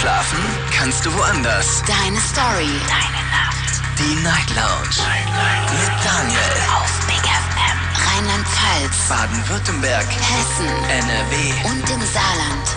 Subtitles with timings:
[0.00, 0.38] Schlafen
[0.70, 1.82] kannst du woanders.
[1.82, 2.70] Deine Story.
[2.86, 3.82] Deine Nacht.
[3.98, 4.94] Die Night Lounge.
[4.96, 5.72] Night, Night.
[5.72, 6.38] Mit Daniel.
[6.76, 7.78] Auf Big FM.
[8.06, 9.08] Rheinland-Pfalz.
[9.08, 10.06] Baden-Württemberg.
[10.06, 10.68] Hessen.
[10.88, 11.68] NRW.
[11.68, 12.68] Und im Saarland.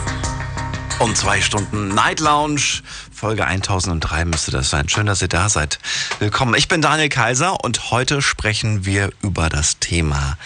[0.97, 2.81] Um zwei Stunden Night Lounge.
[3.13, 4.89] Folge 1003 müsste das sein.
[4.89, 5.77] Schön, dass ihr da seid.
[6.17, 6.55] Willkommen.
[6.55, 10.37] Ich bin Daniel Kaiser und heute sprechen wir über das Thema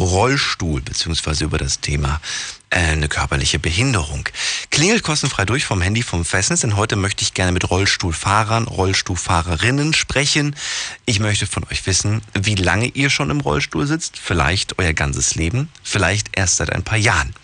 [0.00, 2.20] Rollstuhl, beziehungsweise über das Thema
[2.70, 4.28] äh, eine körperliche Behinderung.
[4.70, 9.92] Klingelt kostenfrei durch vom Handy vom Festnetz, denn heute möchte ich gerne mit Rollstuhlfahrern, Rollstuhlfahrerinnen
[9.92, 10.56] sprechen.
[11.06, 15.34] Ich möchte von euch wissen, wie lange ihr schon im Rollstuhl sitzt, vielleicht euer ganzes
[15.34, 17.34] Leben, vielleicht erst seit ein paar Jahren.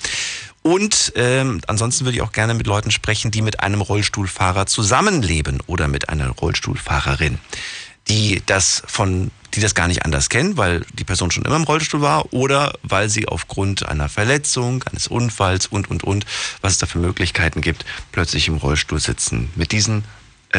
[0.63, 5.63] Und ähm, ansonsten würde ich auch gerne mit Leuten sprechen, die mit einem Rollstuhlfahrer zusammenleben
[5.69, 7.39] oder mit einer Rollstuhlfahrerin,
[8.09, 11.65] die das von die das gar nicht anders kennen, weil die Person schon immer im
[11.65, 16.27] Rollstuhl war oder weil sie aufgrund einer Verletzung, eines Unfalls und, und, und,
[16.61, 19.51] was es da für Möglichkeiten gibt, plötzlich im Rollstuhl sitzen.
[19.55, 20.05] Mit diesen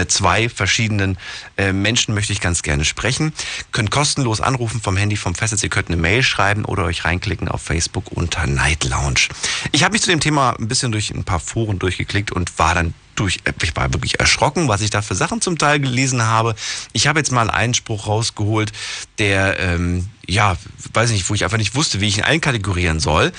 [0.08, 1.18] zwei verschiedenen
[1.58, 3.34] äh, Menschen möchte ich ganz gerne sprechen.
[3.72, 5.64] Könnt kostenlos anrufen vom Handy vom Festnetz.
[5.64, 9.28] Ihr könnt eine Mail schreiben oder euch reinklicken auf Facebook unter Night Lounge.
[9.72, 12.76] Ich habe mich zu dem Thema ein bisschen durch ein paar Foren durchgeklickt und war
[12.76, 16.56] dann durch, ich war wirklich erschrocken, was ich da für Sachen zum Teil gelesen habe.
[16.94, 18.72] Ich habe jetzt mal einen Spruch rausgeholt,
[19.18, 20.56] der, ähm, ja,
[20.94, 23.32] weiß nicht, wo ich einfach nicht wusste, wie ich ihn einkategorieren soll.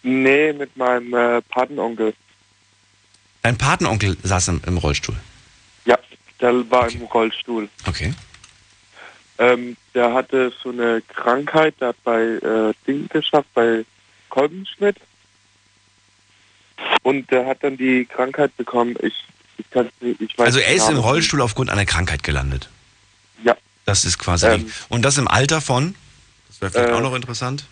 [0.04, 2.14] Nee, mit meinem äh, Patenonkel.
[3.42, 5.16] Dein Patenonkel saß im, im Rollstuhl.
[5.86, 5.98] Ja,
[6.42, 6.98] der war Okay.
[6.98, 7.70] im Rollstuhl.
[7.88, 8.14] Okay.
[9.40, 13.84] Ähm, der hatte so eine Krankheit, der hat bei äh, Ding geschafft, bei
[14.30, 14.98] Kolbenschnitt.
[17.04, 18.96] Und der hat dann die Krankheit bekommen.
[19.02, 19.14] Ich,
[19.58, 19.66] ich,
[20.02, 22.70] nicht, ich weiß Also er ist im Rollstuhl aufgrund einer Krankheit gelandet.
[23.44, 23.56] Ja.
[23.86, 24.48] Das ist quasi.
[24.48, 24.72] Ähm.
[24.90, 25.96] Und das im Alter von?
[26.48, 26.94] Das wäre vielleicht Äh.
[26.94, 27.62] auch noch interessant.
[27.62, 27.70] nicht.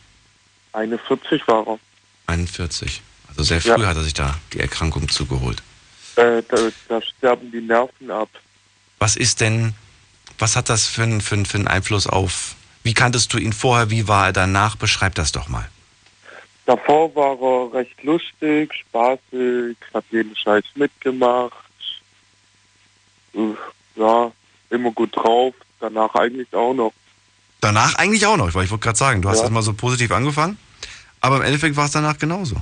[0.73, 1.79] 41 war er.
[2.27, 3.01] 41.
[3.27, 3.75] Also sehr Ja.
[3.75, 5.61] früh hat er sich da die Erkrankung zugeholt.
[6.15, 6.57] Äh, da,
[6.87, 8.29] da sterben die Nerven ab.
[8.99, 9.73] Was ist denn,
[10.41, 13.53] was hat das für, einen- für, einen- für einen Einfluss auf, wie kanntest du ihn
[13.53, 14.75] vorher, wie war er danach?
[14.75, 15.69] Beschreib das doch mal.
[16.65, 21.53] Davor war er recht lustig, spaßig, hat jeden Scheiß mitgemacht.
[23.33, 23.53] Äh,
[23.95, 24.31] Ja,
[24.69, 25.53] immer gut drauf.
[25.79, 26.93] Danach eigentlich auch noch.
[27.59, 29.43] Danach eigentlich auch noch, weil ich wollte gerade sagen, du hast Ja.
[29.43, 30.57] das mal so positiv angefangen,
[31.19, 32.55] aber im Endeffekt war es danach genauso.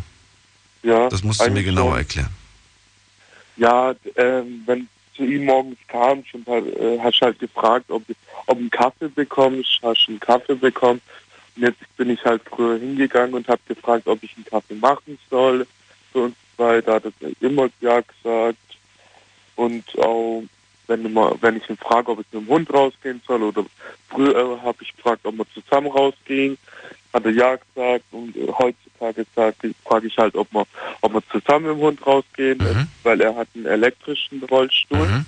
[0.82, 1.98] Ja, Das musst du mir genauer schon.
[2.00, 2.30] erklären.
[3.58, 4.88] Ja, ähm, wenn
[5.20, 8.04] zu ihm morgens kam, schon, äh, hast halt gefragt, ob,
[8.48, 11.02] ob einen Kaffee bekommst, hast einen Kaffee bekommen.
[11.56, 15.20] Und jetzt bin ich halt früher hingegangen und habe gefragt, ob ich einen Kaffee machen
[15.30, 15.68] soll
[16.14, 16.80] für uns zwei.
[16.80, 18.58] Da hat er immer ja gesagt.
[19.58, 20.44] Und auch
[20.90, 23.64] wenn, immer, wenn ich ihn frage, ob ich mit dem Hund rausgehen soll oder
[24.10, 26.58] früher habe ich gefragt, ob wir zusammen rausgehen,
[27.14, 28.06] hat er ja gesagt.
[28.12, 29.26] Und äh, heutzutage
[29.86, 30.66] frage ich halt, ob wir,
[31.02, 32.88] ob wir zusammen mit dem Hund rausgehen, Mhm.
[33.04, 35.08] weil er hat einen elektrischen Rollstuhl.
[35.08, 35.26] Mhm.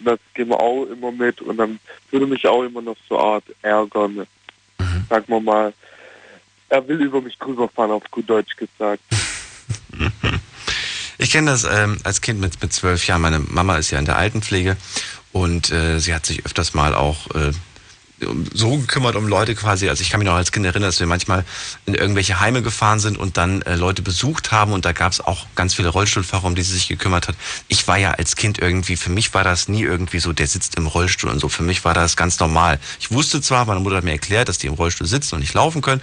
[0.00, 1.78] Das gehen wir auch immer mit und dann
[2.10, 4.14] würde mich auch immer noch so Art ärgern.
[4.78, 5.06] Mhm.
[5.08, 5.72] Sagen wir mal,
[6.68, 9.02] er will über mich drüber fahren, auf gut Deutsch gesagt.
[11.22, 13.22] Ich kenne das ähm, als Kind mit, mit zwölf Jahren.
[13.22, 14.76] Meine Mama ist ja in der Altenpflege
[15.30, 17.52] und äh, sie hat sich öfters mal auch äh,
[18.52, 19.88] so gekümmert um Leute quasi.
[19.88, 21.44] Also ich kann mich noch als Kind erinnern, dass wir manchmal
[21.86, 25.20] in irgendwelche Heime gefahren sind und dann äh, Leute besucht haben und da gab es
[25.20, 27.36] auch ganz viele Rollstuhlfahrer, um die sie sich gekümmert hat.
[27.68, 30.74] Ich war ja als Kind irgendwie, für mich war das nie irgendwie so, der sitzt
[30.74, 31.48] im Rollstuhl und so.
[31.48, 32.80] Für mich war das ganz normal.
[32.98, 35.54] Ich wusste zwar, meine Mutter hat mir erklärt, dass die im Rollstuhl sitzen und nicht
[35.54, 36.02] laufen können,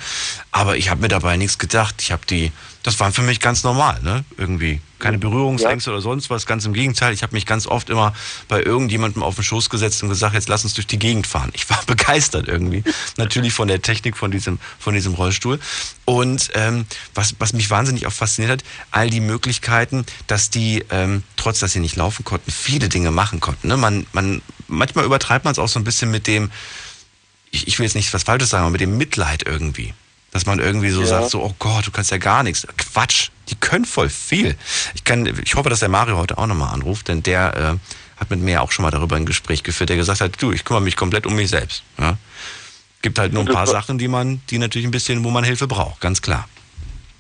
[0.52, 1.96] aber ich habe mir dabei nichts gedacht.
[2.00, 2.54] Ich habe die,
[2.84, 4.24] das war für mich ganz normal, ne?
[4.38, 5.96] Irgendwie keine Berührungsängste ja.
[5.96, 6.46] oder sonst was.
[6.46, 8.14] Ganz im Gegenteil, ich habe mich ganz oft immer
[8.48, 11.50] bei irgendjemandem auf den Schoß gesetzt und gesagt, jetzt lass uns durch die Gegend fahren.
[11.54, 12.84] Ich war begeistert irgendwie,
[13.18, 15.60] natürlich von der Technik von diesem, von diesem Rollstuhl.
[16.06, 16.86] Und ähm,
[17.16, 21.74] was, was mich wahnsinnig auch fasziniert hat, all die Möglichkeiten, dass die, ähm, trotz dass
[21.74, 23.68] sie nicht laufen konnten, viele Dinge machen konnten.
[23.68, 23.78] Ne?
[23.78, 26.52] Man, man, manchmal übertreibt man es auch so ein bisschen mit dem,
[27.52, 29.94] ich, ich will jetzt nicht was Falsches sagen, aber mit dem Mitleid irgendwie.
[30.32, 31.08] Dass man irgendwie so ja.
[31.08, 32.68] sagt, so, oh Gott, du kannst ja gar nichts.
[32.78, 34.56] Quatsch, die können voll viel.
[34.94, 38.30] Ich, kann, ich hoffe, dass der Mario heute auch nochmal anruft, denn der äh, hat
[38.30, 40.84] mit mir auch schon mal darüber ein Gespräch geführt, der gesagt hat, du, ich kümmere
[40.84, 41.84] mich komplett um mich selbst.
[41.98, 42.18] Ja?
[43.02, 45.68] Gibt halt nur ein paar Sachen, die man, die natürlich ein bisschen, wo man Hilfe
[45.68, 46.48] braucht, ganz klar.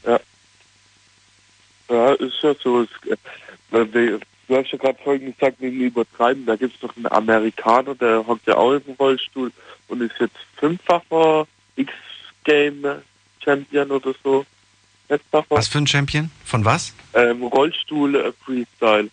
[0.06, 0.20] Ja.
[1.90, 2.84] Ja, ist ja so.
[2.84, 4.20] Äh,
[4.50, 8.26] du hast ja gerade vorhin gesagt, wegen Übertreiben, da gibt es doch einen Amerikaner, der
[8.28, 9.52] hockt ja auch im Rollstuhl
[9.88, 11.94] und ist jetzt fünffacher X
[12.44, 12.86] Game
[13.44, 14.46] Champion oder so.
[15.50, 16.30] Was für ein Champion?
[16.46, 16.94] Von was?
[17.14, 19.10] Ähm, Rollstuhl äh, Freestyle.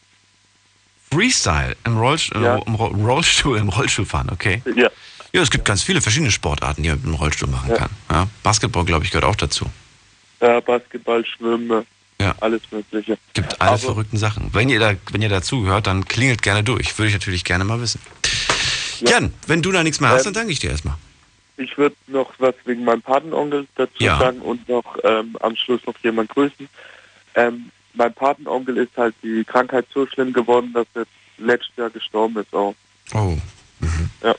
[1.11, 2.56] Freestyle im, Rollstuhl, ja.
[2.67, 4.62] im Rollstuhl, im Rollstuhl fahren, okay.
[4.75, 4.90] Ja.
[5.32, 7.76] Ja, es gibt ganz viele verschiedene Sportarten, die man mit dem Rollstuhl machen ja.
[7.76, 7.90] kann.
[8.11, 9.67] Ja, Basketball, glaube ich, gehört auch dazu.
[10.40, 11.87] Ja, Basketball, Schwimmen,
[12.20, 12.34] ja.
[12.40, 13.19] alles Mögliche.
[13.32, 14.50] Gibt alle Aber verrückten Sachen.
[14.52, 16.99] Wenn ihr da, wenn ihr dazu gehört, dann klingelt gerne durch.
[16.99, 18.00] Würde ich natürlich gerne mal wissen.
[19.00, 19.12] Ja.
[19.12, 20.96] Jan, wenn du da nichts mehr hast, ähm, dann danke ich dir erstmal
[21.56, 24.19] ich würde noch was wegen meinem Patenonkel dazu ja.
[24.19, 26.69] sagen und noch ähm, am Schluss noch jemand grüßen.
[27.35, 31.05] Ähm, mein Patenonkel ist halt die Krankheit so schlimm geworden, dass er
[31.38, 32.75] letztes Jahr gestorben ist auch.
[33.14, 33.37] Oh.
[33.81, 34.11] Mhm.
[34.23, 34.35] Ja.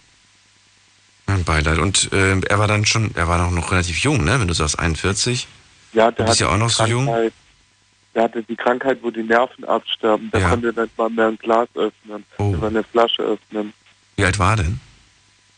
[1.25, 1.79] Mein Beileid.
[1.79, 4.39] Und äh, er war dann schon, er war noch, noch relativ jung, ne?
[4.39, 5.47] Wenn du sagst 41.
[5.93, 7.31] Ja, der ist ja auch noch Krankheit, so jung.
[8.15, 10.29] Der hatte die Krankheit, wo die Nerven absterben.
[10.31, 10.49] Der ja.
[10.49, 12.53] konnte nicht mal mehr ein Glas öffnen, oh.
[12.53, 13.73] über eine Flasche öffnen.
[14.15, 14.65] Wie alt war er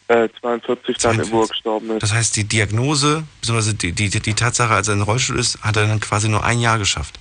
[0.09, 0.29] denn?
[0.39, 2.03] 42 äh, dann, wo er gestorben ist.
[2.03, 5.61] Das heißt, die Diagnose, beziehungsweise die, die, die Tatsache, als er in den Rollstuhl ist,
[5.61, 7.19] hat er dann quasi nur ein Jahr geschafft.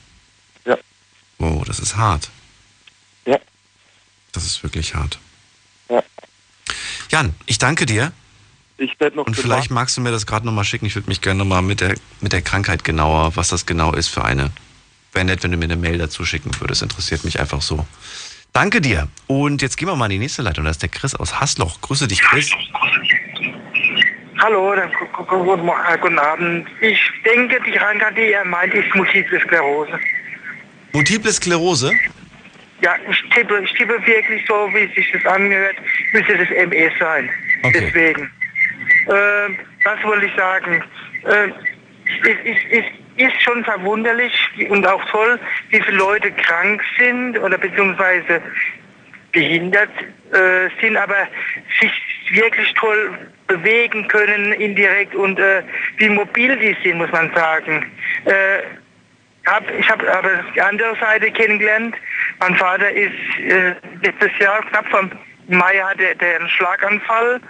[0.64, 0.76] Ja.
[1.38, 2.30] Wow, das ist hart.
[3.26, 3.38] Ja.
[4.32, 5.18] Das ist wirklich hart.
[5.88, 6.02] Ja.
[7.10, 8.12] Jan, ich danke dir.
[8.78, 9.26] Ich werde noch.
[9.26, 10.86] Und vielleicht magst du mir das gerade nochmal schicken.
[10.86, 14.08] Ich würde mich gerne nochmal mit der, mit der Krankheit genauer, was das genau ist
[14.08, 14.52] für eine.
[15.12, 16.82] Wäre nett, wenn du mir eine Mail dazu schicken würdest.
[16.82, 17.86] Interessiert mich einfach so.
[18.52, 19.08] Danke dir.
[19.26, 20.64] Und jetzt gehen wir mal in die nächste Leitung.
[20.64, 21.80] Das ist der Chris aus Hasloch.
[21.80, 22.50] Grüße dich, Chris.
[24.40, 24.74] Hallo,
[26.00, 26.68] guten Abend.
[26.80, 29.98] Ich denke, die Krankheit, die er meint, ist Multiple Sklerose.
[30.92, 31.92] Multiple Sklerose?
[32.80, 35.76] Ja, ich tippe, ich tippe wirklich so, wie sich das angehört,
[36.12, 37.28] müsste das MS sein.
[37.62, 37.80] Okay.
[37.80, 38.30] Deswegen.
[39.06, 40.84] Äh, das wollte ich sagen.
[41.24, 41.48] Äh,
[42.28, 44.32] ist, ist, ist ist schon verwunderlich
[44.70, 45.38] und auch toll,
[45.70, 48.40] wie viele Leute krank sind oder beziehungsweise
[49.32, 49.90] behindert
[50.32, 51.26] äh, sind, aber
[51.80, 51.92] sich
[52.32, 55.62] wirklich toll bewegen können indirekt und äh,
[55.96, 57.90] wie mobil die sind, muss man sagen.
[58.24, 58.62] Äh,
[59.46, 61.96] hab, ich habe aber die andere Seite kennengelernt.
[62.40, 65.10] Mein Vater ist äh, letztes Jahr, knapp vom
[65.48, 67.40] Mai, hatte der einen Schlaganfall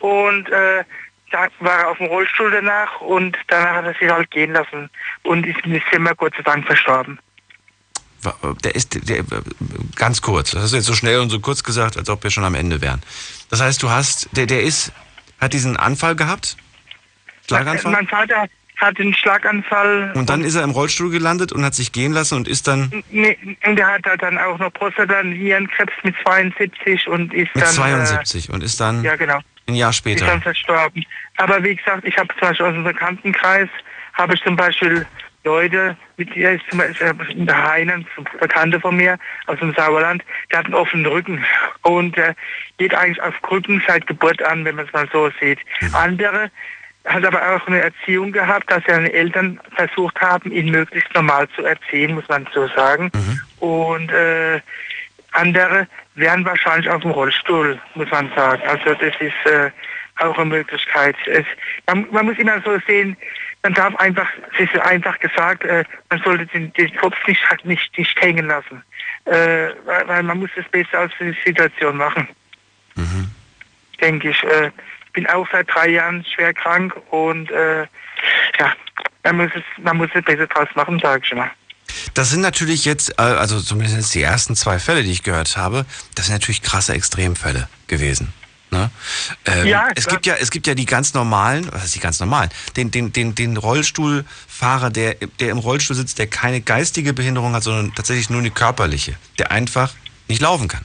[0.00, 0.84] und äh,
[1.30, 4.90] da war er auf dem Rollstuhl danach und danach hat er sich halt gehen lassen
[5.24, 7.18] und ist im Zimmer Gott sei Dank verstorben.
[8.64, 9.24] Der ist der,
[9.94, 10.50] ganz kurz.
[10.50, 12.54] Das hast du jetzt so schnell und so kurz gesagt, als ob wir schon am
[12.54, 13.02] Ende wären.
[13.50, 14.92] Das heißt, du hast, der, der ist,
[15.40, 16.56] hat diesen Anfall gehabt?
[17.46, 17.92] Schlaganfall?
[17.92, 18.46] Mein Vater
[18.76, 20.12] hat einen Schlaganfall.
[20.14, 22.68] Und dann und ist er im Rollstuhl gelandet und hat sich gehen lassen und ist
[22.68, 23.02] dann.
[23.10, 27.68] Nee, und er hat dann auch noch Prostata, Nierenkrebs mit 72 und ist mit dann.
[27.68, 29.02] Mit 72 äh, und ist dann.
[29.02, 29.40] Ja, genau.
[29.68, 30.24] Ein Jahr später.
[30.24, 31.04] Ist dann verstorben.
[31.38, 33.68] Aber wie gesagt, ich habe zum Beispiel aus dem Bekanntenkreis,
[34.12, 35.06] habe ich zum Beispiel
[35.46, 37.14] Leute, mit der ist zum Beispiel
[37.46, 38.06] der Heinen,
[38.40, 41.44] Bekannte von mir aus dem Sauerland, der hat einen offenen Rücken
[41.82, 42.34] und äh,
[42.78, 45.60] geht eigentlich auf Krücken seit Geburt an, wenn man es mal so sieht.
[45.80, 45.94] Mhm.
[45.94, 46.50] Andere
[47.04, 51.64] hat aber auch eine Erziehung gehabt, dass seine Eltern versucht haben, ihn möglichst normal zu
[51.64, 53.12] erziehen, muss man so sagen.
[53.14, 53.40] Mhm.
[53.60, 54.60] Und äh,
[55.30, 55.86] andere
[56.16, 58.62] wären wahrscheinlich auf dem Rollstuhl, muss man sagen.
[58.66, 59.70] Also das ist äh,
[60.18, 61.14] auch eine Möglichkeit.
[61.26, 61.44] Es,
[61.86, 63.16] man, man, muss immer so sehen,
[63.66, 67.98] man darf einfach, es ist einfach gesagt, äh, man sollte den, den Kopf nicht, nicht,
[67.98, 68.80] nicht hängen lassen.
[69.24, 72.28] Äh, weil, weil, man muss das Beste aus der Situation machen.
[72.94, 73.28] Mhm.
[74.00, 74.40] Denke ich.
[74.44, 74.70] Äh,
[75.06, 77.86] ich bin auch seit drei Jahren schwer krank und äh,
[78.60, 78.72] ja,
[79.24, 81.50] man muss es, man muss das Beste draus machen, sage ich immer.
[82.14, 85.86] Das sind natürlich jetzt, äh, also zumindest die ersten zwei Fälle, die ich gehört habe,
[86.14, 88.32] das sind natürlich krasse Extremfälle gewesen.
[88.76, 88.90] Ne?
[89.46, 90.16] Ähm, Ja, es klar.
[90.16, 92.50] gibt ja, es gibt ja die ganz normalen, was ist die ganz normalen?
[92.76, 97.62] Den, den, den, den Rollstuhlfahrer, der, der im Rollstuhl sitzt, der keine geistige Behinderung hat,
[97.62, 99.94] sondern tatsächlich nur eine körperliche, der einfach
[100.28, 100.84] nicht laufen kann.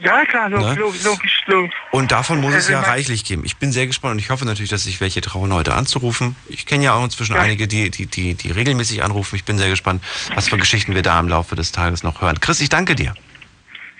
[0.00, 0.74] Ja, klar, so, Ne?
[0.74, 1.02] logisch,
[1.48, 1.72] logisch.
[1.90, 3.42] Und davon muss es Also ja mein- reichlich geben.
[3.44, 6.36] Ich bin sehr gespannt und ich hoffe natürlich, dass sich welche trauen, heute anzurufen.
[6.48, 7.40] Ich kenne ja auch inzwischen Ja.
[7.42, 9.34] einige, die, die, die, die regelmäßig anrufen.
[9.34, 10.04] Ich bin sehr gespannt,
[10.36, 12.38] was für Geschichten wir da im Laufe des Tages noch hören.
[12.38, 13.12] Chris, ich danke dir.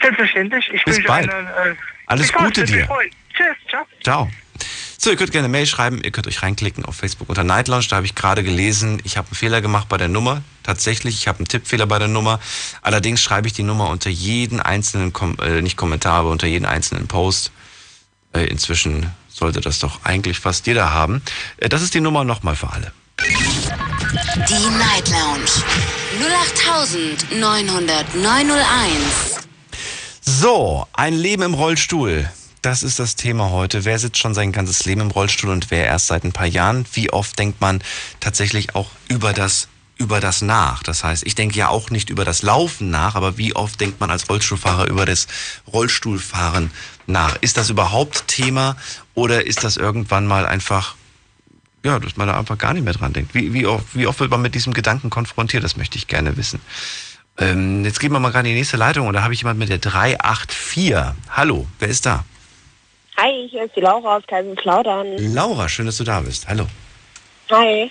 [0.00, 0.70] Selbstverständlich.
[0.72, 1.34] Ich Bis wünsche bald.
[1.34, 1.74] Einen, äh,
[2.08, 2.88] Alles bis Gute dir.
[3.34, 3.86] Tschüss, ciao.
[4.02, 4.30] Ciao.
[5.00, 7.86] So, ihr könnt gerne Mail schreiben, ihr könnt euch reinklicken auf Facebook unter Night Lounge.
[7.88, 10.42] Da habe ich gerade gelesen, ich habe einen Fehler gemacht bei der Nummer.
[10.64, 12.40] Tatsächlich, ich habe einen Tippfehler bei der Nummer.
[12.82, 16.66] Allerdings schreibe ich die Nummer unter jeden einzelnen, Kom äh, nicht Kommentar, aber unter jeden
[16.66, 17.52] einzelnen Post.
[18.32, 21.22] Äh, inzwischen sollte das doch eigentlich fast jeder haben.
[21.58, 22.90] Äh, das ist die Nummer nochmal für alle.
[23.20, 25.44] Die Night Lounge
[27.38, 29.37] 0890901.
[30.30, 32.28] So, ein Leben im Rollstuhl.
[32.60, 33.86] Das ist das Thema heute.
[33.86, 36.84] Wer sitzt schon sein ganzes Leben im Rollstuhl und wer erst seit ein paar Jahren?
[36.92, 37.82] Wie oft denkt man
[38.20, 40.82] tatsächlich auch über das über das nach?
[40.82, 44.00] Das heißt, ich denke ja auch nicht über das Laufen nach, aber wie oft denkt
[44.00, 45.28] man als Rollstuhlfahrer über das
[45.72, 46.72] Rollstuhlfahren
[47.06, 47.36] nach?
[47.40, 48.76] Ist das überhaupt Thema
[49.14, 50.94] oder ist das irgendwann mal einfach
[51.84, 53.34] ja, dass man da einfach gar nicht mehr dran denkt.
[53.34, 55.64] Wie, wie, oft, wie oft wird man mit diesem Gedanken konfrontiert?
[55.64, 56.60] Das möchte ich gerne wissen.
[57.40, 59.58] Ähm, jetzt gehen wir mal gerade in die nächste Leitung und da habe ich jemand
[59.58, 60.94] mit der 384.
[61.30, 62.24] Hallo, wer ist da?
[63.16, 65.34] Hi, hier ist die Laura aus Kaiserslautern.
[65.34, 66.48] Laura, schön, dass du da bist.
[66.48, 66.66] Hallo.
[67.50, 67.90] Hi.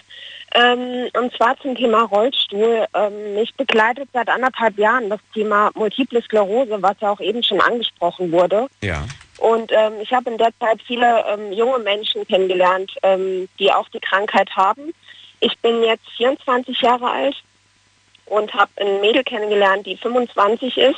[0.54, 2.86] Ähm, und zwar zum Thema Rollstuhl.
[2.94, 7.60] Ähm, mich begleitet seit anderthalb Jahren das Thema Multiple Sklerose, was ja auch eben schon
[7.62, 8.68] angesprochen wurde.
[8.82, 9.06] Ja.
[9.38, 13.88] Und ähm, ich habe in der Zeit viele ähm, junge Menschen kennengelernt, ähm, die auch
[13.90, 14.94] die Krankheit haben.
[15.40, 17.36] Ich bin jetzt 24 Jahre alt
[18.30, 20.96] und habe ein Mädel kennengelernt, die 25 ist.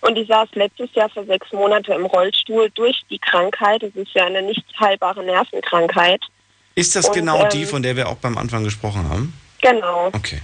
[0.00, 3.82] Und die saß letztes Jahr für sechs Monate im Rollstuhl durch die Krankheit.
[3.82, 6.22] Es ist ja eine nicht heilbare Nervenkrankheit.
[6.74, 9.34] Ist das Und, genau die, ähm, von der wir auch beim Anfang gesprochen haben?
[9.60, 10.06] Genau.
[10.14, 10.40] Okay.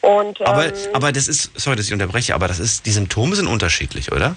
[0.00, 3.36] Und ähm, Aber, aber das ist, sorry, dass ich unterbreche, aber das ist, die Symptome
[3.36, 4.34] sind unterschiedlich, oder?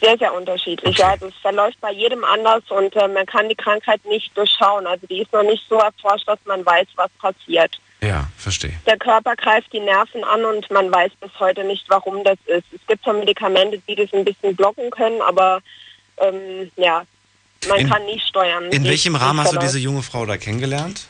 [0.00, 0.98] sehr, sehr unterschiedlich.
[0.98, 1.10] Okay.
[1.10, 4.86] Also es verläuft bei jedem anders und äh, man kann die Krankheit nicht durchschauen.
[4.86, 7.78] Also die ist noch nicht so erforscht, dass man weiß, was passiert.
[8.02, 8.72] Ja, verstehe.
[8.86, 12.64] Der Körper greift die Nerven an und man weiß bis heute nicht, warum das ist.
[12.72, 15.60] Es gibt zwar Medikamente, die das ein bisschen blocken können, aber
[16.16, 17.04] ähm, ja,
[17.68, 18.64] man In- kann nie steuern.
[18.70, 21.06] In welchem Rahmen hast du diese junge Frau da kennengelernt?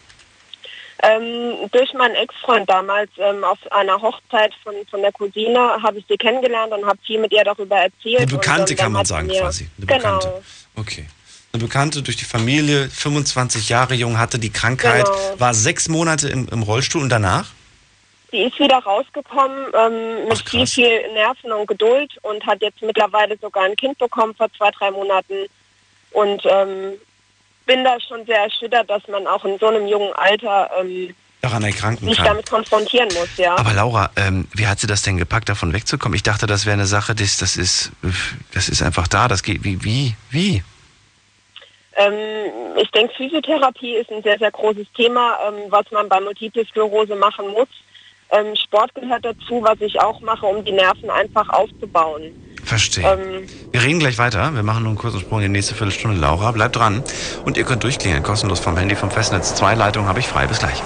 [1.02, 6.04] Ähm, durch meinen Ex-Freund damals ähm, auf einer Hochzeit von, von der Cousine habe ich
[6.06, 8.18] sie kennengelernt und habe viel mit ihr darüber erzählt.
[8.18, 9.68] Eine Bekannte und, kann man sagen quasi.
[9.78, 10.18] Eine genau.
[10.18, 10.42] Bekannte.
[10.76, 11.06] Okay.
[11.52, 15.40] Eine Bekannte durch die Familie, 25 Jahre jung, hatte die Krankheit, Genau.
[15.40, 17.46] war sechs Monate im, im Rollstuhl und danach?
[18.32, 22.80] Die ist wieder rausgekommen ähm, mit Ach, viel, viel Nerven und Geduld und hat jetzt
[22.82, 25.46] mittlerweile sogar ein Kind bekommen vor zwei, drei Monaten.
[26.12, 26.92] Und ähm,
[27.66, 31.64] bin da schon sehr erschüttert, dass man auch in so einem jungen Alter ähm, Daran
[31.64, 32.26] erkranken sich kann.
[32.26, 33.56] damit konfrontieren muss, ja.
[33.56, 36.14] Aber Laura, ähm, wie hat sie das denn gepackt, davon wegzukommen?
[36.14, 37.90] Ich dachte, das wäre eine Sache, das, das ist,
[38.52, 39.26] das ist einfach da.
[39.26, 40.62] Das geht wie, wie, wie?
[41.96, 46.64] Ähm, ich denke, Physiotherapie ist ein sehr, sehr großes Thema, ähm, was man bei Multiple
[46.66, 47.68] Sklerose machen muss.
[48.32, 52.22] Ähm, Sport gehört dazu, was ich auch mache, um die Nerven einfach aufzubauen.
[52.64, 53.04] Verstehe.
[53.04, 54.54] Ähm, Wir reden gleich weiter.
[54.54, 56.20] Wir machen nur einen kurzen Sprung in die nächste Viertelstunde.
[56.20, 57.02] Laura, bleibt dran.
[57.44, 59.54] Und ihr könnt durchklingeln, kostenlos vom Handy, vom Festnetz.
[59.56, 60.46] Zwei Leitungen habe ich frei.
[60.46, 60.80] Bis gleich.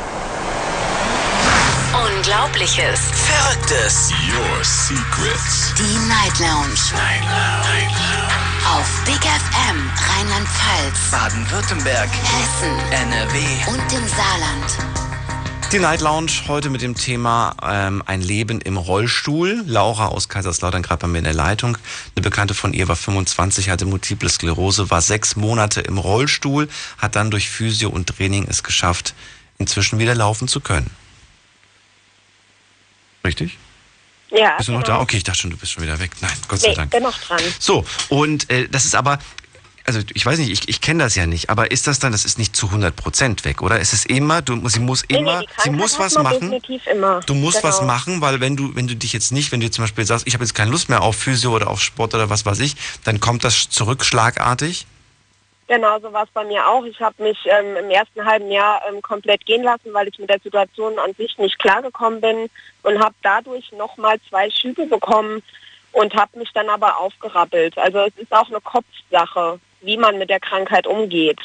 [1.93, 3.11] Unglaubliches.
[3.13, 4.11] Verrücktes.
[4.33, 5.75] Your Secrets.
[5.77, 8.34] Die Night Lounge Night Lounge.
[8.73, 12.09] Auf Big FM Rheinland-Pfalz, Baden-Württemberg.
[12.09, 13.39] Hessen NRW.
[13.69, 14.79] und im Saarland.
[15.73, 19.65] Die Night Lounge heute mit dem Thema ähm, ein Leben im Rollstuhl.
[19.67, 21.77] Laura aus Kaiserslautern gerade bei mir in der Leitung.
[22.15, 26.69] Eine Bekannte von ihr war 25, hatte Multiple Sklerose, war sechs Monate im Rollstuhl,
[26.99, 29.15] hat dann durch Physio und Training es geschafft,
[29.59, 30.91] inzwischen wieder laufen zu können.
[33.25, 33.59] Richtig?
[34.35, 34.97] Ja, Bist du noch genau.
[34.99, 35.03] da?
[35.03, 36.11] Okay, ich dachte schon, du bist schon wieder weg.
[36.21, 36.91] Nein, Gott sei Nee, Dank.
[36.91, 37.41] bin noch dran.
[37.59, 39.19] So, und äh, das ist aber,
[39.87, 42.25] also ich weiß nicht, ich, ich kenne das ja nicht, aber ist das dann, das
[42.25, 43.81] ist nicht zu 100% weg, oder?
[43.81, 46.51] Es ist immer, du, sie muss Nee, nee, immer, die sie muss was machen.
[46.51, 47.21] Definitiv immer.
[47.21, 47.69] Du musst genau.
[47.69, 50.27] was machen, weil wenn du, wenn du dich jetzt nicht, wenn du zum Beispiel sagst,
[50.27, 52.77] ich habe jetzt keine Lust mehr auf Physio oder auf Sport oder was weiß ich,
[53.05, 54.87] dann kommt das zurück schlagartig.
[55.67, 56.85] Genau, so war es bei mir auch.
[56.85, 60.29] Ich habe mich ähm, im ersten halben Jahr ähm, komplett gehen lassen, weil ich mit
[60.29, 62.51] der Situation an sich nicht klargekommen bin
[62.83, 65.43] und habe dadurch nochmal zwei Schübe bekommen
[65.93, 67.79] und habe mich dann aber aufgerappelt.
[67.79, 71.41] Also es ist auch eine Kopfsache, wie man mit der Krankheit umgeht.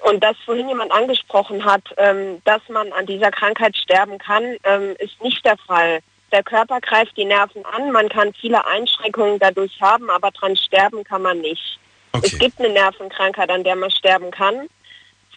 [0.00, 4.94] Und das vorhin jemand angesprochen hat, ähm, dass man an dieser Krankheit sterben kann, ähm,
[4.98, 6.00] ist nicht der Fall.
[6.30, 11.02] Der Körper greift die Nerven an, man kann viele Einschränkungen dadurch haben, aber dran sterben
[11.02, 11.78] kann man nicht.
[12.14, 12.30] Okay.
[12.32, 14.68] Es gibt eine Nervenkrankheit, an der man sterben kann.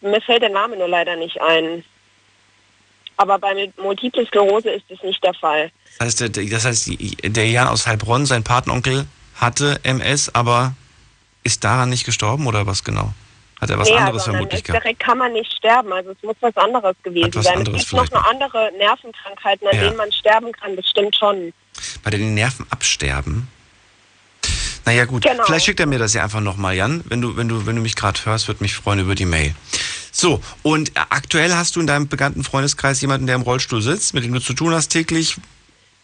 [0.02, 1.84] Mir fällt der Name nur leider nicht ein.
[3.18, 5.72] Aber bei Multiple Sklerose ist es nicht der Fall.
[5.98, 6.90] Das heißt, der, das heißt,
[7.24, 10.74] der Jan aus Heilbronn, sein Patenonkel, hatte MS, aber
[11.44, 13.12] ist daran nicht gestorben oder was genau?
[13.60, 14.84] Hat er was Nee, anderes also vermutlich gehabt?
[14.84, 15.92] direkt kann man nicht sterben.
[15.92, 17.58] Also es muss was anderes gewesen was sein.
[17.58, 19.82] anderes es gibt noch eine andere Nervenkrankheiten, an Ja.
[19.86, 20.76] denen man sterben kann.
[20.76, 21.54] Das stimmt schon.
[22.04, 23.48] Bei den Nerven absterben?
[24.88, 25.44] Naja gut, Genau.
[25.44, 27.04] vielleicht schickt er mir das ja einfach nochmal, Jan.
[27.10, 29.54] Wenn du, wenn du, wenn du mich gerade hörst, würde mich freuen über die Mail.
[30.14, 34.14] So, und äh, aktuell hast du in deinem bekannten Freundeskreis jemanden, der im Rollstuhl sitzt,
[34.14, 35.36] mit dem du zu tun hast täglich.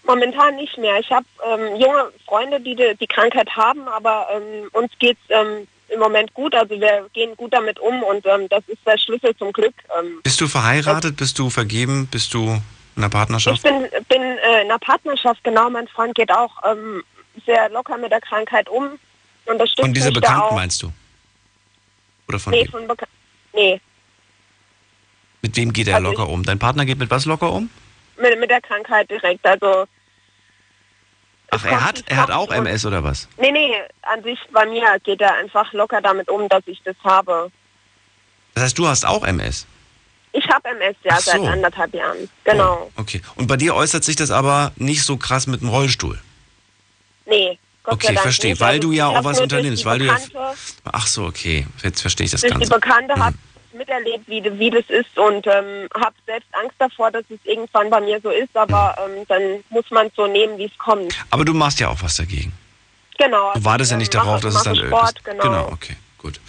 [0.06, 1.00] Momentan nicht mehr.
[1.00, 6.00] Ich habe ähm, junge Freunde, die die, Krankheit haben, aber ähm, uns geht's ähm, im
[6.02, 6.54] Moment gut.
[6.54, 9.75] Also wir gehen gut damit um und ähm, das ist der Schlüssel zum Glück.
[9.98, 11.16] Ähm, Bist du verheiratet?
[11.16, 12.10] Bist du vergeben?
[12.12, 12.62] Bist du in
[12.98, 13.63] einer ich Partnerschaft?
[13.63, 15.70] bin, bin äh, in einer Partnerschaft, genau.
[15.70, 17.02] Mein Freund geht auch ähm,
[17.46, 19.00] sehr locker mit der Krankheit um.
[19.46, 20.92] Unterstützt Von dieser Bekannten meinst du?
[22.28, 22.72] Oder von Nee, wem?
[22.72, 23.06] von Beka
[23.54, 23.82] nee,
[25.42, 26.44] Mit wem geht er Also locker um?
[26.44, 27.70] Dein Partner geht mit was locker um?
[28.18, 29.46] mit, mit der Krankheit direkt.
[29.46, 29.86] Also
[31.52, 33.28] Ach, er hat, er hat auch und- MS oder was?
[33.38, 33.74] Nee, nee,
[34.04, 37.52] an sich bei mir geht er einfach locker damit um, dass ich das habe.
[38.56, 39.68] Das heißt, du hast auch MS?
[40.32, 41.32] Ich habe MS ja so.
[41.32, 42.30] seit anderthalb Jahren.
[42.44, 42.92] Genau.
[42.96, 43.22] Oh, okay.
[43.36, 46.20] Und bei dir äußert sich das aber nicht so krass mit dem Rollstuhl?
[47.25, 47.58] Nee.
[47.84, 48.58] Gott Okay, verstehe.
[48.62, 51.68] Weil Also, du ja auch was unternimmst, weil du ja- Bekannte, Ach so, okay.
[51.84, 52.74] Jetzt verstehe ich das durch die Ganze.
[52.74, 53.24] Bekannte Mhm.
[53.25, 53.34] hat
[53.74, 58.00] miterlebt, wie, wie das ist und ähm, habe selbst Angst davor, dass es irgendwann bei
[58.00, 61.13] mir so ist, aber ähm, dann muss man es so nehmen, wie es kommt.
[61.32, 62.53] Aber du machst ja auch was dagegen.
[63.18, 63.51] Genau.
[63.53, 65.44] Du wartest ja ähm, nicht darauf, mache- dass es dann Sport, genau.
[65.44, 66.39] Genau, okay, gut.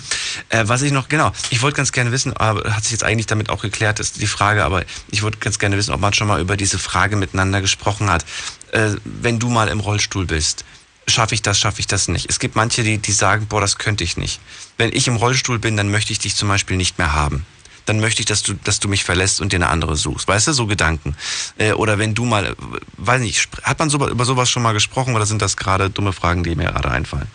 [0.49, 3.27] Äh, was ich noch, genau, ich wollte ganz gerne wissen, aber hat sich jetzt eigentlich
[3.27, 6.29] damit auch geklärt, ist die Frage, aber ich wollte ganz gerne wissen, ob man schon
[6.29, 8.25] mal über diese Frage miteinander gesprochen hat.
[8.73, 10.65] Äh, wenn du mal im Rollstuhl bist,
[11.07, 12.31] schaffe ich das, schaffe ich das nicht?
[12.31, 14.41] Es gibt manche, die, die sagen, boah, das könnte ich nicht.
[14.79, 17.45] Wenn ich im Rollstuhl bin, dann möchte ich dich zum Beispiel nicht mehr haben.
[17.87, 20.27] Dann möchte ich, dass du, dass du mich verlässt und dir eine andere suchst.
[20.27, 21.17] Weißt du, so Gedanken.
[21.59, 22.55] Äh, oder wenn du mal, äh,
[22.97, 26.13] weiß nicht, hat man so, über sowas schon mal gesprochen oder sind das gerade dumme
[26.13, 27.29] Fragen, die mir gerade einfallen?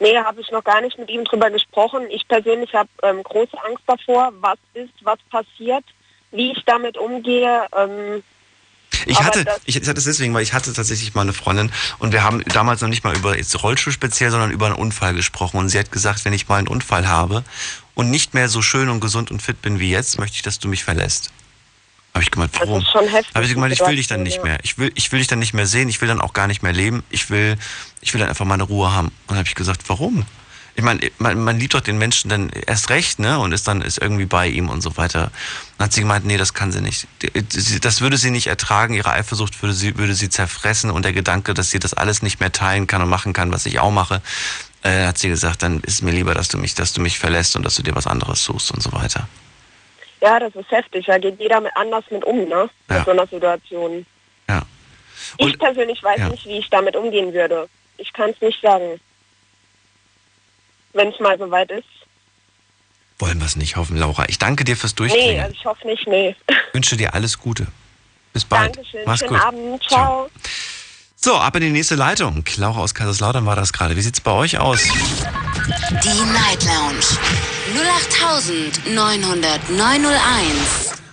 [0.00, 2.06] Nee, habe ich noch gar nicht mit ihm drüber gesprochen.
[2.10, 5.84] Ich persönlich habe ähm, große Angst davor, was ist, was passiert,
[6.32, 7.66] wie ich damit umgehe.
[7.76, 8.22] Ähm,
[9.06, 12.12] Ich hatte, das- ich hatte es deswegen, weil ich hatte tatsächlich mal eine Freundin und
[12.12, 15.58] wir haben damals noch nicht mal über jetzt Rollstuhl speziell, sondern über einen Unfall gesprochen.
[15.58, 17.44] Und sie hat gesagt, wenn ich mal einen Unfall habe
[17.94, 20.58] und nicht mehr so schön und gesund und fit bin wie jetzt, möchte ich, dass
[20.58, 21.30] du mich verlässt.
[22.14, 22.80] Habe ich gemeint, Das warum?
[22.80, 24.58] ist schon heftig, Habe ich gemeint, ich will dich dann nicht mehr.
[24.62, 25.88] Ich will, ich will dich dann nicht mehr sehen.
[25.88, 27.02] Ich will dann auch gar nicht mehr leben.
[27.10, 27.56] Ich will,
[28.00, 29.08] ich will dann einfach meine Ruhe haben.
[29.08, 30.24] Und dann habe ich gesagt, warum?
[30.76, 33.38] Ich meine, man, man liebt doch den Menschen dann erst recht, ne?
[33.38, 35.30] Und ist dann ist irgendwie bei ihm und so weiter.
[35.78, 37.06] Dann hat sie gemeint, nee, das kann sie nicht.
[37.82, 38.94] Das würde sie nicht ertragen.
[38.94, 40.90] Ihre Eifersucht würde sie, würde sie zerfressen.
[40.90, 43.66] Und der Gedanke, dass sie das alles nicht mehr teilen kann und machen kann, was
[43.66, 44.20] ich auch mache,
[44.82, 47.54] äh, hat sie gesagt, dann ist mir lieber, dass du mich, dass du mich verlässt
[47.56, 49.28] und dass du dir was anderes suchst und so weiter.
[50.20, 51.06] Ja, das ist heftig.
[51.06, 52.68] Da geht jeder mit anders mit um, ne?
[52.90, 52.96] Ja.
[52.96, 54.06] Mit so einer Situation.
[54.48, 54.62] Ja.
[55.38, 56.28] Ich Und- persönlich weiß ja.
[56.28, 57.68] nicht, wie ich damit umgehen würde.
[57.98, 59.00] Ich kann es nicht sagen.
[60.92, 61.84] Wenn es mal soweit ist.
[63.18, 64.24] Wollen wir es nicht hoffen, Laura.
[64.28, 65.40] Ich danke dir fürs Nee, Durchklingen.
[65.44, 66.34] also ich hoffe nicht, nee.
[66.72, 67.66] wünsche dir alles Gute.
[68.32, 68.76] Bis bald.
[68.76, 69.00] Dankeschön.
[69.06, 69.40] Mach's Schönen gut.
[69.40, 69.82] Abend.
[69.84, 70.30] Ciao.
[71.16, 72.44] So, ab in die nächste Leitung.
[72.56, 73.96] Laura aus Kaiserslautern war das gerade.
[73.96, 74.88] Wie sieht's bei euch aus?
[75.66, 77.00] Die Night Lounge
[78.92, 79.38] 0890901.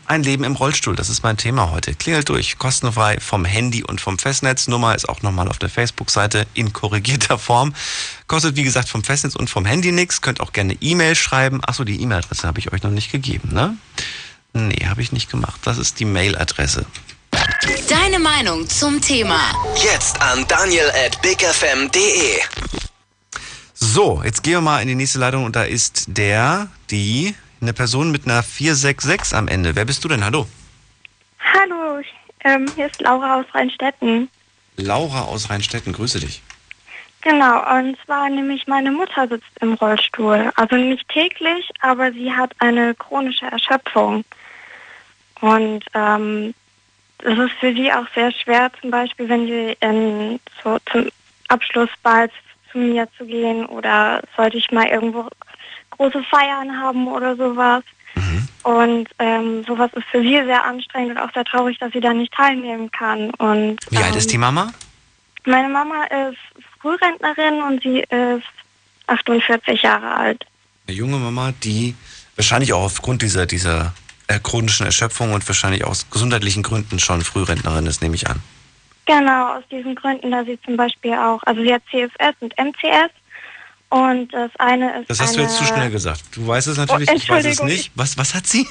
[0.08, 1.96] Ein Leben im Rollstuhl, das ist mein Thema heute.
[1.96, 4.68] Klingelt durch, kostenfrei vom Handy und vom Festnetz.
[4.68, 7.74] Nummer ist auch nochmal auf der Facebook-Seite in korrigierter Form.
[8.28, 10.20] Kostet wie gesagt vom Festnetz und vom Handy nichts.
[10.22, 11.64] Könnt auch gerne E-Mail schreiben.
[11.64, 13.78] Achso, die E-Mail-Adresse habe ich euch noch nicht gegeben, ne?
[14.52, 15.62] Nee, habe ich nicht gemacht.
[15.64, 16.86] Das ist die Mail-Adresse.
[17.88, 19.40] Deine Meinung zum Thema.
[19.82, 22.91] Jetzt an daniel at bigfm.de.
[23.84, 27.74] So, jetzt gehen wir mal in die nächste Leitung und da ist der, die, eine
[27.74, 29.76] Person mit einer 466 am Ende.
[29.76, 30.24] Wer bist du denn?
[30.24, 30.46] Hallo?
[31.40, 32.00] Hallo,
[32.44, 34.30] ähm, hier ist Laura aus Rheinstetten.
[34.78, 36.44] Laura aus Rheinstetten, grüße dich.
[37.22, 40.52] Genau, und zwar nämlich meine Mutter sitzt im Rollstuhl.
[40.56, 44.24] Also nicht täglich, aber sie hat eine chronische Erschöpfung.
[45.42, 46.54] Und ähm,
[47.24, 51.10] es ist für sie auch sehr schwer, zum Beispiel, wenn sie in, so zum
[51.48, 52.32] Abschluss bald
[52.72, 55.28] zu mir zu gehen oder sollte ich mal irgendwo
[55.92, 57.84] große Feiern haben oder sowas.
[58.64, 62.14] Und ähm, sowas ist für sie sehr anstrengend und auch sehr traurig, dass sie da
[62.14, 63.32] nicht teilnehmen kann.
[63.36, 64.72] Und, Wie alt ähm, ist die Mama?
[65.46, 66.38] Meine Mama ist
[66.80, 68.48] Frührentnerin und sie ist
[69.08, 70.46] 48 Jahre alt.
[70.88, 71.96] Eine junge Mama, die
[72.36, 73.94] wahrscheinlich auch aufgrund dieser, dieser
[74.28, 78.42] äh, chronischen Erschöpfung und wahrscheinlich aus gesundheitlichen Gründen schon Frührentnerin ist, nehme ich an.
[79.06, 83.12] Genau, aus diesen Gründen, da sie zum Beispiel auch, also sie hat CFS und MCS
[83.90, 86.24] Und das eine ist Das hast du jetzt zu schnell gesagt.
[86.34, 87.92] Du weißt es natürlich, Oh, ich weiß es nicht.
[87.96, 88.68] Was, was hat sie?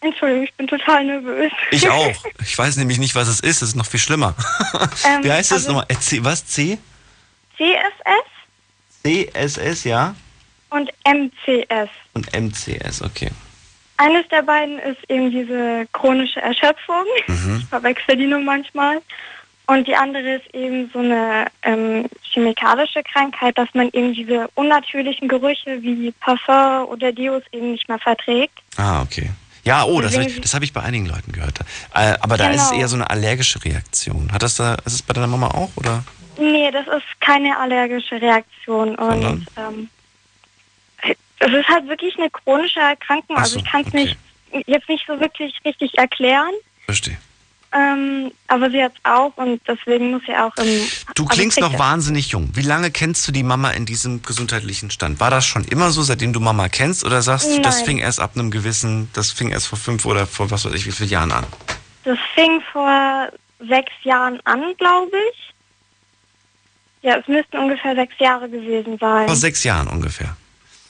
[0.00, 1.52] Entschuldigung, ich bin total nervös.
[1.70, 2.24] Ich auch.
[2.42, 3.62] Ich weiß nämlich nicht, was es ist.
[3.62, 4.34] Das ist noch viel schlimmer.
[5.04, 5.86] Ähm, Wie heißt das also- nochmal?
[5.88, 6.46] Erzähl- Was?
[6.46, 6.78] C?
[7.56, 8.28] CSS
[9.02, 10.14] CSS, ja?
[10.70, 11.88] und MCS.
[12.14, 13.30] Und MCS, okay.
[13.98, 17.04] Eines der beiden ist eben diese chronische Erschöpfung.
[17.26, 17.58] Mhm.
[17.60, 19.00] Ich verwechsel die nur manchmal.
[19.66, 25.28] Und die andere ist eben so eine ähm, chemikalische Krankheit, dass man eben diese unnatürlichen
[25.28, 28.54] Gerüche wie Parfum oder Deos eben nicht mehr verträgt.
[28.78, 29.28] Ah, okay.
[29.64, 31.58] Ja, oh, das habe ich, das hab ich bei einigen Leuten gehört.
[31.92, 32.80] Äh, aber da ist es Genau.
[32.80, 34.32] eher so eine allergische Reaktion.
[34.32, 36.02] Hat das da, ist es bei deiner Mama auch, oder?
[36.38, 38.94] Nee, das ist keine allergische Reaktion.
[38.94, 39.46] Und Sondern?
[39.58, 39.90] ähm,
[41.40, 43.36] es ist halt wirklich eine chronische Erkrankung.
[43.36, 44.04] Also so, ich kann es okay.
[44.04, 44.18] nicht
[44.66, 46.52] jetzt nicht so wirklich richtig erklären.
[46.84, 47.18] Verstehe.
[47.70, 50.64] Ähm, aber sie hat auch und deswegen muss sie auch im.
[51.14, 52.48] Du also klingst noch wahnsinnig jung.
[52.54, 55.20] Wie lange kennst du die Mama in diesem gesundheitlichen Stand?
[55.20, 57.04] War das schon immer so, seitdem du Mama kennst?
[57.04, 57.84] Oder sagst du, das Nein.
[57.84, 60.86] fing erst ab einem gewissen, das fing erst vor fünf oder vor was weiß ich
[60.86, 61.44] wie vielen Jahren an?
[62.04, 65.54] Das fing vor sechs Jahren an, glaube ich.
[67.02, 69.26] Ja, es müssten ungefähr sechs Jahre gewesen sein.
[69.26, 70.34] Vor sechs Jahren ungefähr.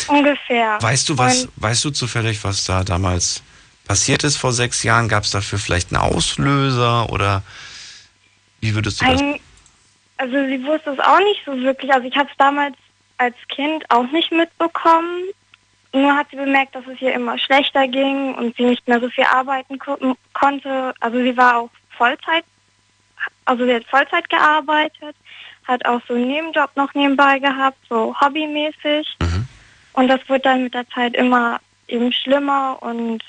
[0.06, 0.78] Ungefähr.
[0.80, 3.42] Weißt du was, Und weißt du zufällig, was da damals
[3.87, 5.08] passiert ist vor sechs Jahren?
[5.08, 7.42] Gab es dafür vielleicht einen Auslöser oder
[8.61, 9.20] wie würdest du das?
[9.20, 9.40] Ein,
[10.18, 11.92] also sie wusste es auch nicht so wirklich.
[11.92, 12.76] Also ich habe es damals
[13.18, 15.24] als Kind auch nicht mitbekommen.
[15.92, 19.08] Nur hat sie bemerkt, dass es ihr immer schlechter ging und sie nicht mehr so
[19.08, 19.96] viel arbeiten ko
[20.34, 20.92] konnte.
[21.00, 22.44] Also sie war auch Vollzeit,
[23.46, 25.16] also sie hat Vollzeit gearbeitet,
[25.66, 29.16] hat auch so einen Nebenjob noch nebenbei gehabt, so hobbymäßig.
[29.22, 29.38] Mhm.
[29.98, 31.58] Und das wird dann mit der Zeit immer
[31.88, 33.20] eben schlimmer und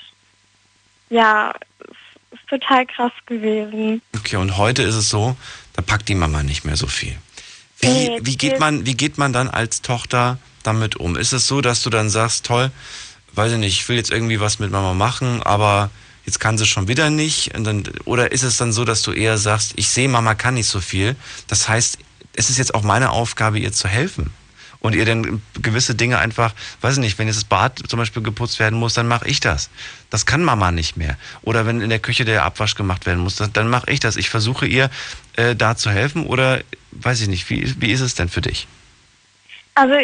[1.08, 1.52] ja,
[2.30, 4.00] ist total krass gewesen.
[4.16, 5.34] Okay, und heute ist es so,
[5.72, 7.16] da packt die Mama nicht mehr so viel.
[7.80, 11.16] Wie, Nee, wie, geht man, wie geht man dann als Tochter damit um?
[11.16, 12.70] Ist es so, dass du dann sagst, toll,
[13.32, 15.90] weiß ich nicht, ich will jetzt irgendwie was mit Mama machen, aber
[16.24, 17.52] jetzt kann sie schon wieder nicht?
[17.56, 20.54] Und dann, oder ist es dann so, dass du eher sagst, ich sehe, Mama kann
[20.54, 21.16] nicht so viel.
[21.48, 21.98] Das heißt,
[22.34, 24.32] es ist jetzt auch meine Aufgabe, ihr zu helfen.
[24.80, 28.22] Und ihr dann gewisse Dinge einfach, weiß ich nicht, wenn jetzt das Bad zum Beispiel
[28.22, 29.70] geputzt werden muss, dann mache ich das.
[30.08, 31.16] Das kann Mama nicht mehr.
[31.42, 34.16] Oder wenn in der Küche der Abwasch gemacht werden muss, dann mache ich das.
[34.16, 34.90] Ich versuche ihr
[35.36, 36.60] äh, da zu helfen oder
[36.92, 38.66] weiß ich nicht, wie, wie ist es denn für dich?
[39.74, 39.94] Also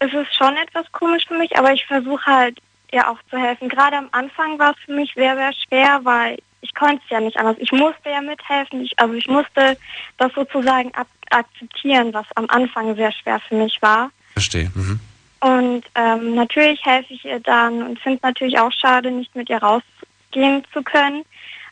[0.00, 2.58] es ist schon etwas komisch für mich, aber ich versuche halt
[2.92, 3.68] ihr auch zu helfen.
[3.68, 7.20] Gerade am Anfang war es für mich sehr, sehr schwer, weil ich konnte es ja
[7.20, 7.56] nicht anders.
[7.58, 8.82] Ich musste ja mithelfen.
[8.82, 9.76] Ich, also ich musste
[10.16, 14.10] das sozusagen ab akzeptieren, was am Anfang sehr schwer für mich war.
[14.32, 14.70] Verstehe.
[14.74, 14.98] Mhm.
[15.40, 19.48] Und ähm, natürlich helfe ich ihr dann und finde es natürlich auch schade, nicht mit
[19.50, 21.24] ihr rausgehen zu können.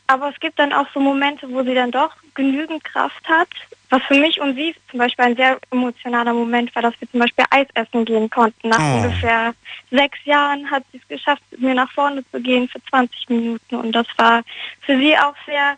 [0.08, 3.48] Aber es gibt dann auch so Momente, wo sie dann doch genügend Kraft hat.
[3.90, 7.20] Was für mich und sie zum Beispiel ein sehr emotionaler Moment war, dass wir zum
[7.20, 8.68] Beispiel Eis essen gehen konnten.
[8.68, 8.96] Nach Oh.
[8.96, 9.54] ungefähr
[9.90, 13.76] sechs Jahren hat sie es geschafft, mit mir nach vorne zu gehen für 20 Minuten.
[13.76, 14.42] Und das war
[14.80, 15.76] für sie auch sehr,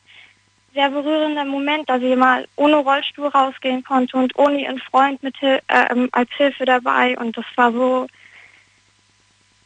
[0.75, 5.37] sehr berührender Moment, dass sie mal ohne Rollstuhl rausgehen konnte und ohne ihren Freund mit,
[5.39, 7.17] Hil- ähm, als Hilfe dabei.
[7.19, 8.07] Und das war so,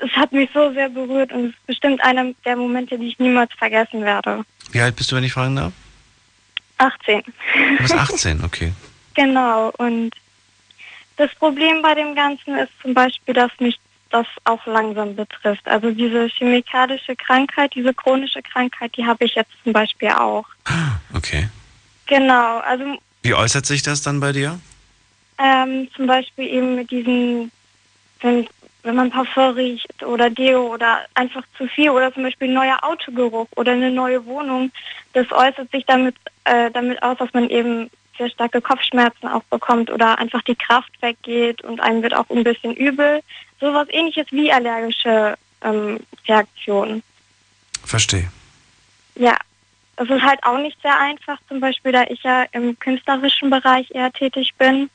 [0.04, 3.18] es hat mich so sehr berührt und es ist bestimmt einer der Momente, die ich
[3.18, 4.44] niemals vergessen werde.
[4.72, 5.72] Wie alt bist du, wenn ich fragen darf?
[6.78, 7.22] 18.
[7.22, 8.72] Du bist 18, okay.
[9.14, 9.70] Genau.
[9.78, 10.10] Und
[11.16, 13.78] das Problem bei dem Ganzen ist zum Beispiel, dass mich
[14.10, 15.66] das auch langsam betrifft.
[15.66, 20.46] Also diese chemikalische Krankheit, diese chronische Krankheit, die habe ich jetzt zum Beispiel auch.
[21.14, 21.46] Okay.
[22.06, 22.58] Genau.
[22.60, 24.58] Also Wie äußert sich das dann bei dir?
[25.38, 27.50] ähm, zum Beispiel eben mit diesen,
[28.20, 28.46] wenn,
[28.82, 32.78] wenn man Parfum riecht oder Deo oder einfach zu viel oder zum Beispiel ein neuer
[32.82, 34.72] Autogeruch oder eine neue Wohnung,
[35.12, 39.90] das äußert sich damit, äh, damit aus, dass man eben sehr starke Kopfschmerzen auch bekommt
[39.90, 43.20] oder einfach die Kraft weggeht und einem wird auch ein bisschen übel.
[43.60, 47.02] Sowas ähnliches wie allergische ähm, Reaktionen.
[47.84, 48.30] Verstehe.
[49.14, 49.36] Ja,
[49.96, 53.90] es ist halt auch nicht sehr einfach, zum Beispiel, da ich ja im künstlerischen Bereich
[53.90, 54.90] eher tätig bin,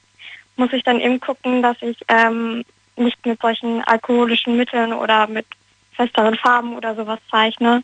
[0.56, 2.64] muss ich dann eben gucken, dass ich ähm,
[2.98, 5.46] nicht mit solchen alkoholischen Mitteln oder mit
[5.94, 7.84] festeren Farben oder sowas zeichne,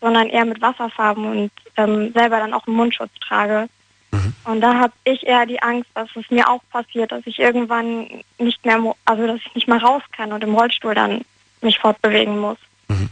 [0.00, 3.68] sondern eher mit Wasserfarben und ähm, selber dann auch einen Mundschutz trage.
[4.10, 4.34] Mhm.
[4.44, 8.08] Und da habe ich eher die Angst, dass es mir auch passiert, dass ich irgendwann
[8.38, 11.22] nicht mehr, also dass ich nicht mal raus kann und im Rollstuhl dann
[11.62, 12.58] mich fortbewegen muss.
[12.88, 13.08] Mhm.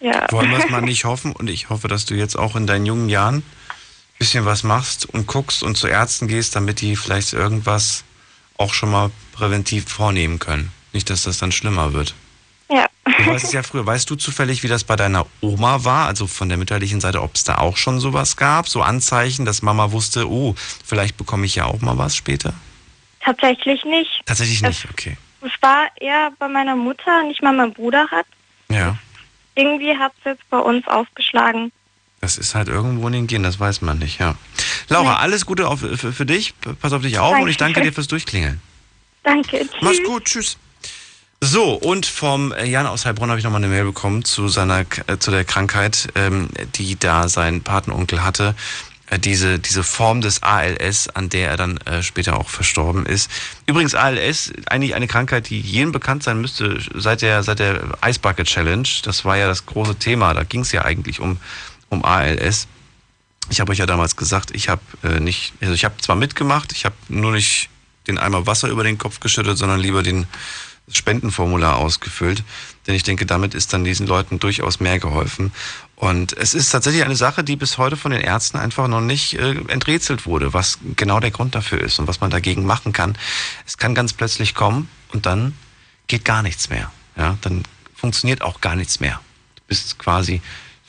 [0.00, 0.26] Ja.
[0.30, 2.86] Wollen wir es mal nicht hoffen und ich hoffe, dass du jetzt auch in deinen
[2.86, 7.32] jungen Jahren ein bisschen was machst und guckst und zu Ärzten gehst, damit die vielleicht
[7.32, 8.04] irgendwas
[8.60, 10.70] auch schon mal präventiv vornehmen können.
[10.92, 12.14] Nicht, dass das dann schlimmer wird.
[12.68, 12.86] Ja.
[13.04, 13.86] Du weißt es ja früher.
[13.86, 16.06] Weißt du zufällig, wie das bei deiner Oma war?
[16.06, 18.68] Also von der mütterlichen Seite, ob es da auch schon sowas gab?
[18.68, 22.52] So Anzeichen, dass Mama wusste, oh, vielleicht bekomme ich ja auch mal was später?
[23.20, 24.22] Tatsächlich nicht.
[24.26, 25.16] Tatsächlich nicht, okay.
[25.42, 28.26] Es war eher bei meiner Mutter, nicht mal mein Bruder hat.
[28.68, 28.96] Ja.
[29.54, 31.72] Irgendwie hat es jetzt bei uns aufgeschlagen.
[32.20, 34.34] Das ist halt irgendwo in den Genen, das weiß man nicht, ja.
[34.88, 36.54] Laura, alles Gute auf, für, für dich.
[36.80, 38.60] Pass auf dich auf und ich danke dir fürs Durchklingeln.
[39.22, 39.58] Danke.
[39.60, 39.70] Tschüss.
[39.80, 40.56] Mach's gut, tschüss.
[41.42, 44.80] So, und vom äh, Jan aus Heilbronn habe ich nochmal eine Mail bekommen zu seiner
[44.80, 48.54] äh, zu der Krankheit, ähm, die da sein Patenonkel hatte.
[49.10, 53.30] Äh, diese, diese Form des ALS, an der er dann äh, später auch verstorben ist.
[53.66, 58.20] Übrigens, ALS, eigentlich eine Krankheit, die jedem bekannt sein müsste seit der, seit der Ice
[58.20, 58.88] Bucket Challenge.
[59.02, 60.32] Das war ja das große Thema.
[60.34, 61.38] Da ging es ja eigentlich um,
[61.90, 62.66] um ALS.
[63.50, 66.72] Ich habe euch ja damals gesagt, ich habe äh, nicht, also ich habe zwar mitgemacht,
[66.72, 67.68] ich habe nur nicht
[68.06, 70.26] den Eimer Wasser über den Kopf geschüttet, sondern lieber den
[70.88, 72.42] Spendenformular ausgefüllt.
[72.86, 75.52] Denn ich denke, damit ist dann diesen Leuten durchaus mehr geholfen.
[75.96, 79.34] Und es ist tatsächlich eine Sache, die bis heute von den Ärzten einfach noch nicht
[79.34, 83.16] äh, enträtselt wurde, was genau der Grund dafür ist und was man dagegen machen kann.
[83.66, 85.54] Es kann ganz plötzlich kommen und dann
[86.06, 86.90] geht gar nichts mehr.
[87.16, 87.62] Ja, dann
[87.94, 89.20] funktioniert auch gar nichts mehr.
[89.56, 90.40] Du bist quasi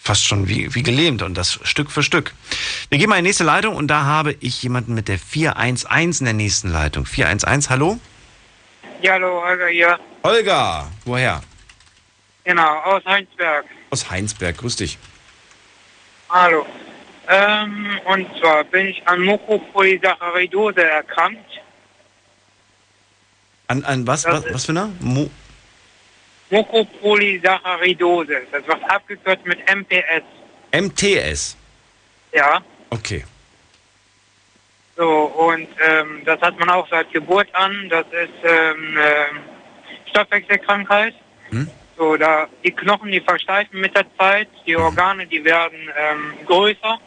[0.04, 2.34] fast schon wie, wie gelähmt und das Stück für Stück.
[2.90, 6.22] Wir gehen mal in die nächste Leitung und da habe ich jemanden mit der 411
[6.22, 7.06] in der nächsten Leitung.
[7.06, 8.00] 411, hallo?
[9.02, 10.00] Ja, hallo, Holger hier.
[10.24, 11.42] Holger, woher?
[12.44, 13.66] Genau, aus Heinsberg.
[13.92, 14.98] Aus Heinsberg, grüß dich.
[16.30, 16.66] Hallo.
[17.28, 21.62] Ähm, und zwar bin ich an Mucopolysaccharidose erkrankt.
[23.68, 24.92] An, an was, Das was, was für eine?
[25.00, 25.30] Mo
[26.52, 28.42] Mucopolysaccharidose.
[28.52, 30.24] Das wird abgekürzt mit MPS.
[30.74, 31.58] MTS.
[32.34, 32.62] Ja.
[32.90, 33.24] Okay.
[34.98, 37.88] So, und ähm, das hat man auch seit Geburt an.
[37.90, 39.40] Das ist ähm, ähm,
[40.10, 41.16] Stoffwechselkrankheit.
[41.50, 41.70] Hm?
[41.98, 47.00] So, da die Knochen, die versteifen mit der Zeit, die Organe, die werden ähm, größer.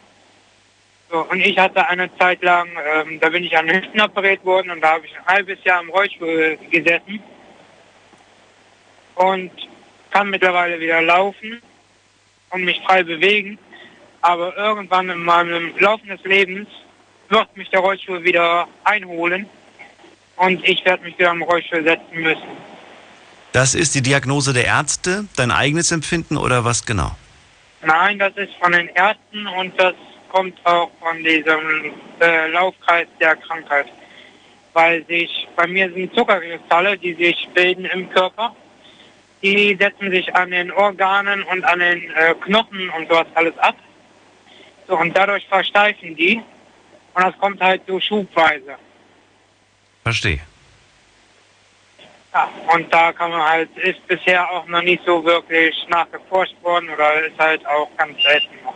[1.11, 4.71] So, und ich hatte eine Zeit lang, ähm, da bin ich an Hüften operiert worden
[4.71, 7.21] und da habe ich ein halbes Jahr im Rollstuhl gesessen
[9.15, 9.51] und
[10.11, 11.61] kann mittlerweile wieder laufen
[12.51, 13.57] und mich frei bewegen.
[14.21, 16.67] Aber irgendwann in meinem Laufen des Lebens
[17.29, 19.47] wird mich der Rollstuhl wieder einholen
[20.37, 22.47] und ich werde mich wieder im Rollstuhl setzen müssen.
[23.51, 27.15] Das ist die Diagnose der Ärzte, dein eigenes Empfinden oder was genau?
[27.83, 29.93] Nein, das ist von den Ärzten und das
[30.29, 33.87] kommt auch von diesem äh, Laufkreis der Krankheit.
[34.73, 38.53] Weil sich, bei mir sind Zuckerkristalle, die sich bilden im Körper.
[39.41, 43.75] Die setzen sich an den Organen und an den äh, Knochen und sowas alles ab.
[44.87, 46.41] So, und dadurch versteifen die.
[47.13, 48.75] Und das kommt halt so schubweise.
[50.03, 50.39] Verstehe.
[52.33, 56.89] Ja, und da kann man halt, ist bisher auch noch nicht so wirklich nachgeforscht worden
[56.89, 58.75] oder ist halt auch ganz selten noch.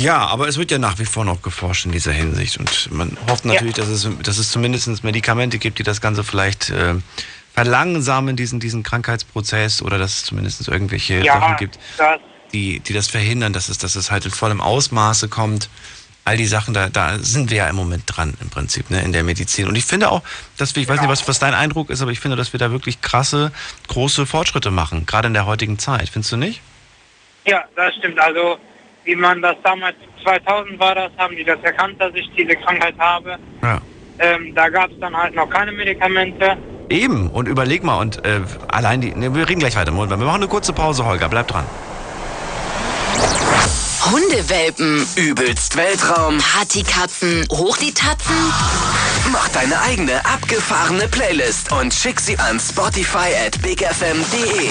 [0.00, 2.56] Ja, aber es wird ja nach wie vor noch geforscht in dieser Hinsicht.
[2.56, 6.70] Und man hofft natürlich, dass, es, dass es zumindest Medikamente gibt, die das Ganze vielleicht
[6.70, 6.94] äh,
[7.64, 12.20] verlangsamen, diesen, diesen Krankheitsprozess, oder dass es zumindest irgendwelche Ja, Sachen gibt, das,
[12.52, 15.68] die, die das verhindern, dass es, dass es halt in vollem Ausmaße kommt.
[16.24, 19.12] All die Sachen, da, da sind wir ja im Moment dran im Prinzip, ne, in
[19.12, 19.66] der Medizin.
[19.66, 20.22] Und ich finde auch,
[20.58, 22.60] dass wir, ich weiß nicht, was, was dein Eindruck ist, aber ich finde, dass wir
[22.60, 23.50] da wirklich krasse,
[23.86, 26.10] große Fortschritte machen, gerade in der heutigen Zeit.
[26.10, 26.60] Findest du nicht?
[27.46, 28.18] ja, das stimmt.
[28.20, 28.58] Also,
[29.04, 32.94] wie man das damals 2000 war, das haben die das erkannt, dass ich diese Krankheit
[32.98, 33.38] habe.
[33.62, 33.80] Ja.
[34.18, 36.56] Ähm, da gab es dann halt noch keine Medikamente.
[36.88, 39.14] Eben, und überleg mal, und äh, allein die.
[39.14, 39.90] Ne, wir reden gleich weiter.
[39.90, 41.64] Moment, wir machen eine kurze Pause, Holger, bleib dran.
[44.10, 46.38] Hundewelpen, Übelst Weltraum.
[46.38, 48.34] Partykatzen, hoch die Tatzen.
[49.32, 54.70] Mach deine eigene abgefahrene Playlist und schick sie an Spotify at bigfm.de.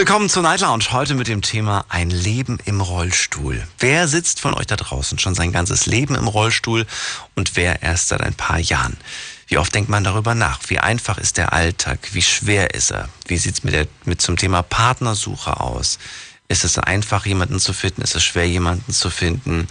[0.00, 0.92] Willkommen zur Night Lounge.
[0.92, 3.62] Heute mit dem Thema Ein Leben im Rollstuhl.
[3.78, 6.86] Wer sitzt von euch da draußen schon sein ganzes Leben im Rollstuhl
[7.36, 8.96] und wer erst seit ein paar Jahren?
[9.46, 10.60] Wie oft denkt man darüber nach?
[10.68, 11.98] Wie einfach ist der Alltag?
[12.12, 13.10] Wie schwer ist er?
[13.26, 15.98] Wie sieht's mit, der, mit zum Thema Partnersuche aus?
[16.48, 18.00] Ist es einfach, jemanden zu finden?
[18.00, 19.68] Ist es schwer, jemanden zu finden?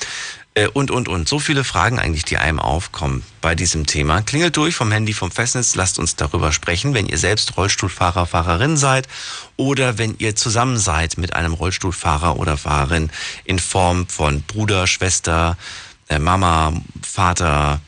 [0.60, 1.28] Äh, Und, und, und.
[1.28, 4.22] So viele Fragen eigentlich, die einem aufkommen bei diesem Thema.
[4.22, 5.76] Klingelt durch vom Handy, vom Festnetz.
[5.76, 9.08] Lasst uns darüber sprechen, wenn ihr selbst Rollstuhlfahrer, Fahrerin seid
[9.56, 13.10] oder wenn ihr zusammen seid mit einem Rollstuhlfahrer oder Fahrerin
[13.45, 15.58] in Form von Bruder, Schwester,
[16.10, 17.80] äh, Mama, Vater,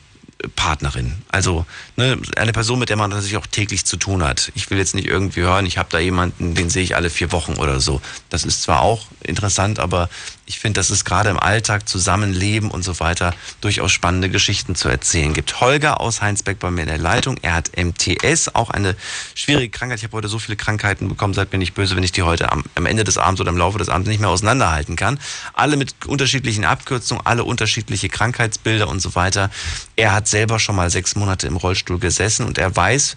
[0.56, 1.14] Partnerin.
[1.28, 4.50] Also ne, eine Person, mit der man natürlich auch täglich zu tun hat.
[4.54, 7.32] Ich will jetzt nicht irgendwie hören, ich habe da jemanden, den sehe ich alle vier
[7.32, 8.00] Wochen oder so.
[8.28, 10.08] Das ist zwar auch interessant, aber
[10.46, 14.88] ich finde, dass es gerade im Alltag, Zusammenleben und so weiter durchaus spannende Geschichten zu
[14.88, 15.60] erzählen gibt.
[15.60, 17.36] Holger aus Heinsberg bei mir in der Leitung.
[17.42, 18.96] Er hat MTS, auch eine
[19.34, 19.98] schwierige Krankheit.
[19.98, 22.50] Ich habe heute so viele Krankheiten bekommen, seid mir nicht böse, wenn ich die heute
[22.50, 25.18] am, am Ende des Abends oder im Laufe des Abends nicht mehr auseinanderhalten kann.
[25.52, 29.50] Alle mit unterschiedlichen Abkürzungen, alle unterschiedliche Krankheitsbilder und so weiter.
[29.96, 33.16] Er hat selber schon mal sechs Monate im Rollstuhl gesessen und er weiß,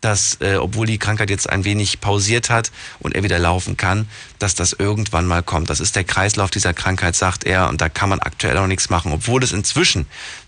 [0.00, 4.08] dass, äh, obwohl die Krankheit jetzt ein wenig pausiert hat und er wieder laufen kann,
[4.38, 5.70] dass das irgendwann mal kommt.
[5.70, 8.90] Das ist der Kreislauf dieser Krankheit, sagt er, und da kann man aktuell noch nichts
[8.90, 10.06] machen, obwohl es inzwischen,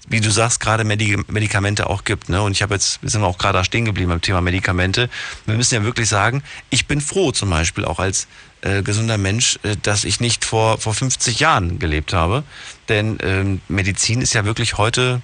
[0.09, 2.29] wie du sagst, gerade Medikamente auch gibt.
[2.29, 2.43] Ne?
[2.43, 5.09] Und ich habe jetzt, wir sind auch gerade da stehen geblieben beim Thema Medikamente.
[5.47, 8.27] Wir müssen ja wirklich sagen, ich bin froh zum Beispiel auch als
[8.61, 12.45] äh, gesunder Mensch, äh, dass ich nicht vor, vor 50 Jahren gelebt habe.
[12.89, 15.23] Denn ähm, Medizin ist ja wirklich heute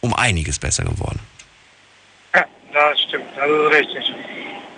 [0.00, 1.20] um einiges besser geworden.
[2.76, 4.14] Das stimmt, das ist richtig.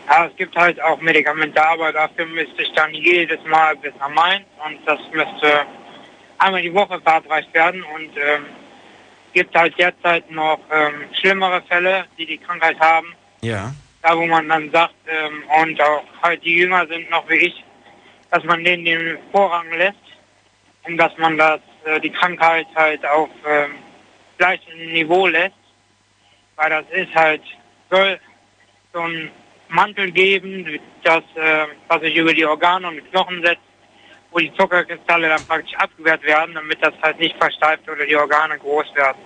[0.09, 4.09] Ja, es gibt halt auch Medikamente, aber dafür müsste ich dann jedes Mal bis nach
[4.11, 5.67] Mainz und das müsste
[6.39, 8.47] einmal die Woche verabreicht werden und ähm,
[9.33, 13.17] gibt halt derzeit noch ähm, schlimmere Fälle, die die Krankheit haben.
[13.41, 13.75] Ja.
[14.03, 17.65] Da, wo man dann sagt, ähm, und auch halt die Jünger sind noch wie ich,
[18.31, 19.97] dass man denen den Vorrang lässt
[20.85, 23.73] und dass man das, äh, die Krankheit halt auf ähm,
[24.39, 25.57] gleichem Niveau lässt,
[26.55, 27.43] weil das ist halt,
[27.91, 28.21] soll
[28.93, 29.31] so ein
[29.69, 33.63] Mantel geben, das, äh, was sich über die Organe und Knochen setzt,
[34.31, 38.59] wo die Zuckerkristalle dann praktisch abgewehrt werden, damit das halt nicht versteift oder die Organe
[38.59, 39.19] groß werden.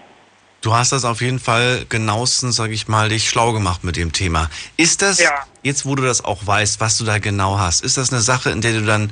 [0.61, 4.13] Du hast das auf jeden Fall genauestens, sag ich mal, dich schlau gemacht mit dem
[4.13, 4.49] Thema.
[4.77, 5.45] Ist das, ja.
[5.65, 8.51] jetzt wo du das auch weißt, was du da genau hast, ist das eine Sache,
[8.51, 9.11] in der du dann,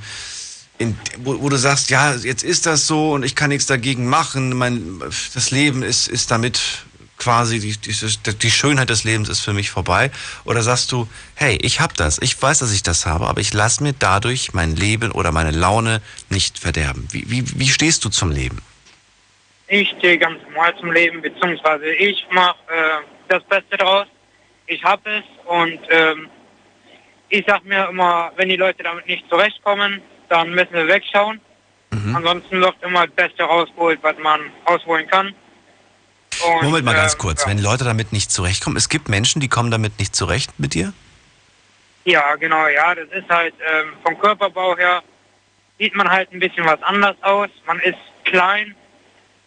[0.79, 4.07] in, wo, wo, du sagst, ja, jetzt ist das so und ich kann nichts dagegen
[4.07, 5.03] machen, mein,
[5.35, 6.85] das Leben ist, ist damit
[7.21, 10.11] quasi, die, die, die Schönheit des Lebens ist für mich vorbei?
[10.45, 13.53] Oder sagst du, hey, ich hab das, ich weiß, dass ich das habe, aber ich
[13.53, 17.07] lasse mir dadurch mein Leben oder meine Laune nicht verderben?
[17.13, 18.59] Wie, wie, wie stehst du zum Leben?
[19.69, 24.07] Ich stehe ganz normal zum Leben, beziehungsweise ich mache äh, das Beste draus.
[24.67, 26.29] Ich habe es und ähm,
[27.29, 31.41] ich sag mir immer, wenn die Leute damit nicht zurechtkommen, dann müssen wir wegschauen.
[31.93, 32.17] Mhm.
[32.17, 35.35] Ansonsten wird immer das Beste rausgeholt, was man rausholen kann.
[36.47, 37.51] Und, Moment mal ganz äh, kurz, ja.
[37.51, 40.93] wenn Leute damit nicht zurechtkommen, es gibt Menschen, die kommen damit nicht zurecht mit dir?
[42.05, 45.03] Ja, genau, ja, das ist halt ähm, vom Körperbau her
[45.79, 47.49] sieht man halt ein bisschen was anders aus.
[47.67, 48.75] Man ist klein,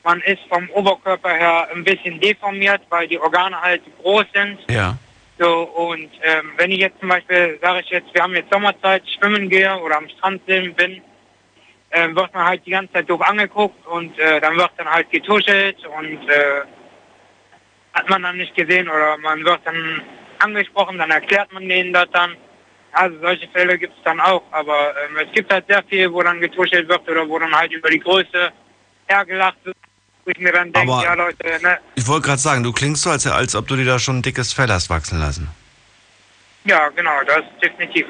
[0.04, 4.60] man ist vom Oberkörper her ein bisschen deformiert, weil die Organe halt groß sind.
[4.70, 4.98] Ja.
[5.40, 9.04] So, und ähm, wenn ich jetzt zum Beispiel, sage ich jetzt, wir haben jetzt Sommerzeit,
[9.10, 11.02] schwimmen gehe oder am Strand bin,
[11.90, 15.10] äh, wird man halt die ganze Zeit doof angeguckt und äh, dann wird dann halt
[15.12, 16.62] getuschelt und äh,
[17.94, 20.02] hat man dann nicht gesehen oder man wird dann
[20.40, 22.36] angesprochen, dann erklärt man denen das dann.
[22.92, 26.22] Also solche Fälle gibt es dann auch, aber ähm, es gibt halt sehr viel, wo
[26.22, 28.52] dann getuschelt wird oder wo dann halt über die Größe
[29.08, 29.76] hergelacht wird
[30.26, 31.80] wo ich mir dann denke, ja Leute, ne?
[31.96, 34.22] Ich wollte gerade sagen, du klingst so, als, als ob du dir da schon ein
[34.22, 35.50] dickes Fell hast wachsen lassen.
[36.66, 38.06] Ja, genau, das definitiv.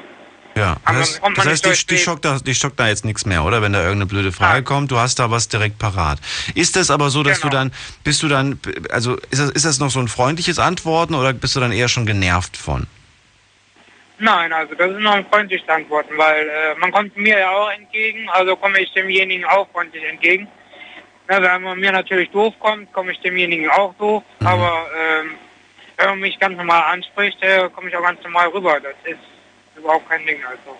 [0.56, 3.42] Ja, das heißt, das heißt dich, dich, schockt da, dich schockt da jetzt nichts mehr,
[3.42, 3.60] oder?
[3.60, 4.62] Wenn da irgendeine blöde Frage ja.
[4.62, 6.20] kommt, du hast da was direkt parat.
[6.54, 7.50] Ist das aber so, dass genau.
[7.50, 7.72] du dann,
[8.04, 11.56] bist du dann, also ist das, ist das noch so ein freundliches Antworten oder bist
[11.56, 12.86] du dann eher schon genervt von?
[14.18, 17.70] Nein, also das ist noch ein freundliches Antworten, weil äh, man kommt mir ja auch
[17.72, 20.46] entgegen, also komme ich demjenigen auch freundlich entgegen.
[21.28, 24.22] Ja, wenn man mir natürlich doof kommt, komme ich demjenigen auch doof.
[24.38, 24.46] Mhm.
[24.46, 25.30] Aber ähm,
[25.96, 28.78] wenn man mich ganz normal anspricht, äh, komme ich auch ganz normal rüber.
[28.80, 29.18] Das ist
[29.84, 30.38] überhaupt kein Ding.
[30.44, 30.76] Also.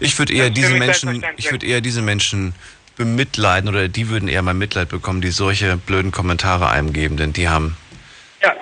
[0.00, 2.54] Ich würde eher diese Menschen, ich würde eher diese Menschen
[2.96, 7.32] bemitleiden oder die würden eher mal Mitleid bekommen, die solche blöden Kommentare einem geben, denn
[7.32, 7.76] die haben
[8.42, 8.54] ja,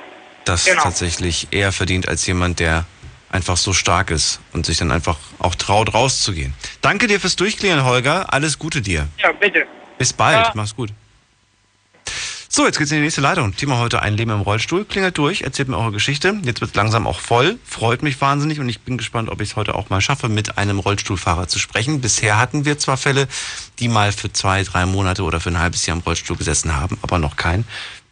[0.45, 0.83] das genau.
[0.83, 2.85] tatsächlich eher verdient als jemand, der
[3.31, 6.55] einfach so stark ist und sich dann einfach auch traut, rauszugehen.
[6.81, 8.33] Danke dir fürs Durchklären, Holger.
[8.33, 9.09] Alles Gute dir.
[9.19, 9.67] Ja, bitte.
[9.99, 10.53] Bis bald, ja.
[10.55, 10.91] mach's gut.
[12.53, 13.55] So, jetzt geht's in die nächste Leitung.
[13.55, 14.85] Thema heute ein Leben im Rollstuhl.
[14.85, 16.37] Klingelt durch, erzählt mir eure Geschichte.
[16.43, 17.61] Jetzt wird's langsam auch voll.
[17.65, 20.59] Freut mich wahnsinnig und ich bin gespannt, ob ich es heute auch mal schaffe, mit
[20.59, 22.01] einem Rollstuhlfahrer zu sprechen.
[22.01, 23.29] Bisher hatten wir zwar Fälle,
[23.79, 26.99] die mal für zwei, drei Monate oder für ein halbes Jahr im Rollstuhl gesessen haben,
[27.03, 27.65] aber noch kein,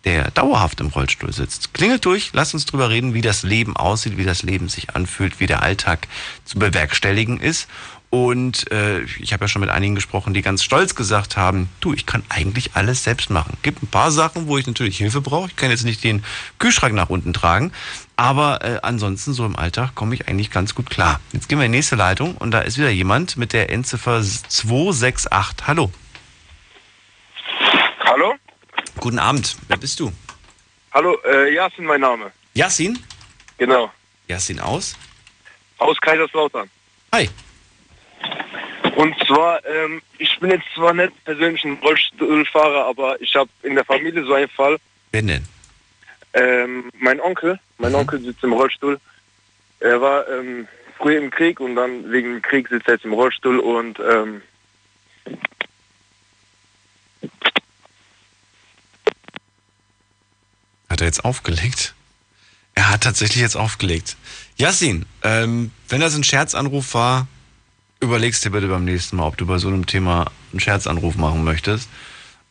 [0.04, 1.74] der dauerhaft im Rollstuhl sitzt.
[1.74, 5.40] Klingelt durch, lasst uns drüber reden, wie das Leben aussieht, wie das Leben sich anfühlt,
[5.40, 6.06] wie der Alltag
[6.44, 7.66] zu bewerkstelligen ist.
[8.10, 11.92] Und äh, ich habe ja schon mit einigen gesprochen, die ganz stolz gesagt haben, du,
[11.92, 13.58] ich kann eigentlich alles selbst machen.
[13.62, 15.48] Gibt ein paar Sachen, wo ich natürlich Hilfe brauche.
[15.48, 16.24] Ich kann jetzt nicht den
[16.58, 17.70] Kühlschrank nach unten tragen.
[18.16, 21.20] Aber äh, ansonsten so im Alltag komme ich eigentlich ganz gut klar.
[21.32, 24.22] Jetzt gehen wir in die nächste Leitung und da ist wieder jemand mit der Endziffer
[24.22, 25.66] 268.
[25.66, 25.92] Hallo.
[28.00, 28.34] Hallo?
[29.00, 29.54] Guten Abend.
[29.68, 30.10] Wer bist du?
[30.92, 32.32] Hallo, äh, Yasin mein Name.
[32.54, 32.98] Yasin?
[33.58, 33.92] Genau.
[34.28, 34.96] Yasin aus?
[35.76, 36.70] Aus Kaiserslautern.
[37.12, 37.28] Hi.
[38.96, 43.74] Und zwar, ähm, ich bin jetzt zwar nicht persönlich ein Rollstuhlfahrer, aber ich habe in
[43.74, 44.76] der Familie so einen Fall.
[45.12, 45.44] Wen denn?
[46.34, 47.98] Ähm, mein Onkel, mein Mhm.
[47.98, 48.98] Onkel sitzt im Rollstuhl.
[49.80, 50.66] Er war ähm,
[50.96, 54.42] früher im Krieg und dann wegen dem Krieg sitzt er jetzt im Rollstuhl und ähm,
[60.88, 61.94] Hat er jetzt aufgelegt?
[62.74, 64.16] Er hat tatsächlich jetzt aufgelegt.
[64.56, 67.26] Yassin, ähm, wenn das ein Scherzanruf war,
[68.00, 71.44] überlegst dir bitte beim nächsten Mal, ob du bei so einem Thema einen Scherzanruf machen
[71.44, 71.88] möchtest.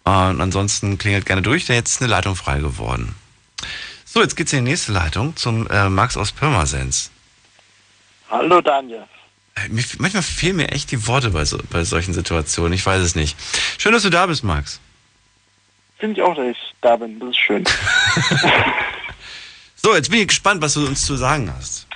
[0.05, 3.15] Äh, und ansonsten klingelt gerne durch, denn jetzt ist eine Leitung frei geworden.
[4.05, 7.11] So, jetzt geht's in die nächste Leitung zum äh, Max aus Pirmasens.
[8.29, 9.03] Hallo Daniel.
[9.55, 12.73] Äh, mir, manchmal fehlen mir echt die Worte bei, so, bei solchen Situationen.
[12.73, 13.37] Ich weiß es nicht.
[13.77, 14.79] Schön, dass du da bist, Max.
[15.97, 17.19] Finde ich auch, dass ich da bin.
[17.19, 17.63] Das ist schön.
[19.87, 21.86] So, jetzt bin ich gespannt, was du uns zu sagen hast.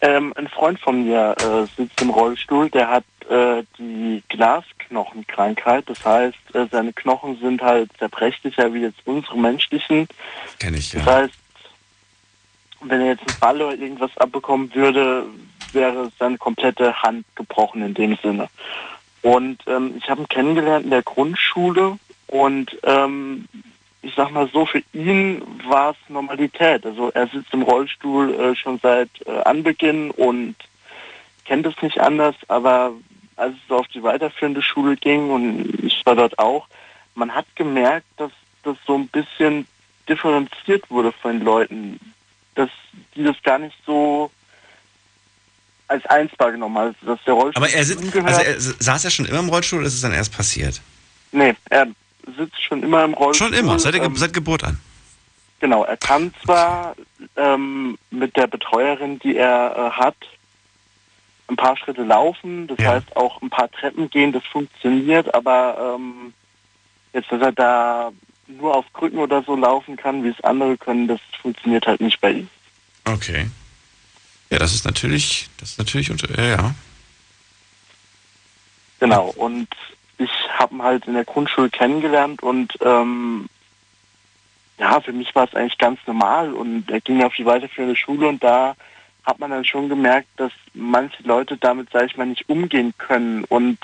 [0.00, 5.84] Ähm, ein Freund von mir äh, sitzt im Rollstuhl, der hat äh, die Glasknochenkrankheit.
[5.88, 10.08] Das heißt, äh, seine Knochen sind halt zerbrechlicher wie jetzt unsere menschlichen.
[10.58, 11.00] Kenn ich, ja.
[11.00, 11.34] Das heißt,
[12.82, 15.26] wenn er jetzt einen Ball oder irgendwas abbekommen würde,
[15.72, 18.48] wäre seine komplette Hand gebrochen in dem Sinne.
[19.22, 23.48] Und ähm, ich habe ihn kennengelernt in der Grundschule und ähm,
[24.02, 26.86] ich sag mal so, für ihn war es Normalität.
[26.86, 30.54] Also er sitzt im Rollstuhl äh, schon seit äh, Anbeginn und
[31.44, 32.92] kennt es nicht anders, aber
[33.36, 36.66] als es auf die weiterführende Schule ging und ich war dort auch,
[37.14, 38.32] man hat gemerkt, dass
[38.62, 39.66] das so ein bisschen
[40.08, 42.00] differenziert wurde von den Leuten,
[42.54, 42.70] dass
[43.14, 44.30] die das gar nicht so
[45.86, 49.10] als eins wahrgenommen haben, also dass der Rollstuhl Aber er, sitzt, also er saß er
[49.10, 50.80] schon immer im Rollstuhl oder ist es dann erst passiert?
[51.32, 51.86] nee, er
[52.36, 53.48] sitzt schon immer im Rollstuhl.
[53.48, 54.78] Schon immer, seit, ähm, seit Geburt an.
[55.60, 56.94] Genau, er kann zwar
[57.36, 60.16] ähm, mit der Betreuerin, die er äh, hat,
[61.48, 62.92] ein paar Schritte laufen, das Ja.
[62.92, 66.32] heißt auch ein paar Treppen gehen, das funktioniert, aber ähm,
[67.12, 68.12] jetzt, dass er da
[68.46, 72.20] nur auf Krücken oder so laufen kann, wie es andere können, das funktioniert halt nicht
[72.20, 72.48] bei ihm.
[73.04, 73.48] Okay.
[74.50, 76.74] Ja, das ist natürlich, das ist natürlich unter, ja, ja.
[79.00, 79.68] Genau, und
[80.18, 83.48] ich habe ihn halt in der Grundschule kennengelernt und ähm,
[84.78, 88.28] ja, für mich war es eigentlich ganz normal und er ging auf die weiterführende Schule
[88.28, 88.76] und da
[89.24, 93.44] hat man dann schon gemerkt, dass manche Leute damit, sage ich mal, nicht umgehen können
[93.44, 93.78] und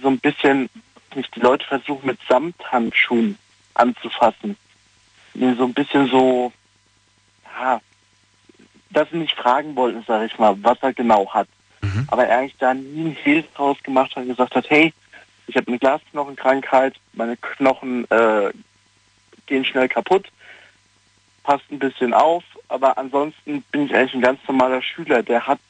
[0.00, 0.68] so ein bisschen
[1.14, 3.38] nicht die Leute versuchen mit Samthandschuhen
[3.74, 4.56] anzufassen.
[5.34, 6.52] Ihn so ein bisschen so,
[7.58, 7.80] ja,
[8.90, 11.48] dass sie nicht fragen wollten, sage ich mal, was er genau hat.
[11.82, 12.06] Mhm.
[12.08, 14.92] Aber er eigentlich da nie einen Hehl draus gemacht hat und gesagt hat, hey,
[15.46, 18.50] ich habe eine Glasknochenkrankheit, meine Knochen äh,
[19.46, 20.28] gehen schnell kaputt,
[21.42, 25.60] passt ein bisschen auf, aber ansonsten bin ich eigentlich ein ganz normaler Schüler, der hat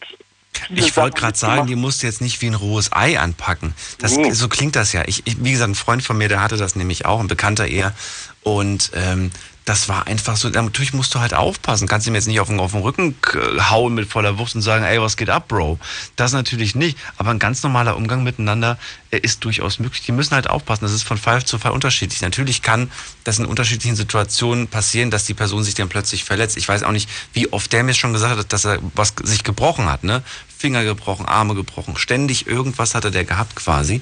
[0.71, 3.75] Ich wollte gerade sagen, die musst du jetzt nicht wie ein rohes Ei anpacken.
[3.99, 4.31] Das, Nee.
[4.33, 5.03] So klingt das ja.
[5.07, 7.67] Ich, ich, wie gesagt, ein Freund von mir, der hatte das nämlich auch, ein Bekannter
[7.67, 7.95] eher.
[8.43, 9.31] Und ähm,
[9.65, 11.87] das war einfach so, natürlich musst du halt aufpassen.
[11.87, 14.63] Kannst ihm jetzt nicht auf den, auf den Rücken k- hauen mit voller Wucht und
[14.63, 15.79] sagen, ey, was geht ab, Bro?
[16.17, 16.99] Das natürlich nicht.
[17.17, 18.77] Aber ein ganz normaler Umgang miteinander
[19.13, 20.03] äh, ist durchaus möglich.
[20.03, 20.85] Die müssen halt aufpassen.
[20.85, 22.23] Das ist von Fall zu Fall unterschiedlich.
[22.23, 22.91] Natürlich kann
[23.23, 26.57] das in unterschiedlichen Situationen passieren, dass die Person sich dann plötzlich verletzt.
[26.57, 29.45] Ich weiß auch nicht, wie oft der mir schon gesagt hat, dass er was sich
[29.45, 30.23] gebrochen hat, ne?
[30.59, 31.97] Finger gebrochen, Arme gebrochen.
[31.97, 34.01] Ständig irgendwas hatte der gehabt quasi.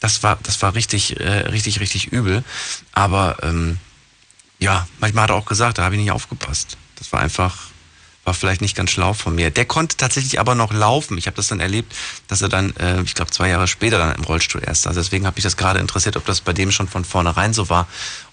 [0.00, 2.44] Das war, das war richtig, äh, richtig, richtig übel.
[2.92, 3.78] Aber ähm,
[4.62, 6.76] ja, manchmal hat er auch gesagt, da habe ich nicht aufgepasst.
[6.96, 7.66] Das war einfach,
[8.24, 9.50] war vielleicht nicht ganz schlau von mir.
[9.50, 11.18] Der konnte tatsächlich aber noch laufen.
[11.18, 11.92] Ich habe das dann erlebt,
[12.28, 14.86] dass er dann, äh, ich glaube, zwei Jahre später dann im Rollstuhl erst.
[14.86, 17.68] Also deswegen habe ich das gerade interessiert, ob das bei dem schon von vornherein so
[17.68, 17.88] war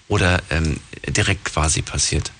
[0.06, 0.78] oder ähm,
[1.08, 2.30] direkt quasi passiert.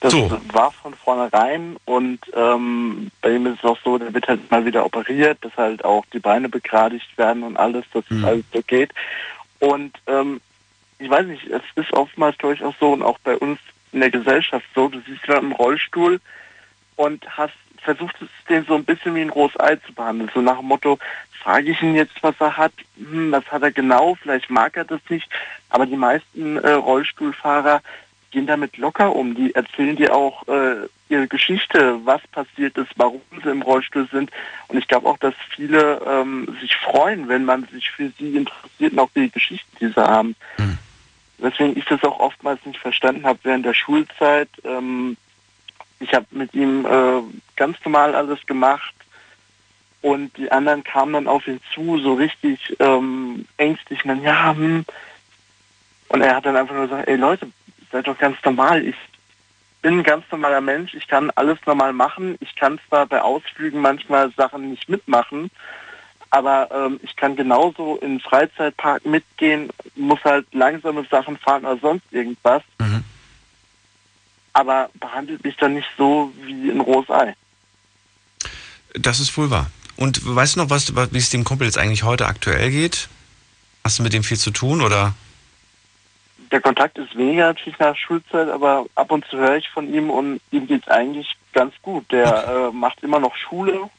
[0.00, 0.38] Das So.
[0.52, 4.64] war von vornherein und ähm, bei ihm ist es auch so, der wird halt mal
[4.66, 8.60] wieder operiert, dass halt auch die Beine begradigt werden und alles, dass es alles so
[8.66, 8.92] geht.
[9.58, 10.42] Und ähm,
[10.98, 13.58] ich weiß nicht, es ist oftmals, glaube ich, auch so und auch bei uns
[13.92, 16.20] in der Gesellschaft so, du siehst jemanden im Rollstuhl
[16.96, 18.16] und hast versucht
[18.48, 20.30] den so ein bisschen wie ein rohes Ei zu behandeln.
[20.34, 20.98] So nach dem Motto,
[21.42, 24.84] frage ich ihn jetzt, was er hat, hm, was hat er genau, vielleicht mag er
[24.84, 25.28] das nicht,
[25.70, 27.80] aber die meisten äh, Rollstuhlfahrer
[28.32, 29.34] gehen damit locker um.
[29.34, 34.30] Die erzählen dir auch äh, ihre Geschichte, was passiert ist, warum sie im Rollstuhl sind.
[34.68, 38.92] Und ich glaube auch, dass viele ähm, sich freuen, wenn man sich für sie interessiert
[38.92, 40.34] und auch die Geschichten, die sie haben.
[41.38, 44.48] Deswegen ich das auch oftmals nicht verstanden habe während der Schulzeit.
[44.64, 45.16] Ähm,
[46.00, 47.22] ich habe mit ihm äh,
[47.56, 48.94] ganz normal alles gemacht
[50.02, 54.54] und die anderen kamen dann auf ihn zu, so richtig ähm, ängstlich und dann, ja,
[54.54, 54.84] hm.
[56.08, 57.50] Und er hat dann einfach nur gesagt, ey Leute,
[57.90, 58.84] seid doch ganz normal.
[58.86, 58.96] Ich
[59.82, 60.94] bin ein ganz normaler Mensch.
[60.94, 62.36] Ich kann alles normal machen.
[62.40, 65.50] Ich kann zwar bei Ausflügen manchmal Sachen nicht mitmachen,
[66.30, 71.78] aber ähm, ich kann genauso in den Freizeitpark mitgehen, muss halt langsame Sachen fahren oder
[71.78, 72.62] sonst irgendwas.
[72.78, 73.04] Mhm.
[74.52, 77.34] Aber behandelt mich dann nicht so wie ein rohes Ei.
[78.94, 79.70] Das ist wohl wahr.
[79.96, 83.08] Und weißt du noch, was, wie es dem Kumpel jetzt eigentlich heute aktuell geht?
[83.84, 85.14] Hast du mit dem viel zu tun oder?
[86.50, 90.10] Der Kontakt ist weniger natürlich nach Schulzeit, aber ab und zu höre ich von ihm
[90.10, 92.10] und ihm geht es eigentlich ganz gut.
[92.12, 93.90] Der äh, macht immer noch Schule,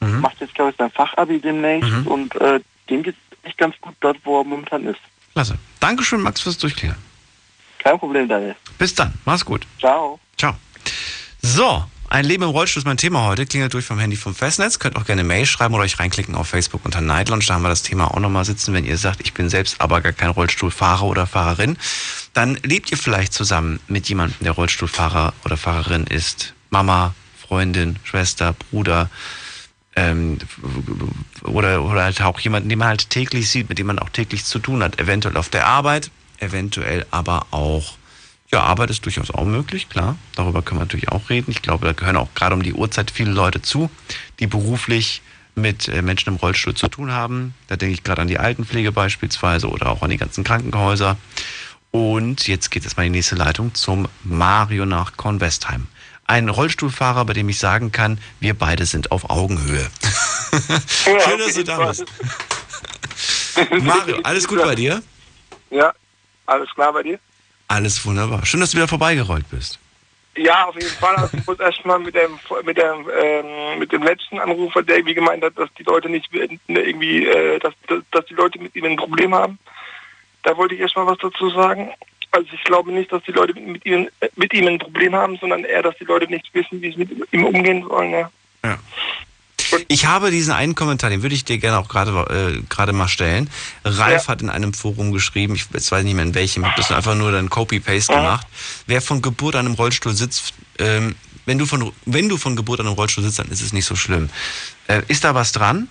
[0.00, 0.20] Mhm.
[0.20, 2.06] macht jetzt glaube ich sein Fachabi demnächst Mhm.
[2.06, 5.00] und äh, dem geht es echt ganz gut dort, wo er momentan ist.
[5.34, 5.58] Klasse.
[5.80, 6.96] Dankeschön, Max, fürs Durchklären.
[7.78, 8.56] Kein Problem, Daniel.
[8.78, 9.14] Bis dann.
[9.24, 9.66] Mach's gut.
[9.78, 10.18] Ciao.
[10.36, 10.54] Ciao.
[11.40, 13.46] So, ein Leben im Rollstuhl ist mein Thema heute.
[13.46, 14.78] Klingelt durch vom Handy vom Festnetz.
[14.78, 17.44] Könnt auch gerne Mail schreiben oder euch reinklicken auf Facebook unter Night Lounge.
[17.46, 18.74] Da haben wir das Thema auch nochmal sitzen.
[18.74, 21.76] Wenn ihr sagt, ich bin selbst aber gar kein Rollstuhlfahrer oder Fahrerin,
[22.32, 26.54] dann lebt ihr vielleicht zusammen mit jemandem, der Rollstuhlfahrer oder Fahrerin ist.
[26.70, 27.14] Mama,
[27.46, 29.08] Freundin, Schwester, Bruder,
[29.98, 30.38] ähm,
[31.42, 34.44] oder, oder halt auch jemanden, den man halt täglich sieht, mit dem man auch täglich
[34.44, 35.00] zu tun hat.
[35.00, 37.96] Eventuell auf der Arbeit, eventuell aber auch,
[38.52, 40.16] ja, Arbeit ist durchaus auch möglich, klar.
[40.36, 41.50] Darüber können wir natürlich auch reden.
[41.50, 43.90] Ich glaube, da gehören auch gerade um die Uhrzeit viele Leute zu,
[44.38, 45.22] die beruflich
[45.54, 47.54] mit äh, Menschen im Rollstuhl zu tun haben.
[47.66, 51.16] Da denke ich gerade an die Altenpflege beispielsweise oder auch an die ganzen Krankenhäuser.
[51.90, 55.88] Und jetzt geht es mal in die nächste Leitung zum Mario nach Kornwestheim.
[56.28, 59.90] Ein Rollstuhlfahrer, bei dem ich sagen kann, wir beide sind auf Augenhöhe.
[60.86, 62.04] Schön, dass du da bist.
[63.80, 65.02] Mario, alles gut bei dir?
[65.70, 65.94] Ja,
[66.44, 67.18] alles klar bei dir?
[67.66, 68.44] Alles wunderbar.
[68.44, 69.78] Schön, dass du wieder vorbeigerollt bist.
[70.36, 71.16] Ja, auf jeden Fall.
[71.16, 75.14] Also ich muss erstmal mit dem mit dem ähm, mit dem letzten Anrufer, der irgendwie
[75.14, 78.84] gemeint hat, dass die Leute nicht irgendwie, äh, dass, dass, dass die Leute mit ihm
[78.84, 79.58] ein Problem haben.
[80.42, 81.90] Da wollte ich erstmal was dazu sagen.
[82.30, 85.36] Also ich glaube nicht, dass die Leute mit, ihm, äh, mit ihm ein Problem haben,
[85.38, 88.10] sondern eher, dass die Leute nicht wissen, wie sie mit ihm umgehen sollen.
[88.10, 88.30] Ja.
[88.64, 88.78] Ja.
[89.88, 93.08] Ich habe diesen einen Kommentar, den würde ich dir gerne auch gerade äh, gerade mal
[93.08, 93.50] stellen.
[93.84, 97.14] Ralf hat in einem Forum geschrieben, ich weiß nicht mehr in welchem, habe das einfach
[97.14, 98.46] nur dann Copy-Paste gemacht.
[98.86, 102.80] Wer von Geburt an einem Rollstuhl sitzt, ähm, wenn, du von, wenn du von Geburt
[102.80, 104.30] an einem Rollstuhl sitzt, dann ist es nicht so schlimm.
[104.86, 105.88] Äh, ist da was dran?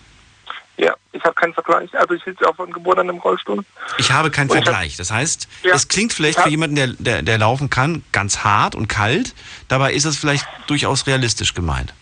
[0.78, 1.90] Ja, ich habe keinen Vergleich.
[1.98, 3.64] Also ich sitze auch von Geburt an einem Rollstuhl.
[3.98, 4.96] Ich habe keinen Und ich hab- Vergleich.
[4.98, 5.74] Das heißt, Ja.
[5.74, 9.34] es klingt vielleicht für jemanden, der, der, der laufen kann, ganz hart und kalt.
[9.70, 11.94] Dabei ist es vielleicht durchaus realistisch gemeint.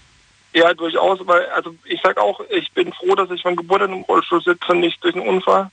[0.53, 3.93] Ja, durchaus, weil also ich sag auch, ich bin froh, dass ich von Geburt an
[3.93, 5.69] im Rollstuhl sitze, nicht durch einen Unfall,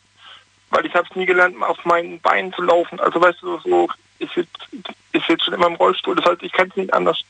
[0.71, 2.99] weil ich habe es nie gelernt, auf meinen Beinen zu laufen.
[3.01, 3.89] Also weißt du, so
[4.21, 4.49] ich sitze
[5.13, 7.21] ich sitz schon immer im Rollstuhl, das heißt, ich kann es nicht anders.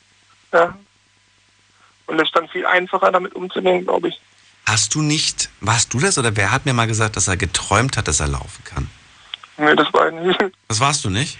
[0.52, 0.76] Ja.
[2.06, 4.20] Und es ist dann viel einfacher, damit umzugehen, glaube ich.
[4.64, 7.96] Hast du nicht, warst du das oder wer hat mir mal gesagt, dass er geträumt
[7.96, 8.88] hat, dass er laufen kann?
[9.58, 10.38] Nee, das war nicht.
[10.68, 11.38] Das warst du nicht?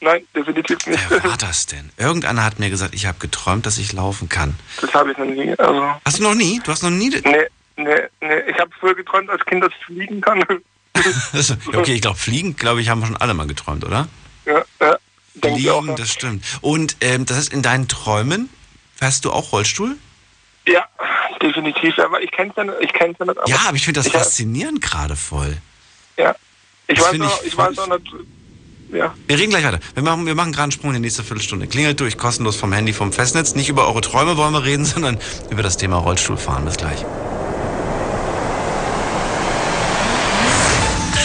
[0.00, 1.02] Nein, definitiv nicht.
[1.08, 1.90] Wer war das denn?
[1.96, 4.54] Irgendeiner hat mir gesagt, ich habe geträumt, dass ich laufen kann.
[4.80, 5.54] Das habe ich noch nie.
[5.58, 6.60] Also, Hast du noch nie?
[6.62, 7.08] Du hast noch nie.
[7.10, 7.46] nee,
[7.76, 8.40] nee, nee.
[8.50, 10.44] Ich habe früher geträumt als Kind, dass ich fliegen kann.
[10.96, 14.06] Ja, okay, ich glaube, fliegen, glaube ich, haben wir schon alle mal geträumt, oder?
[14.46, 14.96] ja, ja.
[15.34, 15.82] Ich auch.
[15.82, 16.44] Fliegen, das stimmt.
[16.60, 18.48] Und ähm, das heißt, in deinen Träumen
[18.94, 19.96] fährst du auch Rollstuhl?
[20.66, 20.84] Ja,
[21.42, 21.98] definitiv.
[21.98, 23.38] Aber ich kenne es ja, nicht- ich kenn's ja nicht.
[23.46, 25.56] Ja, aber ich finde das ich, faszinierend gerade voll.
[26.16, 26.34] Ja.
[26.86, 28.06] Ich Das weiß, auch, ich ich, weiß auch nicht.
[28.92, 29.14] Ja.
[29.26, 29.80] Wir reden gleich weiter.
[29.94, 31.66] Wir machen, wir machen gerade einen Sprung in die nächste Viertelstunde.
[31.66, 33.54] Klingelt durch, kostenlos vom Handy, vom Festnetz.
[33.54, 35.18] Nicht über eure Träume wollen wir reden, sondern
[35.50, 36.64] über das Thema Rollstuhlfahren.
[36.64, 37.04] Bis gleich.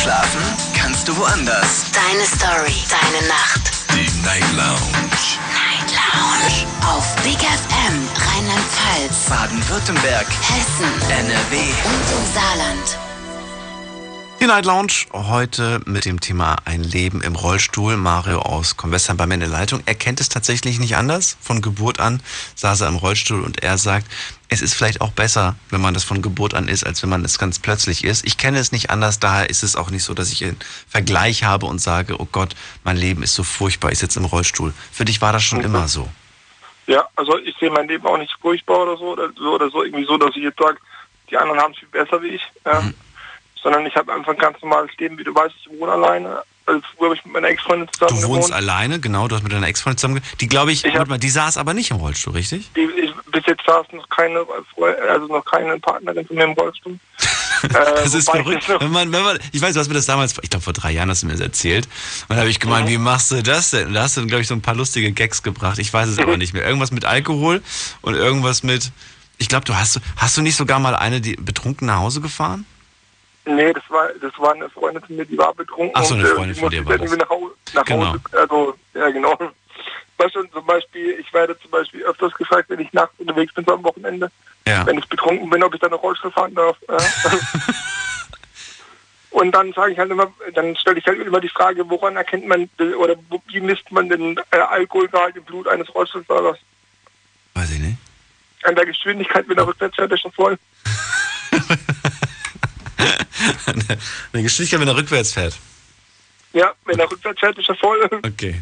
[0.02, 0.42] Schlafen
[0.80, 1.86] kannst du woanders.
[1.94, 3.72] Deine Story, deine Nacht.
[3.94, 5.39] Die Night Lounge.
[6.10, 6.66] Night Lounge.
[6.82, 11.58] Auf Big FM, Rheinland-Pfalz, Baden-Württemberg, Hessen, NRW.
[11.58, 12.98] und im Saarland.
[14.42, 17.98] Die Night Lounge heute mit dem Thema Ein Leben im Rollstuhl.
[17.98, 19.82] Mario aus Convestheim bei mir in der Leitung.
[19.86, 21.38] Er kennt es tatsächlich nicht anders.
[21.42, 22.22] Von Geburt an
[22.56, 24.08] saß er im Rollstuhl und er sagt,
[24.50, 27.24] es ist vielleicht auch besser, wenn man das von Geburt an ist, als wenn man
[27.24, 28.26] es ganz plötzlich ist.
[28.26, 31.44] Ich kenne es nicht anders, daher ist es auch nicht so, dass ich einen Vergleich
[31.44, 34.74] habe und sage, oh Gott, mein Leben ist so furchtbar, ich sitze im Rollstuhl.
[34.92, 36.10] Für dich war das schon immer so.
[36.88, 39.84] Ja, also ich sehe mein Leben auch nicht furchtbar oder so oder so oder so
[39.84, 40.78] irgendwie so, dass ich jetzt sage,
[41.30, 42.42] die anderen haben es viel besser wie ich.
[42.66, 42.84] Ja.
[43.62, 46.42] Sondern ich habe einfach ein ganz normales Leben, wie du weißt, ich wohne alleine.
[46.70, 48.54] Also früher habe ich mit meiner Ex-Freundin zusammen Du wohnst gewohnt.
[48.54, 50.22] alleine, genau, du hast mit deiner Ex-Freundin zusammen.
[50.40, 52.70] Die glaube ich, warte mal, die saß aber nicht im Rollstuhl, richtig?
[52.76, 54.46] Die, ich, bis jetzt saß noch keine,
[55.12, 56.98] also noch keine Partnerin von mir im Rollstuhl.
[57.62, 58.82] Äh, Das ist wobei ich verrückt.
[58.82, 60.92] Wenn man, wenn man, ich weiß, du hast mir das damals, ich glaube vor drei
[60.92, 61.88] Jahren hast du mir das erzählt.
[61.88, 63.88] Und dann habe ich gemeint, wie machst du das denn?
[63.88, 65.78] Und da hast du, glaube ich, so ein paar lustige Gags gebracht.
[65.78, 66.66] Ich weiß es aber nicht mehr.
[66.66, 67.62] Irgendwas mit Alkohol
[68.02, 68.94] und irgendwas mit.
[69.40, 72.66] Ich glaube, du hast, hast du nicht sogar mal eine, die betrunken nach Hause gefahren?
[73.56, 75.92] Nee, das war, das war eine Freundin von mir, die war betrunken.
[75.96, 77.28] Ach so, eine und, äh, Freundin von dir musste war irgendwie das.
[77.28, 78.06] nach Hause, nach Genau.
[78.06, 79.38] Hause, also, ja genau.
[80.18, 83.66] Weißt du, zum Beispiel, ich werde zum Beispiel öfters gefragt, wenn ich nachts unterwegs bin,
[83.66, 84.30] so am Wochenende,
[84.68, 84.86] Ja.
[84.86, 86.78] wenn ich betrunken bin, ob ich dann eine Rollstuhl fahren darf.
[89.32, 92.48] Und dann sage ich halt immer, dann stelle ich halt immer die Frage, woran erkennt
[92.48, 93.16] man oder
[93.48, 96.58] wie misst man den äh, Alkoholgehalt im Blut eines Rollstuhlfahrers?
[97.54, 97.98] Weiß ich nicht.
[98.64, 100.12] An der Geschwindigkeit, wenn er rückwärts fährt,
[104.34, 105.58] Eine Geschichte, wenn er rückwärts fährt.
[106.54, 108.10] Ja, wenn er rückwärts fährt, ist er voll.
[108.26, 108.62] Okay.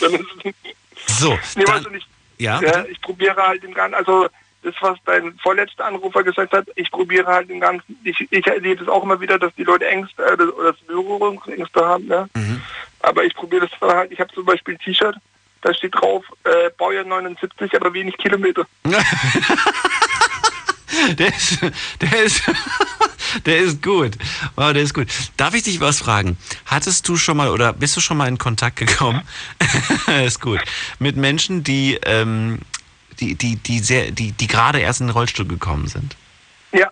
[0.00, 2.06] Dann ist es So, Nee, dann, nicht.
[2.38, 4.28] ja, Ja, ich probiere halt im Ganzen, also
[4.62, 8.82] das, was dein vorletzter Anrufer gesagt hat, ich probiere halt im Ganzen, ich, ich erlebe
[8.82, 12.28] es auch immer wieder, dass die Leute Ängste äh, oder Berührungsängste haben, ne?
[12.34, 12.62] Mhm.
[13.00, 15.16] Aber ich probiere das halt, ich habe zum Beispiel ein T-Shirt,
[15.60, 18.66] da steht drauf, äh, Baujahr 79, aber wenig Kilometer.
[21.18, 21.58] der ist,
[22.00, 22.42] der ist,
[23.46, 24.16] der ist gut.
[24.56, 25.08] Wow, der ist gut.
[25.36, 26.36] Darf ich dich was fragen?
[26.66, 29.22] Hattest du schon mal oder bist du schon mal in Kontakt gekommen?
[30.24, 30.60] ist gut.
[30.98, 32.60] Mit Menschen, die, ähm,
[33.20, 36.16] die, die, die sehr, die, die gerade erst in den Rollstuhl gekommen sind?
[36.72, 36.90] Ja.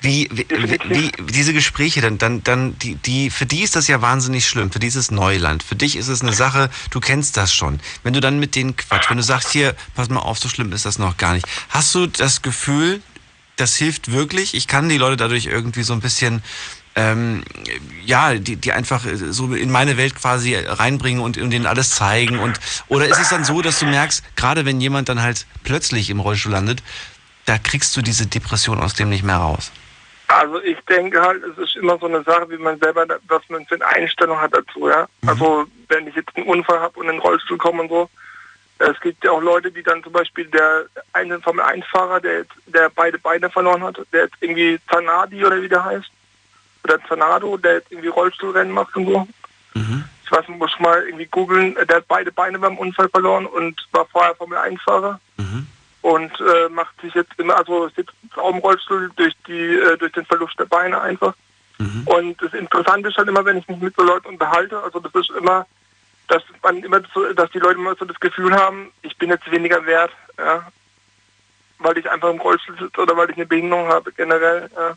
[0.00, 0.46] Wie, wie,
[0.88, 4.46] wie, wie diese Gespräche, dann, dann, dann, die, die, für die ist das ja wahnsinnig
[4.46, 4.70] schlimm.
[4.70, 5.62] Für die ist es Neuland.
[5.62, 7.80] Für dich ist es eine Sache, du kennst das schon.
[8.02, 10.72] Wenn du dann mit denen quatsch, wenn du sagst, hier, pass mal auf, so schlimm
[10.72, 11.46] ist das noch gar nicht.
[11.68, 13.02] Hast du das Gefühl,
[13.60, 14.54] das hilft wirklich?
[14.54, 16.42] Ich kann die Leute dadurch irgendwie so ein bisschen,
[16.96, 17.44] ähm,
[18.04, 22.38] ja, die, die einfach so in meine Welt quasi reinbringen und, und denen alles zeigen.
[22.38, 22.58] Und,
[22.88, 26.20] oder ist es dann so, dass du merkst, gerade wenn jemand dann halt plötzlich im
[26.20, 26.82] Rollstuhl landet,
[27.46, 29.72] da kriegst du diese Depression aus dem nicht mehr raus.
[30.28, 33.66] Also ich denke halt, es ist immer so eine Sache, wie man selber, was man
[33.66, 35.08] für eine Einstellung hat dazu, ja.
[35.26, 38.08] Also wenn ich jetzt einen Unfall habe und in den Rollstuhl komme und so,
[38.80, 42.38] es gibt ja auch Leute, die dann zum Beispiel der eine Formel 1 Fahrer, der
[42.38, 46.10] jetzt, der beide Beine verloren hat, der jetzt irgendwie Zanadi oder wie der heißt,
[46.84, 49.28] oder Zanado, der jetzt irgendwie Rollstuhlrennen macht und so.
[50.24, 53.86] Ich weiß nicht, muss mal irgendwie googeln, der hat beide Beine beim Unfall verloren und
[53.92, 55.20] war vorher Formel 1 Fahrer.
[56.02, 60.12] Und äh, macht sich jetzt immer, also sitzt auch im Rollstuhl durch die äh, durch
[60.12, 61.34] den Verlust der Beine einfach.
[62.06, 65.14] Und das Interessante ist halt immer, wenn ich mich mit so Leuten unterhalte, also das
[65.14, 65.66] ist immer,
[66.30, 69.50] dass man immer so, dass die Leute immer so das Gefühl haben, ich bin jetzt
[69.50, 70.66] weniger wert, ja,
[71.78, 74.70] weil ich einfach im Rollstuhl sitze oder weil ich eine Behinderung habe generell.
[74.76, 74.96] Ja.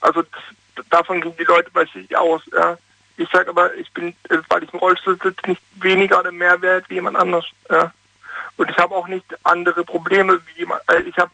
[0.00, 2.42] Also das, davon gehen die Leute bei sich aus.
[2.52, 2.76] Ja.
[3.16, 6.60] Ich sage aber, ich bin, äh, weil ich im Rollstuhl sitze, nicht weniger oder mehr
[6.60, 7.46] wert wie jemand anders.
[7.70, 7.92] Ja.
[8.58, 10.82] Und ich habe auch nicht andere Probleme wie jemand.
[10.88, 11.32] Äh, ich habe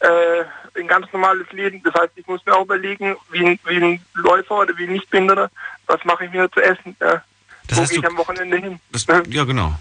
[0.00, 0.44] äh,
[0.80, 1.82] ein ganz normales Leben.
[1.84, 4.92] Das heißt, ich muss mir auch überlegen, wie ein, wie ein Läufer oder wie ein
[4.92, 5.50] Nichtbehinderter,
[5.86, 6.96] was mache ich mir zu essen?
[7.00, 7.22] Ja.
[7.68, 8.80] Das Wo heißt, ich du- am Wochenende hin?
[8.92, 9.74] Das, ja, genau.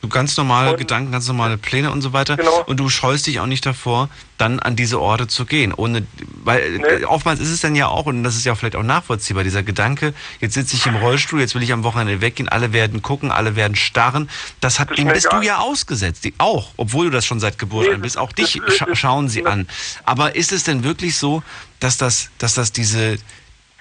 [0.00, 2.36] Du ganz normale Gedanken, ganz normale Pläne und so weiter.
[2.36, 2.64] Genau.
[2.66, 5.72] Und du scheust dich auch nicht davor, dann an diese Orte zu gehen.
[5.72, 6.04] Ohne,
[6.42, 9.44] weil äh, oftmals ist es dann ja auch, und das ist ja vielleicht auch nachvollziehbar,
[9.44, 13.00] dieser Gedanke, jetzt sitze ich im Rollstuhl, jetzt will ich am Wochenende weggehen, alle werden
[13.00, 14.28] gucken, alle werden starren.
[14.58, 16.24] Das hat, ist dem bist du ja ausgesetzt.
[16.24, 18.18] Die, auch, obwohl du das schon seit Geburt Nee, an bist.
[18.18, 19.68] Auch das- dich das- scha das- schauen sie an.
[20.04, 21.44] Aber ist es denn wirklich so,
[21.78, 23.18] dass das, dass das diese,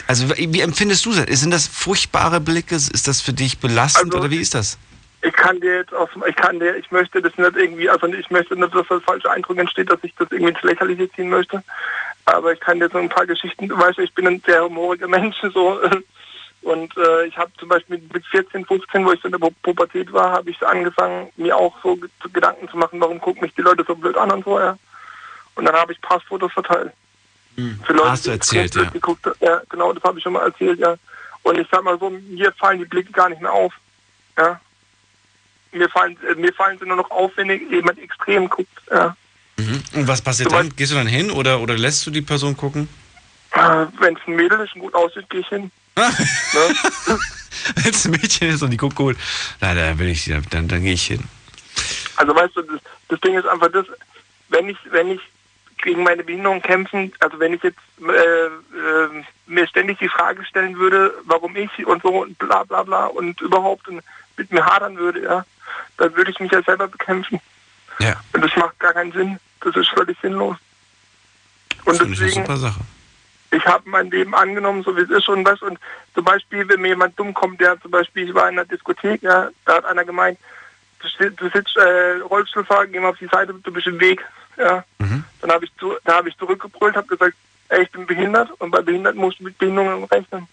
[0.08, 1.26] also wie empfindest du das?
[1.40, 2.76] Sind das furchtbare Blicke?
[2.76, 4.78] Ist das für dich belastend Also, oder wie ist das?
[5.24, 8.30] Ich kann dir jetzt aus, ich kann dir, ich möchte das nicht irgendwie, also ich
[8.32, 11.64] möchte nicht, dass das falsche Eindruck entsteht, dass ich das irgendwie ins Lächerliche ziehen möchte.
[12.26, 15.08] Aber ich kann dir so ein paar Geschichten, du weißt, ich bin ein sehr humoriger
[15.18, 15.80] Mensch, so.
[16.64, 19.54] Und äh, ich habe zum Beispiel mit 14, 15, wo ich so in der Pu-
[19.64, 23.54] Pubertät war, habe ich angefangen, mir auch so ge- Gedanken zu machen, warum gucken mich
[23.56, 24.78] die Leute so blöd an und so, ja.
[25.56, 26.94] Und dann habe ich Passfotos verteilt.
[27.56, 28.90] Für Leute, Hast du erzählt, ja.
[28.90, 29.28] geguckt.
[29.40, 30.96] Ja, genau, das habe ich schon mal erzählt, ja.
[31.44, 33.74] Und ich sag mal so, mir fallen die Blicke gar nicht mehr auf.
[34.38, 34.60] Ja.
[35.72, 38.70] Mir fallen, äh, mir fallen sie nur noch auf, wenn jemand extrem guckt.
[38.90, 39.16] Ja.
[39.58, 39.84] Mhm.
[39.94, 40.76] Und was passiert Zum dann?
[40.76, 42.88] Gehst du dann hin oder, oder lässt du die Person gucken?
[43.52, 45.72] Äh, wenn es ein Mädel ist und gut aussieht, gehe ich hin.
[45.96, 46.04] ne?
[47.76, 49.18] Wenn es ein Mädchen ist und die guckt gut,
[49.60, 51.24] na, dann will ich, dann, dann gehe ich hin.
[52.16, 53.86] Also weißt du, das, das Ding ist einfach das,
[54.50, 55.20] wenn ich, wenn ich
[55.82, 60.78] gegen meine Behinderung kämpfen, also wenn ich jetzt äh, äh, mir ständig die Frage stellen
[60.78, 64.02] würde, warum ich und so und bla bla bla und überhaupt und
[64.38, 65.46] mit mir hadern würde, ja,
[65.98, 67.40] dann würde ich mich ja selber bekämpfen.
[68.00, 68.16] Ja.
[68.34, 69.40] Und das macht gar keinen Sinn.
[69.62, 70.56] Das ist völlig sinnlos.
[71.86, 72.80] Und Finde ich eine deswegen, super Sache.
[73.52, 75.62] ich habe mein Leben angenommen, so wie es ist und was.
[75.62, 75.80] Und
[76.14, 79.22] zum Beispiel, wenn mir jemand dumm kommt, der zum Beispiel, ich war in einer Diskothek,
[79.22, 80.40] ja, da hat einer gemeint,
[81.20, 84.24] du sitzt äh, Rollstuhlfahrer, geh mal auf die Seite, du bist im Weg.
[84.62, 84.84] Ja.
[85.42, 87.36] Dann habe ich, zu, da hab ich zurückgebrüllt, habe gesagt,
[87.70, 90.48] ey, ich bin behindert und bei Behinderten musst du mit Behinderungen rechnen.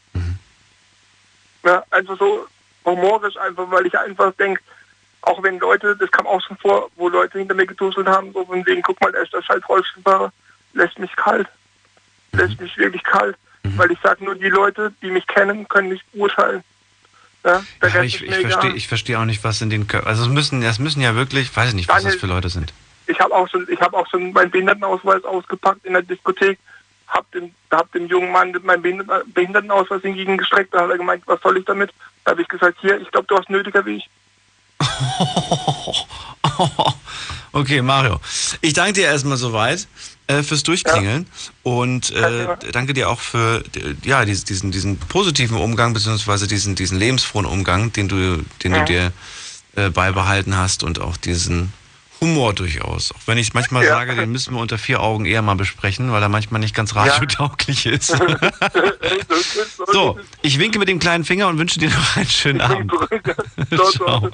[1.65, 2.47] Ja, einfach so
[2.85, 4.63] humorisch, einfach, weil ich einfach denke,
[5.23, 8.45] auch wenn Leute, das kam auch schon vor, wo Leute hinter mir getuschelt haben, so
[8.47, 10.33] von wegen, guck mal, der ist der scheiß Rollstuhlfahrer,
[10.73, 11.49] lässt mich kalt.
[12.33, 13.37] Lässt mich wirklich kalt.
[13.77, 16.63] weil ich sage nur, die Leute, die mich kennen, können nicht urteilen.
[17.45, 20.09] Ja, Ja, ich ich verstehe versteh auch nicht, was in den Köpfen.
[20.09, 22.73] Also es müssen, es müssen ja wirklich, weiß ich nicht, was das für Leute sind.
[23.09, 26.59] Ich habe auch schon, ich habe auch schon meinen Behindertenausweis ausgepackt in der Diskothek,
[27.09, 31.41] hab dem, hab dem jungen Mann meinen Behinder- Behindertenausweis entgegengestreckt, da hat er gemeint, was
[31.41, 31.91] soll ich damit?
[32.25, 34.09] Da habe ich gesagt, hier, ich glaube, du hast nötiger wie ich.
[37.53, 38.21] Okay, Mario.
[38.61, 39.89] Ich danke dir erstmal soweit
[40.27, 41.27] äh, fürs Durchklingeln
[41.63, 43.65] und äh, danke dir auch für
[44.05, 48.85] ja, diesen, diesen, positiven Umgang, beziehungsweise diesen, diesen lebensfrohen Umgang, den du, den du Ja.
[48.85, 49.13] dir
[49.77, 51.73] äh, beibehalten hast und auch diesen
[52.21, 53.13] Humor durchaus.
[53.13, 53.91] Auch wenn ich manchmal Ja.
[53.91, 56.95] sage, den müssen wir unter vier Augen eher mal besprechen, weil er manchmal nicht ganz
[56.95, 58.09] radiotauglich ist.
[59.93, 62.93] so, ich winke mit dem kleinen Finger und wünsche dir noch einen schönen Abend.
[63.93, 64.31] Ciao.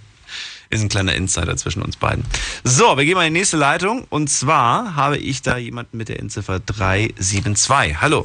[0.70, 2.24] Ist ein kleiner Insider zwischen uns beiden.
[2.64, 4.06] So, wir gehen mal in die nächste Leitung.
[4.08, 8.00] Und zwar habe ich da jemanden mit der Endziffer 372.
[8.00, 8.24] Hallo.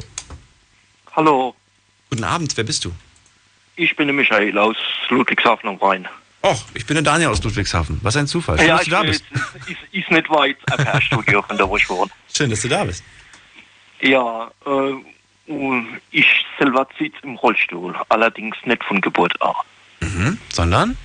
[1.16, 1.54] Hallo,
[2.10, 2.92] Guten Abend, wer bist du?
[3.76, 4.76] ich bin der Michael aus
[5.10, 6.06] Ludwigshafen am Rhein.
[6.42, 8.00] Och, ich bin der Daniel aus Ludwigshafen.
[8.02, 8.58] Was ein Zufall.
[8.58, 9.24] Schön, dass du da bist.
[9.68, 12.10] Ist, ist, nicht weit ein PR-Studio von da, wo ich wohne.
[12.34, 13.04] Schön, dass du da bist.
[14.02, 16.26] Ja, äh, und ich
[16.58, 19.54] selber sitze im Rollstuhl, allerdings nicht von Geburt an.
[20.00, 20.38] Mhm.
[20.50, 20.98] Sondern?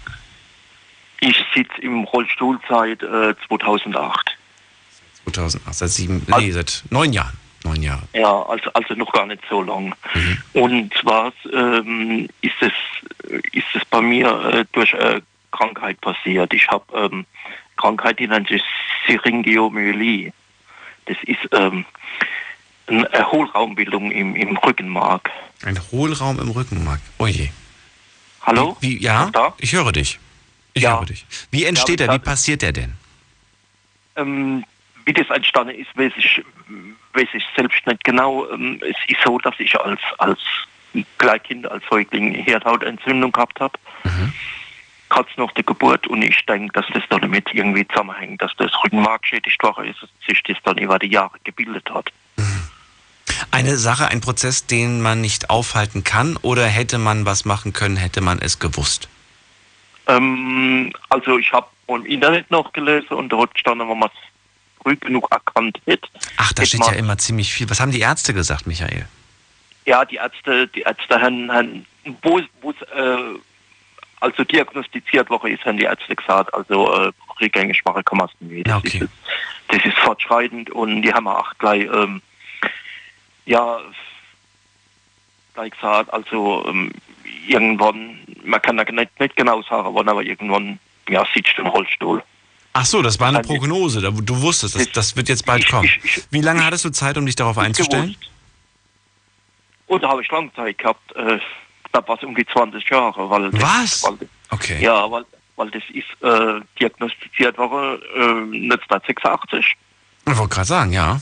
[1.20, 4.36] Ich sitze im Rollstuhl seit äh, 2008.
[5.24, 7.36] 2008, seit sieben, nee, seit neun Jahren.
[7.64, 8.02] Neun Jahre.
[8.12, 9.94] Ja, also, also noch gar nicht so lang.
[10.52, 12.72] Und zwar ähm, ist es
[13.52, 16.52] ist es bei mir äh, durch äh, Krankheit passiert.
[16.52, 17.26] Ich habe ähm,
[17.76, 18.62] Krankheit, die nennt sich
[19.06, 20.32] Syringiomyelie.
[21.06, 21.84] Das ist ähm,
[22.86, 25.30] eine Hohlraumbildung im, im Rückenmark.
[25.64, 27.00] Ein Hohlraum im Rückenmark.
[27.18, 27.48] Oh je.
[28.42, 28.76] Hallo?
[28.80, 30.18] Wie, wie, ja, ich höre dich.
[30.74, 30.98] Ich Ja.
[30.98, 31.24] höre dich.
[31.50, 32.14] Wie entsteht Ja, er?
[32.14, 32.92] Wie passiert er denn?
[34.16, 34.64] Ähm,
[35.06, 36.42] wie das entstanden ist, weiß ich,
[37.14, 38.48] weiß ich selbst nicht genau.
[38.50, 40.38] Ähm, es ist so, dass ich als, als
[41.18, 43.78] Kleinkind, als Säugling Hirnhautentzündung gehabt habe.
[45.08, 49.22] Kurz nach der Geburt und ich denke, dass das damit irgendwie zusammenhängt, dass das Rückenmark
[49.22, 52.10] geschädigt worden ist, sich das dann über die Jahre gebildet hat.
[53.50, 57.96] Eine Sache, ein Prozess, den man nicht aufhalten kann oder hätte man was machen können,
[57.96, 59.08] hätte man es gewusst?
[60.06, 64.33] Ähm, also ich habe im Internet noch gelesen und dort stand, wenn man es
[64.84, 66.08] früh genug erkannt hätte.
[66.36, 67.68] Ach, da hätte steht ja immer ziemlich viel.
[67.70, 69.06] Was haben die Ärzte gesagt, Michael?
[69.86, 71.86] Ja, die Ärzte, die Ärzte haben, haben
[72.22, 73.38] wo, es äh,
[74.20, 78.40] also diagnostiziert worden ist, haben die Ärzte gesagt, also äh, rückgängig machen kann man es
[78.40, 78.66] nicht.
[78.66, 79.08] Das, ist,
[79.68, 82.22] das ist fortschreitend und die haben auch gleich, ähm,
[83.46, 83.80] ja,
[85.54, 86.92] gleich gesagt, also ähm,
[87.46, 90.78] irgendwann, man kann da nicht, nicht genau sagen, wann, aber irgendwann,
[91.08, 92.22] ja, sitzt im Rollstuhl.
[92.76, 94.00] Ach so, das war eine Prognose.
[94.02, 95.88] da- Du wusstest, das, das wird jetzt bald kommen.
[96.30, 98.16] Wie lange hattest du Zeit, um dich darauf einzustellen?
[99.86, 101.38] Und da habe ich lange Zeit gehabt, äh,
[101.92, 103.30] da war es um die 20 Jahre.
[103.30, 104.02] Weil das, Was?
[104.04, 104.80] Weil, Okay.
[104.82, 105.24] Ja, weil,
[105.56, 109.74] weil das ist äh, diagnostiziert worden äh, 1986.
[110.26, 111.20] Ich wollte gerade sagen, ja.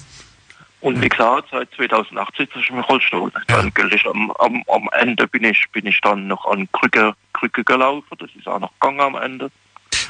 [0.81, 3.31] Und wie gesagt, seit 2008 sitze ich im Rollstuhl.
[3.47, 7.15] Dann gilt ich am, am, am Ende bin ich, bin ich dann noch an Krücke,
[7.35, 8.09] Krücke gelaufen.
[8.19, 9.51] Das ist auch noch gegangen am Ende.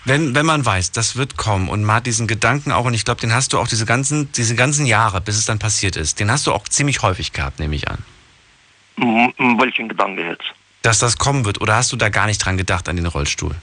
[0.05, 3.05] Wenn, wenn man weiß, das wird kommen und man hat diesen Gedanken auch, und ich
[3.05, 6.19] glaube, den hast du auch diese ganzen, diese ganzen Jahre, bis es dann passiert ist,
[6.19, 7.99] den hast du auch ziemlich häufig gehabt, nehme ich an.
[8.97, 10.45] Welchen Gedanke jetzt?
[10.83, 13.55] Dass das kommen wird, oder hast du da gar nicht dran gedacht an den Rollstuhl?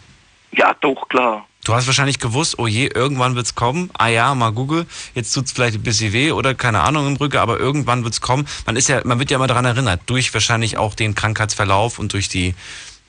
[0.51, 1.45] Ja, doch, klar.
[1.65, 3.91] Du hast wahrscheinlich gewusst, oh je, irgendwann wird's kommen.
[3.97, 7.37] Ah ja, mal Google, jetzt tut's vielleicht ein bisschen weh oder keine Ahnung im Rücken,
[7.37, 8.47] aber irgendwann wird's kommen.
[8.65, 12.13] Man ist ja, man wird ja immer daran erinnert, durch wahrscheinlich auch den Krankheitsverlauf und
[12.13, 12.55] durch die,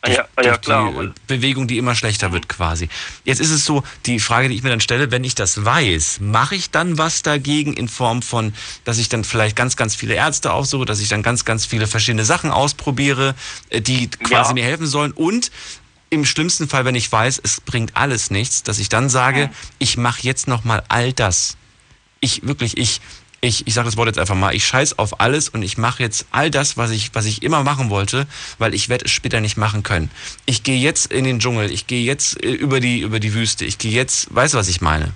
[0.02, 2.88] durch, Ja, ja, durch klar, die äh, Bewegung, die immer schlechter wird quasi.
[3.24, 6.20] Jetzt ist es so, die Frage, die ich mir dann stelle, wenn ich das weiß,
[6.20, 10.14] mache ich dann was dagegen in Form von, dass ich dann vielleicht ganz, ganz viele
[10.14, 13.34] Ärzte aufsuche, dass ich dann ganz, ganz viele verschiedene Sachen ausprobiere,
[13.68, 14.54] äh, die quasi Ja.
[14.54, 15.50] mir helfen sollen und
[16.12, 19.48] im schlimmsten Fall, wenn ich weiß, es bringt alles nichts, dass ich dann sage,
[19.78, 21.56] ich mache jetzt noch mal all das.
[22.18, 23.00] Ich wirklich, ich,
[23.42, 26.02] ich, ich sage das Wort jetzt einfach mal, ich scheiß auf alles und ich mache
[26.02, 28.26] jetzt all das, was ich, was ich immer machen wollte,
[28.58, 30.10] weil ich werde es später nicht machen können.
[30.46, 33.64] Ich gehe jetzt in den Dschungel, ich gehe jetzt äh, über die, über die Wüste,
[33.64, 35.12] ich gehe jetzt, weißt du, was ich meine?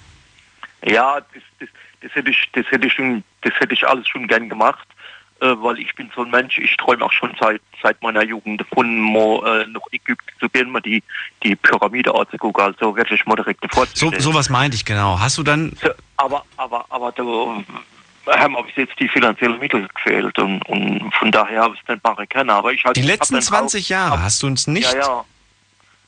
[0.86, 1.68] Ja, das, das,
[2.00, 4.86] das, hätte ich, das, hätte ich schon, das hätte ich alles schon gern gemacht,
[5.40, 8.60] äh, weil ich bin so ein Mensch, ich träume auch schon seit, seit meiner Jugend
[8.62, 11.02] davon, mal äh, nach Ägypten zu gehen, mal die,
[11.42, 14.20] die Pyramide anzugucken, also wirklich mal direkt So, vorzustellen.
[14.20, 15.18] sowas meinte ich genau.
[15.18, 15.76] Hast du dann,
[16.16, 17.22] Aber, aber, aber da
[18.26, 21.88] haben mir bis jetzt die finanziellen Mittel gefehlt und, und von daher habe ich es
[21.88, 22.50] nicht machen können.
[22.50, 24.92] Aber ich halt, die ich hab letzten den Traum- 20 Jahre, hast du uns nicht?
[24.92, 25.24] Ja, ja.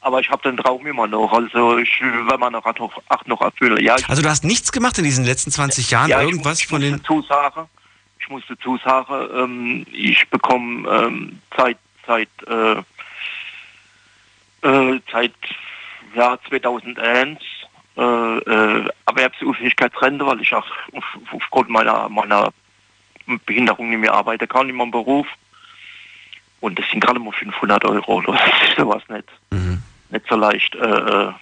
[0.01, 1.33] Aber ich habe den Traum immer noch.
[1.33, 3.83] Also ich will man noch, auch noch erfüllen.
[3.83, 6.53] Ja, ich, Also du hast nichts gemacht in diesen letzten 20 Jahren, ja, ich irgendwas
[6.53, 6.99] muss, ich von den...
[6.99, 7.69] dazu sagen,
[8.19, 12.83] ich ich muss dazu sagen, ähm, ich bekomme ähm, seit, seit, äh,
[14.67, 15.33] äh, seit
[16.15, 17.39] ja, 2001
[17.97, 22.53] äh, äh, Erwerbsunfähigkeitsrente, weil ich auch auf, aufgrund meiner, meiner
[23.47, 25.27] Behinderung nicht mehr arbeiten kann in meinem Beruf.
[26.61, 28.21] Und das sind gerade mal 500 Euro.
[28.23, 29.83] Das ist sowas nicht, mhm.
[30.11, 31.33] nicht so leicht äh, äh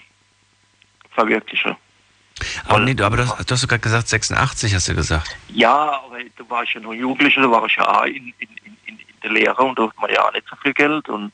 [1.11, 1.77] verwirklichen.
[2.67, 5.37] Aber, nee, aber das, du hast du gerade gesagt, 86 hast du gesagt.
[5.49, 8.49] Ja, aber da war ich ja noch Jugendlicher, da war ich ja in, in,
[8.87, 11.09] in, in der Lehre und da hat man ja auch nicht so viel Geld.
[11.09, 11.33] Und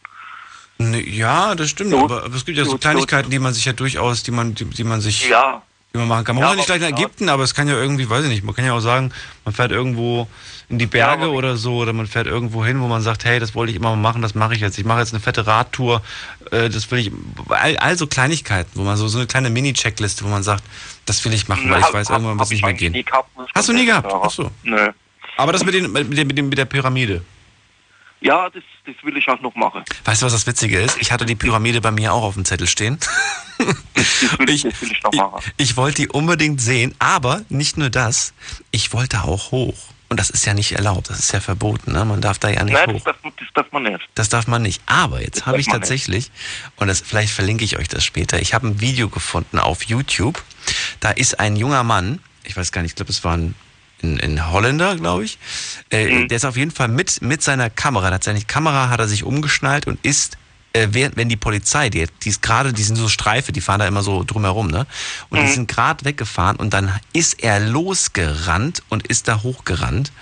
[0.81, 3.65] ja, das stimmt, so, aber, aber, es gibt ja so, so Kleinigkeiten, die man sich
[3.65, 5.63] ja durchaus, die man, die, die man sich ja.
[5.93, 6.37] die man machen kann.
[6.37, 8.31] Man ja, muss ja nicht gleich nach Ägypten, aber es kann ja irgendwie, weiß ich
[8.31, 9.13] nicht, man kann ja auch sagen,
[9.45, 10.27] man fährt irgendwo
[10.71, 13.41] in die Berge ja, oder so oder man fährt irgendwo hin, wo man sagt, hey,
[13.41, 14.79] das wollte ich immer mal machen, das mache ich jetzt.
[14.79, 16.01] Ich mache jetzt eine fette Radtour,
[16.53, 17.13] äh, das will ich,
[17.49, 20.63] all, all so Kleinigkeiten, wo man so, so eine kleine Mini-Checkliste, wo man sagt,
[21.07, 22.93] das will ich machen, weil ich weiß, hab, irgendwann wird es nicht mehr gehen.
[22.93, 24.13] Gehabt, Hast du nie gehabt?
[24.13, 24.51] Ach so.
[24.63, 24.91] Nö.
[25.37, 27.23] Aber das mit, den, mit, der, mit der Pyramide?
[28.21, 29.83] Ja, das, das will ich auch noch machen.
[30.05, 30.99] Weißt du, was das Witzige ist?
[31.01, 32.99] Ich hatte die Pyramide bei mir auch auf dem Zettel stehen.
[33.95, 35.41] Das will ich, das will ich noch machen.
[35.57, 38.35] Ich, ich wollte die unbedingt sehen, aber nicht nur das,
[38.71, 39.77] ich wollte auch hoch.
[40.11, 42.05] Und das ist ja nicht erlaubt, das ist ja verboten, ne?
[42.05, 43.05] Man darf da ja nicht Nein, hoch.
[43.05, 44.09] Das darf, das darf man nicht.
[44.17, 44.83] Das darf man nicht.
[44.87, 46.33] Aber jetzt habe ich tatsächlich, nicht.
[46.77, 50.43] und das, vielleicht verlinke ich euch das später, ich habe ein Video gefunden auf YouTube.
[50.99, 53.55] Da ist ein junger Mann, ich weiß gar nicht, ich glaube, es war ein
[54.03, 55.39] in, in Holländer, glaube ich.
[55.91, 56.29] Äh, mhm.
[56.29, 59.25] Der ist auf jeden Fall mit, mit seiner Kamera, hat seine Kamera, hat er sich
[59.25, 60.37] umgeschnallt und ist
[60.73, 63.89] äh, wenn die Polizei, die, die ist gerade, die sind so Streife, die fahren da
[63.89, 64.87] immer so drumherum, ne?
[65.29, 65.47] Und mhm.
[65.47, 70.13] die sind gerade weggefahren und dann ist er losgerannt und ist da hochgerannt.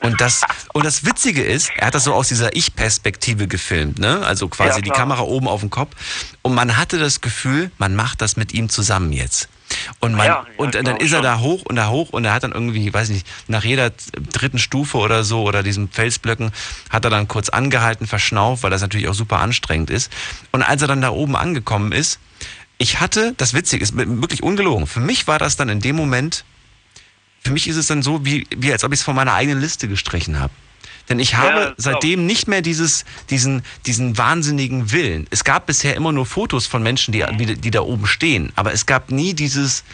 [0.00, 0.40] Und das,
[0.72, 4.26] und das Witzige ist, er hat das so aus dieser Ich-Perspektive gefilmt, ne?
[4.26, 5.94] Also quasi ja, die Kamera oben auf dem Kopf.
[6.42, 9.48] Und man hatte das Gefühl, man macht das mit ihm zusammen jetzt.
[10.00, 12.34] Und, man, ja, ja, und dann ist er da hoch und da hoch und er
[12.34, 13.90] hat dann irgendwie, weiß nicht, nach jeder
[14.32, 16.52] dritten Stufe oder so oder diesen Felsblöcken
[16.90, 20.12] hat er dann kurz angehalten, verschnauft, weil das natürlich auch super anstrengend ist.
[20.50, 22.18] Und als er dann da oben angekommen ist,
[22.78, 26.44] ich hatte, das Witzige ist wirklich ungelogen, für mich war das dann in dem Moment,
[27.44, 29.60] für mich ist es dann so, wie, wie als ob ich es von meiner eigenen
[29.60, 30.52] Liste gestrichen habe.
[31.08, 35.26] Denn ich habe ja, seitdem nicht mehr dieses, diesen, diesen wahnsinnigen Willen.
[35.30, 38.52] Es gab bisher immer nur Fotos von Menschen, die, die, die da oben stehen.
[38.56, 39.84] Aber es gab nie dieses,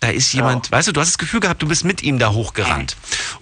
[0.00, 0.72] da ist jemand, ja.
[0.72, 2.96] weißt du, du hast das Gefühl gehabt, du bist mit ihm da hochgerannt.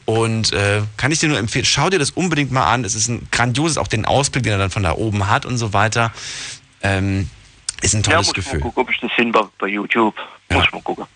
[0.05, 2.85] Und äh, kann ich dir nur empfehlen, schau dir das unbedingt mal an.
[2.85, 5.57] Es ist ein grandioses, auch den Ausblick, den er dann von da oben hat und
[5.59, 6.13] so weiter.
[6.83, 7.31] Ähm,
[7.83, 8.59] ist ein tolles ja, muss Gefühl.
[8.59, 10.15] Mal gucken, ob ich das hinbaue bei YouTube.
[10.51, 10.57] Ja.
[10.57, 11.07] Muss ich mal gucken.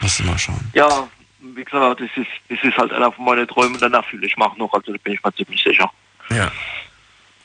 [0.00, 0.70] Musst du mal schauen.
[0.72, 1.08] Ja,
[1.54, 4.58] wie gesagt, das ist, das ist halt einer von meinen Träumen danach fühle ich mache
[4.58, 5.90] noch, also da bin ich mir ziemlich sicher.
[6.30, 6.50] Ja.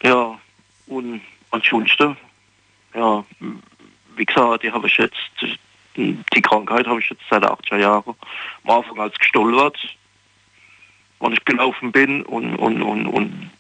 [0.03, 0.39] Ja,
[0.87, 1.21] und
[1.61, 2.15] Schulste,
[2.93, 3.23] ja,
[4.15, 5.15] wie gesagt, die habe ich jetzt,
[5.95, 8.15] die Krankheit habe ich jetzt seit 80er Jahren
[8.63, 9.77] am Anfang als gestolpert,
[11.19, 13.51] wann ich gelaufen bin und, und, und, und,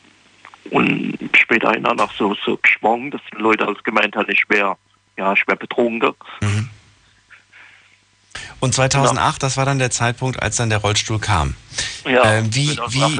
[0.71, 4.77] und später danach so, so geschwungen, dass die Leute als gemeint haben, ich wäre
[5.17, 6.13] ja, schwer betrunken.
[6.41, 6.69] Mhm.
[8.59, 9.39] Und 2008, ja.
[9.39, 11.55] das war dann der Zeitpunkt, als dann der Rollstuhl kam.
[12.05, 13.19] Ja, äh, wie, wie,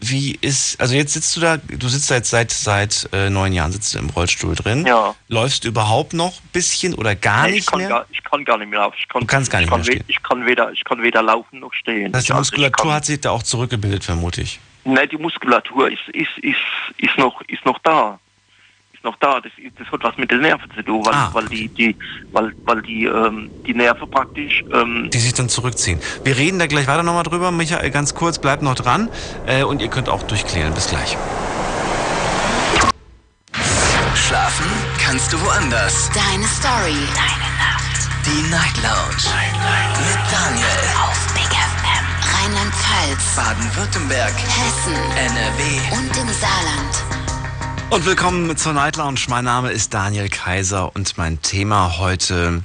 [0.00, 3.72] wie ist, also jetzt sitzt du da, du sitzt seit, seit, seit äh, neun Jahren
[3.72, 4.86] sitzt du im Rollstuhl drin.
[4.86, 5.14] Ja.
[5.28, 7.88] Läufst du überhaupt noch ein bisschen oder gar nee, nicht mehr?
[7.88, 8.96] Gar, ich kann gar nicht mehr laufen.
[9.12, 10.04] du kannst gar nicht mehr stehen.
[10.06, 12.12] Ich kann, weder, ich kann weder laufen noch stehen.
[12.12, 14.60] Das heißt, die also Muskulatur hat sich da auch zurückgebildet, vermute ich.
[14.84, 16.56] Nein, die Muskulatur ist, ist, ist,
[16.98, 18.18] ist, noch, ist noch da
[18.98, 19.40] ist noch da.
[19.40, 21.30] Das, das hat was mit den Nerven zu tun, weil, ah.
[21.32, 21.96] weil die, die,
[22.32, 24.64] weil, weil die, ähm, die Nerven praktisch.
[24.72, 26.00] Ähm die sich dann zurückziehen.
[26.24, 27.50] Wir reden da gleich weiter nochmal drüber.
[27.50, 29.08] Michael, ganz kurz, bleibt noch dran
[29.46, 30.74] äh, und ihr könnt auch durchklären.
[30.74, 31.16] Bis gleich.
[34.14, 34.66] Schlafen
[35.02, 36.10] kannst du woanders.
[36.10, 36.98] Deine Story.
[37.14, 38.08] Deine Nacht.
[38.26, 39.22] Die Night Lounge.
[39.24, 39.98] Night, Night.
[40.00, 40.66] Mit Daniel.
[41.02, 42.04] Auf Big FM.
[42.34, 43.36] Rheinland-Pfalz.
[43.36, 44.34] Baden-Württemberg.
[44.34, 44.94] Hessen.
[45.16, 45.96] NRW.
[45.96, 47.07] Und im Saarland.
[47.90, 49.20] Und willkommen zur Night Lounge.
[49.28, 52.62] Mein Name ist Daniel Kaiser und mein Thema heute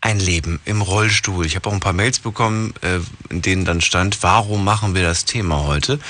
[0.00, 1.44] ein Leben im Rollstuhl.
[1.44, 5.02] Ich habe auch ein paar Mails bekommen, äh, in denen dann stand, warum machen wir
[5.02, 6.00] das Thema heute?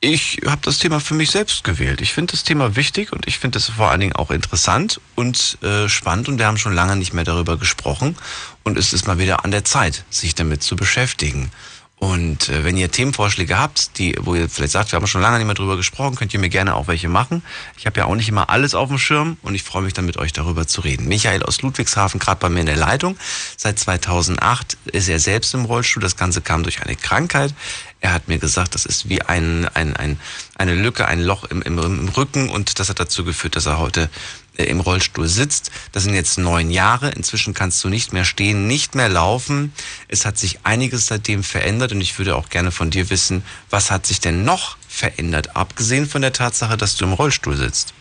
[0.00, 2.00] Ich habe das Thema für mich selbst gewählt.
[2.00, 5.56] Ich finde das Thema wichtig und ich finde es vor allen Dingen auch interessant und
[5.62, 8.16] äh, spannend und wir haben schon lange nicht mehr darüber gesprochen
[8.64, 11.52] und es ist mal wieder an der Zeit, sich damit zu beschäftigen.
[12.04, 15.38] Und äh, wenn ihr Themenvorschläge habt, die, wo ihr vielleicht sagt, wir haben schon lange
[15.38, 17.42] nicht mehr drüber gesprochen, könnt ihr mir gerne auch welche machen.
[17.78, 20.04] Ich habe ja auch nicht immer alles auf dem Schirm und ich freue mich dann
[20.04, 21.08] mit euch darüber zu reden.
[21.08, 23.16] Michael aus Ludwigshafen, gerade bei mir in der Leitung.
[23.56, 26.02] Seit 2008 ist er selbst im Rollstuhl.
[26.02, 27.54] Das Ganze kam durch eine Krankheit.
[28.02, 30.20] Er hat mir gesagt, das ist wie ein, ein, ein,
[30.56, 33.78] eine Lücke, ein Loch im, im, im Rücken und das hat dazu geführt, dass er
[33.78, 34.10] heute
[34.56, 35.70] im Rollstuhl sitzt.
[35.92, 37.10] Das sind jetzt neun Jahre.
[37.10, 39.72] Inzwischen kannst du nicht mehr stehen, nicht mehr laufen.
[40.08, 43.90] Es hat sich einiges seitdem verändert und ich würde auch gerne von dir wissen, was
[43.90, 47.94] hat sich denn noch verändert, abgesehen von der Tatsache, dass du im Rollstuhl sitzt?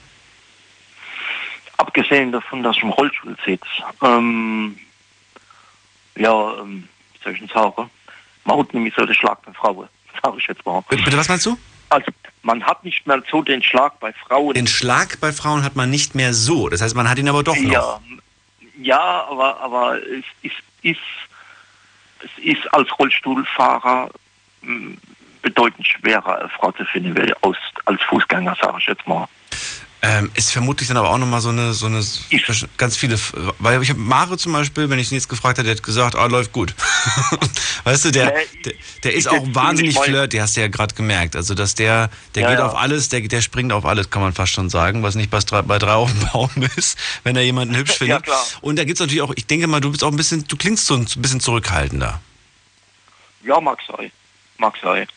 [1.78, 3.66] Abgesehen davon, dass ich im Rollstuhl sitze.
[4.04, 4.78] Ähm,
[6.16, 6.88] ja, ähm,
[7.24, 7.90] soll ich denn sagen?
[8.46, 9.88] Man hat nämlich so den Schlag bei Frauen,
[10.24, 10.84] sage ich jetzt mal.
[10.88, 11.58] Bitte, bitte, was meinst du?
[11.94, 14.56] Also man hat nicht mehr so den Schlag bei Frauen.
[14.56, 16.68] Den Schlag bei Frauen hat man nicht mehr so.
[16.68, 17.72] Das heißt, man hat ihn aber doch noch.
[17.72, 18.00] Ja,
[18.82, 21.00] ja aber, aber es ist, ist,
[22.20, 24.10] es ist als Rollstuhlfahrer
[24.62, 24.98] mh,
[25.44, 27.16] bedeutend schwerer, eine Frau zu finden,
[27.86, 29.28] als Fußgänger, sage ich jetzt mal.
[30.06, 32.04] Ähm, ist vermutlich dann aber auch nochmal so eine, so eine,
[32.76, 33.18] ganz viele,
[33.60, 36.18] weil ich habe Mare zum Beispiel, wenn ich ihn jetzt gefragt hätte, der hat gesagt,
[36.18, 36.76] ah, läuft gut.
[37.86, 38.34] weißt du, der,
[38.66, 41.38] der, der ist auch wahnsinnig flirt, der hast du ja gerade gemerkt.
[41.38, 42.68] Also, dass der, der ja, geht ja.
[42.68, 45.40] auf alles, der, der springt auf alles, kann man fast schon sagen, was nicht bei
[45.40, 48.10] drei, bei drei auf dem Baum ist, wenn er jemanden hübsch findet.
[48.10, 48.46] Ja, klar.
[48.60, 50.86] Und da gibt's natürlich auch, ich denke mal, du bist auch ein bisschen, du klingst
[50.86, 52.20] so ein bisschen zurückhaltender.
[53.42, 54.12] Ja, mag sein.
[54.58, 55.08] Mag sein.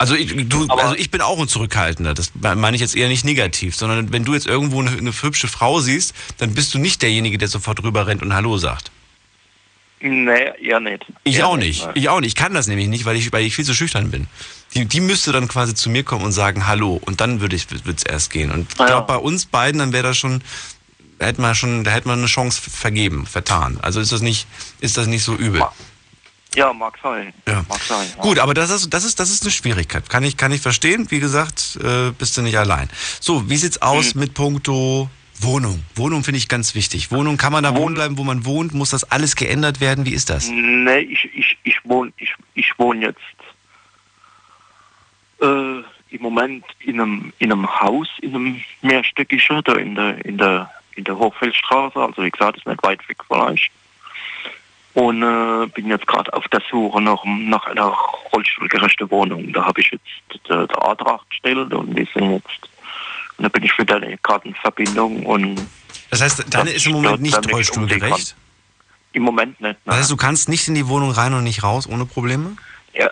[0.00, 2.14] Also ich, du, also ich bin auch ein Zurückhaltender.
[2.14, 5.46] Das meine ich jetzt eher nicht negativ, sondern wenn du jetzt irgendwo eine, eine hübsche
[5.46, 8.90] Frau siehst, dann bist du nicht derjenige, der sofort rüber rennt und Hallo sagt.
[10.00, 11.04] Nee, eher nicht.
[11.24, 11.86] Ich eher auch nicht.
[11.86, 11.96] nicht.
[11.96, 12.28] Ich auch nicht.
[12.28, 14.26] Ich kann das nämlich nicht, weil ich, weil ich viel zu schüchtern bin.
[14.72, 17.66] Die, die müsste dann quasi zu mir kommen und sagen Hallo und dann würde ich
[17.70, 18.50] es erst gehen.
[18.50, 20.42] Und ich ah, glaube, bei uns beiden, dann wäre das schon,
[21.18, 23.78] hätte man schon, da hätte man eine Chance vergeben, vertan.
[23.82, 24.46] Also ist das nicht,
[24.80, 25.60] ist das nicht so übel.
[25.60, 25.74] Ja,
[26.72, 27.32] mag sein.
[27.46, 27.64] Ja.
[27.68, 28.22] Mag sein ja.
[28.22, 30.08] Gut, aber das ist, das, ist, das ist eine Schwierigkeit.
[30.08, 31.10] Kann ich, kann ich verstehen.
[31.10, 32.88] Wie gesagt, äh, bist du nicht allein.
[33.20, 34.20] So, wie sieht's aus mhm.
[34.20, 35.08] mit puncto
[35.40, 35.84] Wohnung?
[35.94, 37.10] Wohnung finde ich ganz wichtig.
[37.12, 38.74] Wohnung, kann man da wohnen bleiben, wo man wohnt?
[38.74, 40.04] Muss das alles geändert werden?
[40.06, 40.48] Wie ist das?
[40.50, 43.18] Nee, ich, ich, ich wohne ich, ich wohn jetzt
[45.40, 50.36] äh, im Moment in einem, in einem Haus, in einem mehrstöckigen, da in der, in
[50.36, 51.98] der, in der Hochfeldstraße.
[51.98, 53.70] Also wie gesagt, ist nicht weit weg vielleicht
[54.94, 57.94] und äh, bin jetzt gerade auf der Suche nach, nach einer
[58.32, 59.52] rollstuhlgerechten Wohnung.
[59.52, 62.68] Da habe ich jetzt den, den Antrag gestellt und wir sind jetzt,
[63.36, 65.60] und da bin ich für deine Kartenverbindung und
[66.10, 68.34] das heißt, deine ist im Moment nicht rollstuhlgerecht?
[69.12, 69.62] Im Moment nicht.
[69.62, 69.76] Nein.
[69.84, 72.56] Das heißt, du kannst nicht in die Wohnung rein und nicht raus ohne Probleme?
[72.92, 73.08] Ja,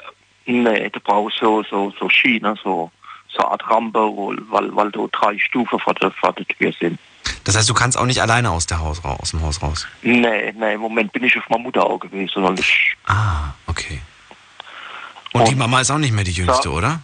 [0.47, 2.91] nee, du brauchst so, so, so Schiene, so,
[3.29, 6.99] so eine Art Rampe, weil, weil du drei Stufen vor der, vor der Tür sind.
[7.45, 9.87] Das heißt, du kannst auch nicht alleine aus, der Haus, aus dem Haus raus?
[10.03, 12.45] Nee, nee, im Moment bin ich auf meiner Mutter auch gewesen.
[12.45, 14.01] Und ich ah, okay.
[15.33, 17.01] Und, und, die Mama ist auch nicht mehr die Jüngste, ja, oder?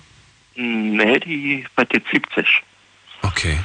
[0.57, 2.47] Nee, die wird jetzt 70.
[3.23, 3.59] Okay.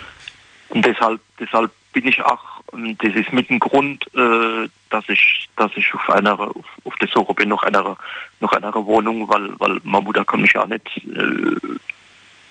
[0.70, 5.72] Und deshalb, deshalb bin ich auch, das ist mit dem Grund, äh, dass ich, dass
[5.76, 7.98] ich auf einer, auf, auf der Suche bin nach einer,
[8.40, 11.56] nach einer Wohnung, weil, weil meine Mutter kann mich ja nicht äh,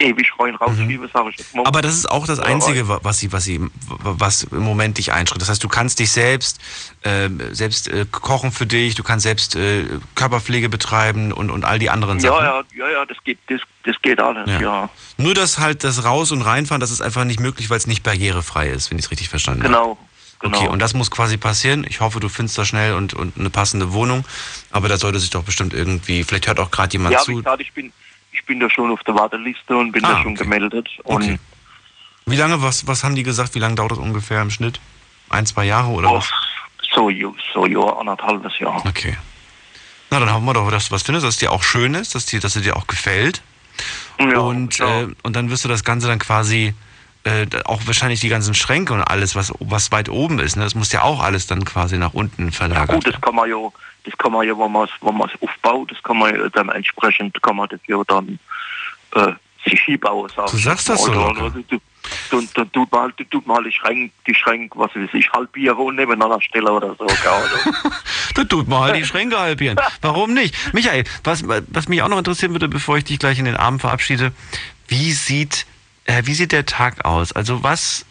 [0.00, 1.10] ewig rein rausschiebe, mhm.
[1.12, 1.66] sage ich jetzt mal.
[1.66, 5.42] Aber das ist auch das Einzige, was sie, was sie, was im Moment dich einschränkt.
[5.42, 6.60] Das heißt, du kannst dich selbst,
[7.02, 9.84] äh, selbst äh, kochen für dich, du kannst selbst äh,
[10.14, 12.44] Körperpflege betreiben und, und all die anderen Sachen.
[12.44, 14.60] Ja, ja, ja, ja, das geht, das, das geht alles, ja.
[14.60, 14.90] ja.
[15.16, 18.02] Nur das halt, das Raus- und Reinfahren, das ist einfach nicht möglich, weil es nicht
[18.02, 19.90] barrierefrei ist, wenn ich es richtig verstanden genau.
[19.90, 19.98] habe.
[20.40, 20.56] Genau.
[20.56, 21.84] Okay, und das muss quasi passieren.
[21.88, 24.24] Ich hoffe, du findest da schnell und, und eine passende Wohnung.
[24.70, 27.40] Aber da sollte sich doch bestimmt irgendwie, vielleicht hört auch gerade jemand ja, zu.
[27.40, 27.92] Ja, ich bin,
[28.38, 30.44] ich bin da schon auf der Warteliste und bin ah, da schon okay.
[30.44, 30.88] gemeldet.
[31.04, 31.38] okay.
[32.26, 34.80] Wie lange, was, was haben die gesagt, wie lange dauert das ungefähr im Schnitt?
[35.30, 36.30] Ein, zwei Jahre oder oh, was?
[36.94, 37.10] So,
[37.54, 38.84] so Jahr, anderthalbes Jahr.
[38.86, 39.16] Okay.
[40.10, 42.14] Na, dann hoffen wir doch, dass du was findest, dass es dir auch schön ist,
[42.14, 43.42] dass, dir, dass es dir auch gefällt.
[44.18, 45.02] Ja, und, ja.
[45.02, 46.74] Äh, und dann wirst du das Ganze dann quasi
[47.24, 50.64] äh, auch wahrscheinlich die ganzen Schränke und alles, was, was weit oben ist, ne?
[50.64, 52.88] das muss ja auch alles dann quasi nach unten verlagern.
[52.88, 53.56] Ja, gut, das kann man ja
[54.08, 57.56] das kann man ja, wenn man es wenn aufbaut, das kann man dann entsprechend, kann
[57.56, 58.38] man das ja dann
[59.14, 59.32] äh,
[59.68, 60.30] sich hinbauen.
[60.34, 61.52] Sag du sagst das so oder,
[62.30, 65.30] dann, dann tut man halt, tut man halt die Schränke, die Schränke, was weiß ich,
[65.30, 67.06] halbieren nebeneinander stellen oder so.
[68.34, 69.78] da tut man halt die Schränke halbieren.
[70.00, 70.54] Warum nicht?
[70.72, 73.82] Michael, was, was mich auch noch interessieren würde, bevor ich dich gleich in den Abend
[73.82, 74.32] verabschiede,
[74.86, 75.66] wie sieht,
[76.06, 77.32] äh, wie sieht der Tag aus?
[77.32, 78.06] Also was,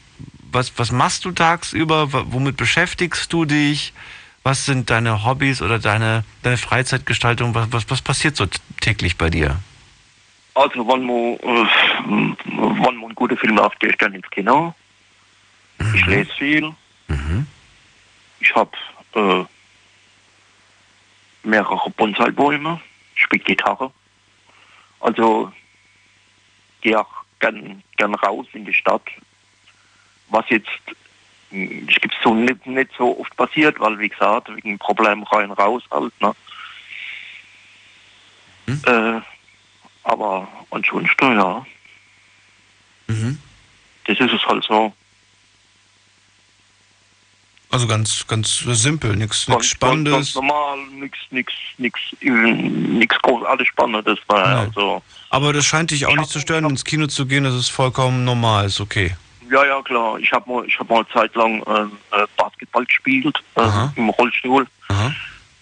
[0.52, 2.10] was, was machst du tagsüber?
[2.12, 3.94] Womit beschäftigst du dich?
[4.48, 7.54] Was sind deine Hobbys oder deine, deine Freizeitgestaltung?
[7.54, 8.46] Was, was, was passiert so
[8.80, 9.60] täglich bei dir?
[10.54, 11.70] Also, wenn man, äh,
[12.46, 14.74] wenn man einen guten Film läuft, gehe ich dann ins Kino.
[15.80, 15.96] Mhm.
[15.96, 16.74] Ich lese viel.
[17.10, 17.46] Mhm.
[18.40, 18.72] Ich habe
[19.16, 19.44] äh,
[21.44, 22.80] mehrere Bonsai-Bäume.
[23.18, 23.92] Ich spiele Gitarre.
[25.02, 25.52] Also,
[26.80, 29.04] gehe auch gern, gern raus in die Stadt.
[30.30, 30.70] Was jetzt
[31.52, 35.84] das gibt so nicht, nicht so oft passiert, weil wie gesagt, wegen Problem rein raus
[35.92, 36.36] halt, ne?
[38.66, 38.82] Hm?
[38.86, 39.22] Äh,
[40.04, 41.66] Aber ansonsten, ja.
[43.08, 43.40] Mhm.
[44.06, 44.94] Das ist es halt so.
[47.70, 50.14] Also ganz, ganz simpel, nichts Spannendes.
[50.14, 54.20] Ganz, normal, nichts, nichts, nichts, nichts großartig Spannendes.
[54.28, 54.68] War Nein.
[54.68, 57.70] also, Aber das scheint dich auch nicht zu stören, ins Kino zu gehen, das ist
[57.70, 59.16] vollkommen normal, ist okay.
[59.50, 60.20] Ja, ja, klar.
[60.20, 63.62] Ich habe mal, ich habe mal eine Zeit lang ähm, äh, Basketball gespielt äh,
[63.96, 64.68] im Rollstuhl.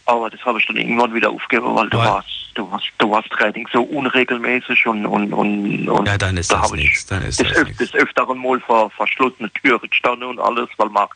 [0.06, 3.30] Aber das habe ich dann irgendwann wieder aufgegeben, weil du warst, du warst, du warst
[3.32, 7.40] Training so unregelmäßig und und und, und ja, dann ist da das nichts, dann ist
[7.40, 11.08] des, das öf des öfteren mal vor verschlossene Türen gestanden und alles, weil man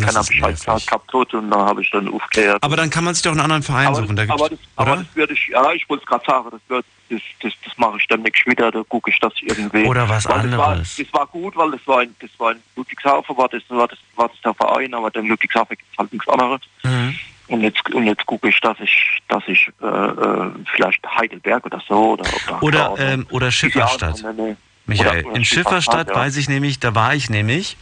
[0.00, 2.62] keiner Bescheid gehabt hat und da habe ich dann aufgehört.
[2.62, 4.64] Aber dann kann man sich doch einen anderen Verein aber, suchen, da das, aber, gibt's,
[4.64, 5.02] das, aber oder?
[5.02, 7.98] das würde ich, ja, ich wollte es gerade sagen, das, wird, das, das, das mache
[7.98, 9.84] ich dann nächstes wieder, da gucke ich das irgendwie.
[9.84, 10.96] Oder was weil Das war, anderes.
[10.96, 13.98] das war gut, weil das war ein, das war ein Ludwigshafen, war das, war das,
[14.16, 16.60] war das der Verein, aber in Ludwigshafen gibt es halt nichts anderes.
[16.82, 17.18] Mhm.
[17.48, 21.82] Und jetzt, und jetzt gucke ich, dass ich, dass ich äh, äh, vielleicht Heidelberg oder
[21.88, 24.20] so oder Oder, ähm, oder Schifferstadt.
[24.20, 24.56] Ja, nee, nee.
[24.90, 26.14] Michael, in Schifferstadt ja.
[26.14, 27.76] weiß ich nämlich, da war ich nämlich,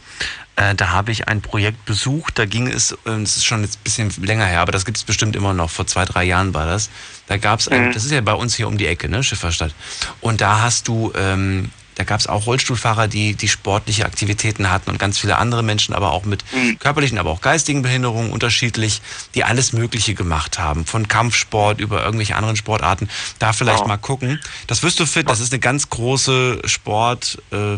[0.55, 3.79] äh, da habe ich ein Projekt besucht, da ging es, äh, das ist schon jetzt
[3.79, 6.53] ein bisschen länger her, aber das gibt es bestimmt immer noch, vor zwei, drei Jahren
[6.53, 6.89] war das.
[7.27, 7.93] Da gab es, ein, Mhm.
[7.93, 9.73] das ist ja bei uns hier um die Ecke, ne, Schifferstadt.
[10.21, 14.89] Und da hast du, ähm, da gab es auch Rollstuhlfahrer, die, die sportliche Aktivitäten hatten
[14.89, 16.79] und ganz viele andere Menschen, aber auch mit Mhm.
[16.79, 19.01] körperlichen, aber auch geistigen Behinderungen unterschiedlich,
[19.35, 20.85] die alles Mögliche gemacht haben.
[20.85, 23.09] Von Kampfsport über irgendwelche anderen Sportarten.
[23.39, 23.87] Da vielleicht Ja.
[23.87, 24.39] mal gucken.
[24.67, 27.37] Das wirst du fit, das ist eine ganz große Sport.
[27.51, 27.75] Äh,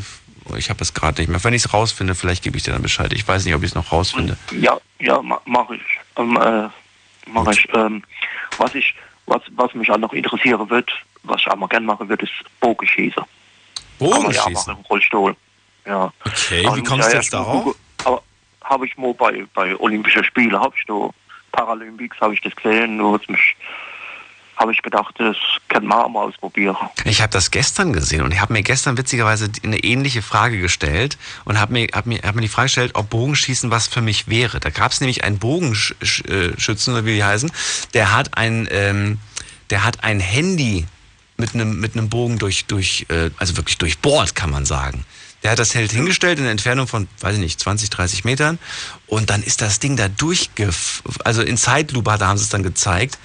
[0.55, 1.43] ich habe es gerade nicht mehr.
[1.43, 3.11] Wenn ich es rausfinde, vielleicht gebe ich dir dann Bescheid.
[3.13, 4.38] Ich weiß nicht, ob ich es noch rausfinde.
[4.51, 5.82] Ja, ja, ma, mache ich.
[6.17, 6.69] Ähm, äh,
[7.26, 7.67] mach ich.
[7.74, 8.03] Ähm,
[8.59, 8.93] was ich,
[9.26, 10.91] was, was mich auch noch interessieren wird,
[11.24, 13.24] was ich auch mal gerne machen würde, ist Bogenschießen.
[14.10, 14.74] Kann man ja Bogenschießen?
[14.74, 15.36] im Rollstuhl.
[15.86, 16.12] Ja.
[16.26, 17.76] Okay, Aber wie kommst du jetzt darauf?
[18.04, 18.22] Aber
[18.64, 21.10] habe ich mal bei, bei Olympischen Spielen, habe ich da
[21.52, 23.56] Paralympics, habe ich das gesehen, nur mich
[24.62, 25.36] habe ich gedacht, das
[25.70, 26.78] kann man auch mal ausprobieren.
[27.04, 31.18] Ich habe das gestern gesehen und ich habe mir gestern witzigerweise eine ähnliche Frage gestellt
[31.45, 34.28] und habe mir, hab mir, hab mir die Frage gestellt, ob Bogenschießen was für mich
[34.28, 34.60] wäre.
[34.60, 37.52] Da gab es nämlich einen Bogenschützen, oder wie die heißen,
[37.95, 39.18] der hat ein, ähm,
[39.72, 40.86] der hat ein Handy
[41.41, 45.05] mit einem mit einem Bogen durch, durch äh, also wirklich durchbohrt, kann man sagen.
[45.43, 48.59] Der hat das Held hingestellt in einer Entfernung von, weiß ich nicht, 20, 30 Metern
[49.07, 51.01] und dann ist das Ding da durchgef...
[51.25, 53.17] Also in Zeitlupe, da haben sie es dann gezeigt.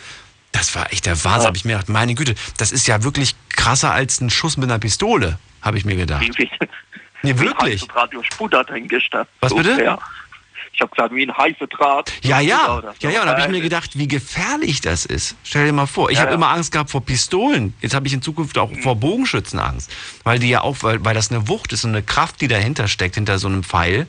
[0.50, 1.48] Das war echt der Wahnsinn.
[1.48, 4.70] Hab ich mir gedacht, meine Güte, das ist ja wirklich krasser als ein Schuss mit
[4.70, 6.26] einer Pistole, habe ich mir gedacht.
[6.38, 6.48] Wie,
[7.22, 7.86] Nee, wirklich?
[7.94, 9.28] Radio Spudert hingestanden.
[9.40, 9.82] Was bitte?
[9.82, 9.98] Ja.
[10.76, 12.12] Ich habe gesagt, wie ein heißer Draht.
[12.22, 13.06] Ja, ja, so.
[13.08, 13.20] ja, ja.
[13.22, 15.34] Und da habe ich mir gedacht, wie gefährlich das ist.
[15.42, 16.36] Stell dir mal vor, ich Ja, habe ja.
[16.36, 17.72] immer Angst gehabt vor Pistolen.
[17.80, 19.90] Jetzt habe ich in Zukunft auch vor Bogenschützen Angst,
[20.22, 22.88] weil die ja auch, weil, weil das eine Wucht ist und eine Kraft, die dahinter
[22.88, 24.06] steckt hinter so einem Pfeil.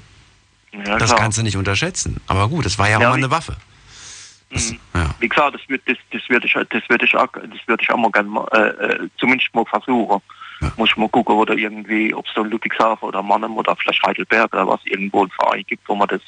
[0.73, 1.21] Ja, das klar.
[1.21, 2.19] kannst du nicht unterschätzen.
[2.27, 3.55] Aber gut, das war ja, Ja, auch mal eine Waffe.
[4.49, 4.77] Mhm.
[5.19, 7.89] Wie gesagt, das wird das, das würde ich das würde ich auch das würde ich
[7.89, 10.21] auch mal gerne mal, äh, äh, zumindest mal versuchen.
[10.75, 14.51] Muss ich mal gucken, oder irgendwie, ob es in Ludwigshafen oder Mannheim oder vielleicht Heidelberg
[14.53, 16.21] oder was irgendwo ein Verein gibt, wo man das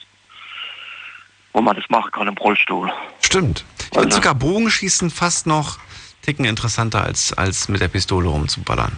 [1.59, 2.89] wo man das machen kann im Rollstuhl.
[3.19, 3.65] Stimmt.
[3.91, 5.77] Ich finde sogar Bogenschießen fast noch
[6.21, 8.93] ticken interessanter als, als mit der Pistole rumzuballern.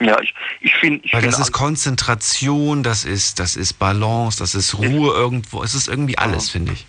[0.00, 1.06] Ja, ich, ich finde.
[1.12, 5.62] Weil find das ist Konzentration, das ist, das ist Balance, das ist Ruhe irgendwo.
[5.62, 6.86] Es ist irgendwie alles, finde ich.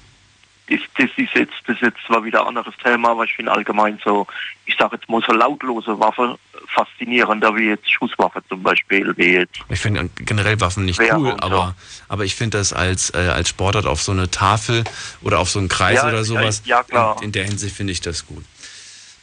[0.67, 3.51] das, das ist jetzt das ist jetzt zwar wieder ein anderes Thema, aber ich finde
[3.51, 4.25] allgemein so,
[4.65, 6.39] ich sage jetzt mal so lautlose Waffe
[6.75, 9.55] faszinierender wie jetzt Schusswaffe zum Beispiel, wie jetzt.
[9.69, 11.75] Ich finde generell Waffen nicht Wer cool, aber,
[12.07, 14.83] aber ich finde das als, äh, als Sportart auf so eine Tafel
[15.21, 16.61] oder auf so einen Kreis Ja, oder ja, sowas.
[16.65, 17.17] ja, klar.
[17.17, 18.43] In, in der Hinsicht finde ich das gut.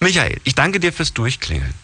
[0.00, 1.74] Michael, ich danke dir fürs Durchklingeln.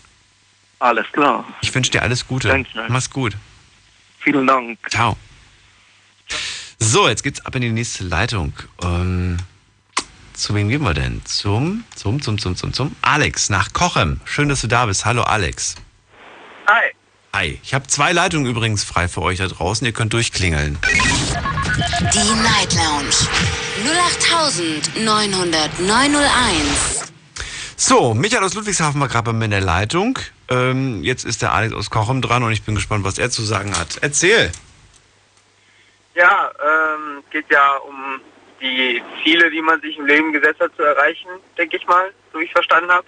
[0.81, 1.45] Alles klar.
[1.61, 2.49] Ich wünsche dir alles Gute.
[2.49, 2.69] Danke.
[2.89, 3.37] Mach's gut.
[4.21, 4.79] Vielen Dank.
[4.91, 5.17] Ciao.
[6.81, 8.53] So, jetzt geht's ab in die nächste Leitung.
[8.83, 9.39] Ähm,
[10.39, 11.21] zu wem gehen wir denn?
[11.25, 14.21] Zum, zum, zum, zum, zum, zum Alex nach Kochem.
[14.25, 15.05] Schön, dass du da bist.
[15.05, 15.75] Hallo Alex.
[16.69, 16.93] Hi.
[17.35, 17.61] Hi.
[17.63, 19.85] Ich habe zwei Leitungen übrigens frei für euch da draußen.
[19.87, 20.79] Ihr könnt durchklingeln.
[20.83, 23.15] Die Night Lounge
[24.97, 27.11] 0890901.
[27.77, 30.19] So, Michael aus Ludwigshafen war gerade bei mir in der Leitung.
[30.49, 33.43] Ähm, jetzt ist der Alex aus Kochem dran und ich bin gespannt, was er zu
[33.43, 33.99] sagen hat.
[34.01, 34.51] Erzähl.
[36.15, 38.21] Ja, ähm, geht ja um
[38.61, 42.41] die Ziele, die man sich im Leben gesetzt hat zu erreichen, denke ich mal, so
[42.41, 43.07] wie ich verstanden habe.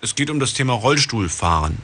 [0.00, 1.78] Es geht um das Thema Rollstuhlfahren.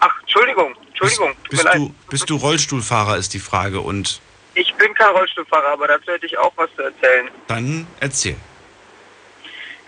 [0.00, 1.76] Ach, Entschuldigung, Entschuldigung, Bist leid.
[1.76, 3.80] du, bist du Rollstuhlfahrer, ist die Frage.
[3.80, 4.20] Und
[4.54, 7.28] Ich bin kein Rollstuhlfahrer, aber dazu hätte ich auch was zu erzählen.
[7.48, 8.36] dann erzähl.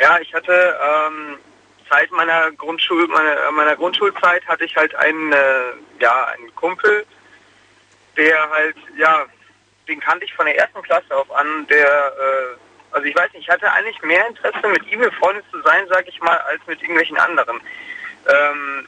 [0.00, 0.52] Ja, ich hatte
[0.82, 1.36] ähm,
[1.88, 5.36] Zeit meiner Grundschul meiner, meiner Grundschulzeit hatte ich halt einen äh,
[6.00, 7.04] ja einen Kumpel,
[8.16, 9.26] der halt ja
[9.90, 12.56] den kannte ich von der ersten Klasse auf an, der äh,
[12.92, 16.08] also ich weiß nicht, ich hatte eigentlich mehr Interesse mit ihm befreundet zu sein, sag
[16.08, 17.60] ich mal, als mit irgendwelchen anderen.
[18.26, 18.86] ähm,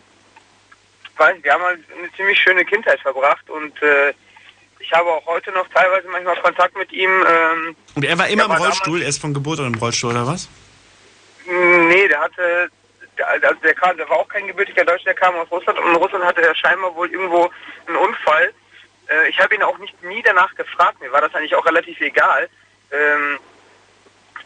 [1.17, 4.13] weiß, wir haben halt eine ziemlich schöne Kindheit verbracht und äh,
[4.79, 7.11] ich habe auch heute noch teilweise manchmal Kontakt mit ihm.
[7.11, 10.27] Ähm, und er war immer im Rollstuhl, er ist von Geburt an im Rollstuhl oder
[10.27, 10.49] was?
[11.47, 12.71] Nee, der hatte,
[13.17, 15.91] der, also der, kam, der war auch kein gebürtiger Deutscher, der kam aus Russland und
[15.91, 17.51] in Russland hatte er scheinbar wohl irgendwo
[17.87, 18.53] einen Unfall.
[19.09, 22.01] Äh, ich habe ihn auch nicht nie danach gefragt, mir war das eigentlich auch relativ
[22.01, 22.49] egal.
[22.91, 23.39] Ähm,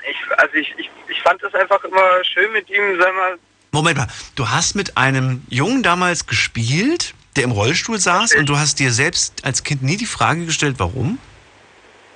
[0.08, 3.38] ich, also ich, ich, ich fand es einfach immer schön mit ihm, sag mal.
[3.72, 8.56] Moment mal, du hast mit einem Jungen damals gespielt, der im Rollstuhl saß und du
[8.56, 11.18] hast dir selbst als Kind nie die Frage gestellt, warum?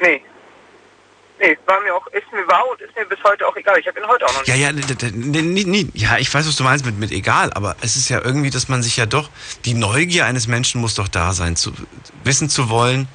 [0.00, 0.22] Nee.
[1.40, 3.78] Nee, war mir auch, ist mir war und ist mir bis heute auch egal.
[3.78, 4.48] Ich habe ihn heute auch noch nicht.
[4.48, 7.96] Ja, ja, nie, nie, ja, ich weiß, was du meinst mit, mit egal, aber es
[7.96, 9.30] ist ja irgendwie, dass man sich ja doch,
[9.64, 11.72] die Neugier eines Menschen muss doch da sein, zu
[12.24, 13.08] wissen zu wollen.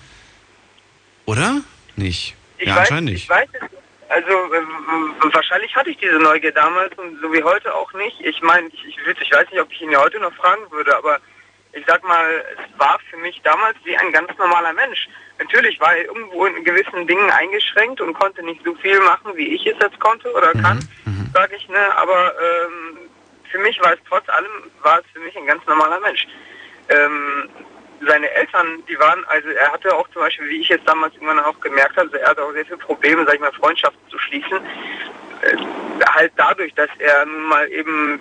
[1.25, 1.61] Oder?
[1.95, 2.35] Nicht?
[2.57, 3.23] Ich ja, weiß, anscheinend nicht.
[3.23, 3.75] Ich weiß es
[4.09, 8.19] also äh, wahrscheinlich hatte ich diese Neugier damals und so wie heute auch nicht.
[8.21, 10.95] Ich meine, ich, ich, ich weiß nicht, ob ich ihn ja heute noch fragen würde,
[10.95, 11.19] aber
[11.73, 15.07] ich sag mal, es war für mich damals wie ein ganz normaler Mensch.
[15.37, 19.55] Natürlich war er irgendwo in gewissen Dingen eingeschränkt und konnte nicht so viel machen, wie
[19.55, 21.29] ich es jetzt konnte oder kann, mhm.
[21.33, 21.97] sage ich, ne?
[21.97, 22.97] Aber ähm,
[23.51, 26.25] für mich war es trotz allem, war es für mich ein ganz normaler Mensch.
[26.89, 27.49] Ähm,
[28.05, 31.39] seine Eltern, die waren, also er hatte auch zum Beispiel, wie ich jetzt damals irgendwann
[31.39, 34.59] auch gemerkt habe, er hatte auch sehr viele Probleme, sag ich mal, Freundschaften zu schließen.
[35.41, 35.57] Äh,
[36.13, 38.19] halt dadurch, dass er nun mal eben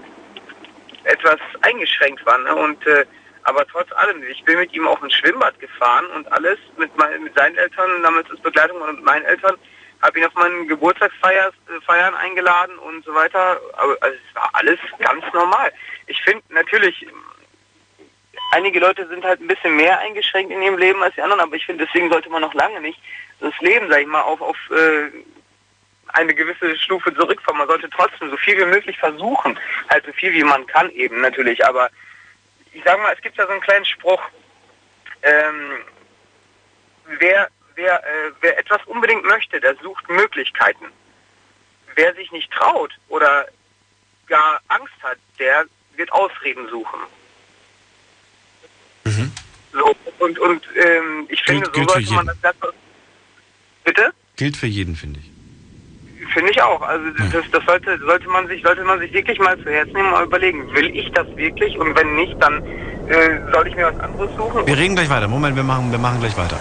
[1.04, 2.38] etwas eingeschränkt war.
[2.38, 2.54] Ne?
[2.54, 3.04] Und äh,
[3.44, 7.22] aber trotz allem, ich bin mit ihm auf ein Schwimmbad gefahren und alles mit, mein,
[7.22, 9.56] mit seinen Eltern, damals als Begleitung und meinen Eltern,
[10.00, 13.60] habe ihn auf meinen Geburtstagsfeiern äh, eingeladen und so weiter.
[13.74, 15.72] Aber also es war alles ganz normal.
[16.06, 17.06] Ich finde natürlich,
[18.52, 21.56] einige Leute sind halt ein bisschen mehr eingeschränkt in ihrem Leben als die anderen, aber
[21.56, 22.98] ich finde, deswegen sollte man noch lange nicht
[23.40, 25.10] das Leben, sag ich mal, auf, auf äh,
[26.08, 27.58] eine gewisse Stufe zurückfahren.
[27.58, 29.58] Man sollte trotzdem so viel wie möglich versuchen,
[29.90, 31.90] halt so viel wie man kann eben natürlich, aber
[32.74, 34.20] ich sage mal, es gibt ja so einen kleinen Spruch,
[35.22, 35.78] ähm,
[37.18, 40.86] wer, wer, äh, wer etwas unbedingt möchte, der sucht Möglichkeiten.
[41.94, 43.46] Wer sich nicht traut oder
[44.26, 45.64] gar Angst hat, der
[45.96, 47.00] wird Ausreden suchen.
[49.04, 49.32] Mhm.
[49.72, 52.54] So, und, und ähm, ich finde, gilt, so gilt sollte man das.
[53.84, 54.12] Bitte?
[54.36, 55.33] Gilt für jeden, finde ich.
[56.32, 56.80] Finde ich auch.
[56.82, 60.10] Also das, das sollte, sollte man sich, sollte man sich wirklich mal zu Herzen nehmen,
[60.10, 61.78] mal überlegen, will ich das wirklich?
[61.78, 62.62] Und wenn nicht, dann
[63.08, 64.66] äh, soll ich mir was anderes suchen.
[64.66, 65.28] Wir reden gleich weiter.
[65.28, 66.58] Moment, wir machen, wir machen gleich weiter.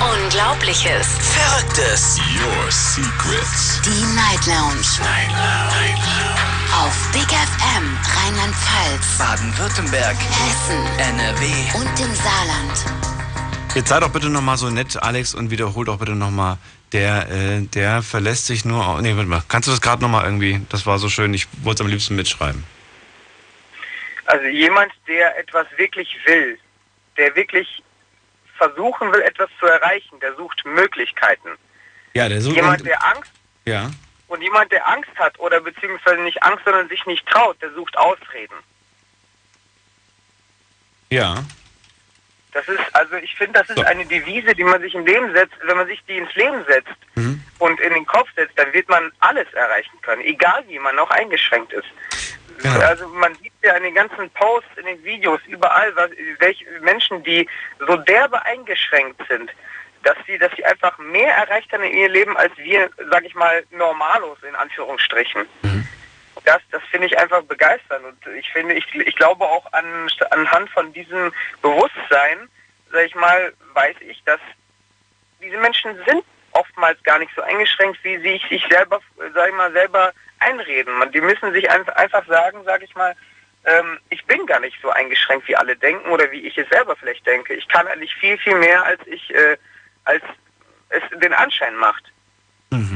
[0.00, 1.18] Unglaubliches.
[1.18, 2.18] Verrücktes.
[2.18, 3.80] Your Secrets.
[3.82, 4.86] Die Night Lounge.
[5.00, 6.36] Night Lounge.
[6.84, 7.96] Auf Big FM
[8.26, 11.44] Rheinland-Pfalz, Baden-Württemberg, Hessen, NRW
[11.78, 12.84] und im Saarland.
[13.74, 16.58] Jetzt sei doch bitte nochmal so nett, Alex, und wiederhol doch bitte nochmal,
[16.96, 18.86] der, äh, der verlässt sich nur.
[18.86, 19.42] Auf, nee, warte mal.
[19.48, 20.60] Kannst du das gerade nochmal irgendwie?
[20.70, 22.64] Das war so schön, ich wollte es am liebsten mitschreiben.
[24.24, 26.58] Also jemand, der etwas wirklich will,
[27.16, 27.82] der wirklich
[28.56, 31.50] versuchen will, etwas zu erreichen, der sucht Möglichkeiten.
[32.14, 32.56] Ja, der sucht.
[32.56, 33.30] Jemand, der Angst
[33.66, 33.90] Ja.
[34.28, 37.96] und jemand, der Angst hat oder beziehungsweise nicht Angst, sondern sich nicht traut, der sucht
[37.98, 38.56] Ausreden.
[41.10, 41.44] Ja.
[42.56, 45.52] Das ist, also ich finde, das ist eine Devise, die man sich im Leben setzt,
[45.64, 47.42] wenn man sich die ins Leben setzt Mhm.
[47.58, 51.10] und in den Kopf setzt, dann wird man alles erreichen können, egal wie man auch
[51.10, 51.86] eingeschränkt ist.
[52.62, 52.80] Genau.
[52.80, 57.22] Also man sieht ja in den ganzen Posts, in den Videos, überall, was, welche Menschen,
[57.24, 57.46] die
[57.86, 59.50] so derbe eingeschränkt sind,
[60.02, 63.34] dass sie, dass sie einfach mehr erreicht haben in ihr Leben als wir, sag ich
[63.34, 65.46] mal, normalos in Anführungsstrichen.
[66.44, 70.70] Das, das finde ich einfach begeisternd und ich finde, ich, ich glaube auch an, anhand
[70.70, 71.32] von diesem
[71.62, 72.48] Bewusstsein,
[72.92, 74.40] sag ich mal, weiß ich, dass
[75.40, 79.00] diese Menschen sind oftmals gar nicht so eingeschränkt, wie sie sich selber,
[79.34, 80.96] sag ich mal, selber einreden.
[80.98, 83.14] Man, die müssen sich einfach, sagen, sag ich mal,
[83.64, 86.96] ähm, ich bin gar nicht so eingeschränkt, wie alle denken oder wie ich es selber
[86.96, 87.54] vielleicht denke.
[87.54, 89.56] Ich kann eigentlich viel, viel mehr, als ich, äh,
[90.04, 90.22] als
[90.88, 92.04] es den Anschein macht.
[92.70, 92.95] Mhm.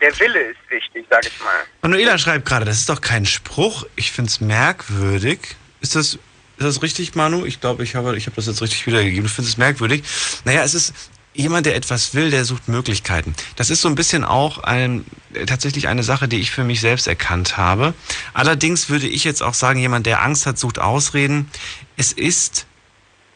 [0.00, 1.64] Der Wille ist wichtig, sag ich mal.
[1.82, 3.86] Manuela schreibt gerade, das ist doch kein Spruch.
[3.96, 5.56] Ich finde es merkwürdig.
[5.80, 6.20] Ist das, ist
[6.58, 7.46] das richtig, Manu?
[7.46, 9.24] Ich glaube, ich habe, ich habe das jetzt richtig wiedergegeben.
[9.24, 10.02] Du findest es merkwürdig.
[10.44, 10.92] Naja, es ist
[11.32, 13.34] jemand, der etwas will, der sucht Möglichkeiten.
[13.56, 15.04] Das ist so ein bisschen auch ein,
[15.46, 17.94] tatsächlich eine Sache, die ich für mich selbst erkannt habe.
[18.34, 21.50] Allerdings würde ich jetzt auch sagen, jemand, der Angst hat, sucht Ausreden.
[21.96, 22.66] Es ist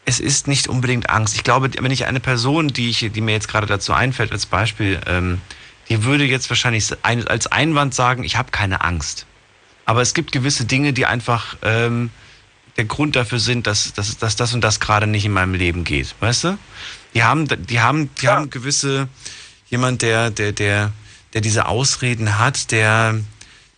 [0.07, 1.37] es ist nicht unbedingt Angst.
[1.37, 4.47] Ich glaube, wenn ich eine Person, die, ich, die mir jetzt gerade dazu einfällt, als
[4.47, 5.41] Beispiel, ähm,
[5.91, 9.27] die würde jetzt wahrscheinlich ein, als Einwand sagen, ich habe keine Angst.
[9.85, 12.11] Aber es gibt gewisse Dinge, die einfach ähm,
[12.77, 15.85] der Grund dafür sind, dass, dass, dass das und das gerade nicht in meinem Leben
[15.85, 16.15] geht.
[16.21, 16.59] Weißt du?
[17.15, 19.09] Die haben, die haben, die haben gewisse,
[19.69, 20.93] jemand, der, der, der,
[21.35, 23.21] der diese Ausreden hat, der,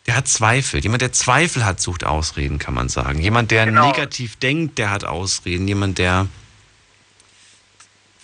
[0.07, 0.81] Der hat Zweifel.
[0.81, 3.21] Jemand, der Zweifel hat, sucht Ausreden, kann man sagen.
[3.21, 3.87] Jemand, der genau.
[3.87, 5.69] negativ denkt, der hat Ausreden.
[5.69, 6.27] Jemand, der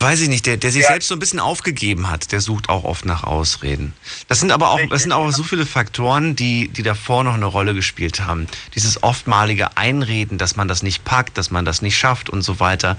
[0.01, 0.89] weiß ich nicht, der, der sich ja.
[0.89, 3.95] selbst so ein bisschen aufgegeben hat, der sucht auch oft nach Ausreden.
[4.29, 7.47] Das sind aber auch, das sind auch so viele Faktoren, die, die davor noch eine
[7.47, 8.47] Rolle gespielt haben.
[8.75, 12.61] Dieses oftmalige Einreden, dass man das nicht packt, dass man das nicht schafft und so
[12.61, 12.97] weiter.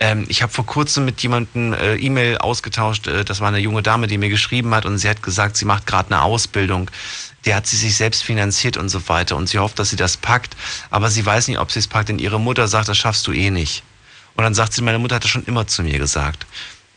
[0.00, 3.82] Ähm, ich habe vor kurzem mit jemandem äh, E-Mail ausgetauscht, äh, das war eine junge
[3.82, 6.90] Dame, die mir geschrieben hat und sie hat gesagt, sie macht gerade eine Ausbildung.
[7.44, 10.16] Die hat sie sich selbst finanziert und so weiter und sie hofft, dass sie das
[10.16, 10.56] packt,
[10.90, 13.32] aber sie weiß nicht, ob sie es packt, denn ihre Mutter sagt, das schaffst du
[13.32, 13.82] eh nicht.
[14.38, 16.46] Und dann sagt sie, meine Mutter hat das schon immer zu mir gesagt.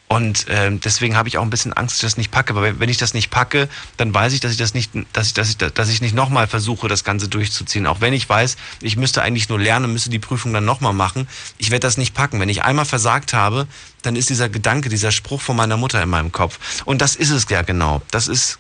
[0.08, 2.54] Und ähm, deswegen habe ich auch ein bisschen Angst, dass ich das nicht packe.
[2.54, 5.34] Aber wenn ich das nicht packe, dann weiß ich, dass ich das nicht, dass ich,
[5.34, 7.88] dass ich, dass ich nicht nochmal versuche, das Ganze durchzuziehen.
[7.88, 11.28] Auch wenn ich weiß, ich müsste eigentlich nur lernen, müsste die Prüfung dann nochmal machen.
[11.58, 12.40] Ich werde das nicht packen.
[12.40, 13.66] Wenn ich einmal versagt habe,
[14.04, 16.60] dann ist dieser Gedanke, dieser Spruch von meiner Mutter in meinem Kopf.
[16.86, 18.04] Und das ist es ja genau.
[18.12, 18.60] Das ist,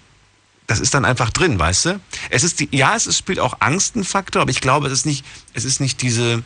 [0.65, 1.99] das ist dann einfach drin, weißt du?
[2.31, 5.05] Es ist die, ja, es spielt auch Angst ein Faktor, aber ich glaube, es ist
[5.05, 6.41] nicht, es ist nicht diese,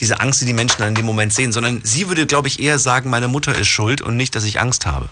[0.00, 2.78] diese Angst, die die Menschen in dem Moment sehen, sondern sie würde, glaube ich, eher
[2.78, 5.08] sagen, meine Mutter ist schuld und nicht, dass ich Angst habe.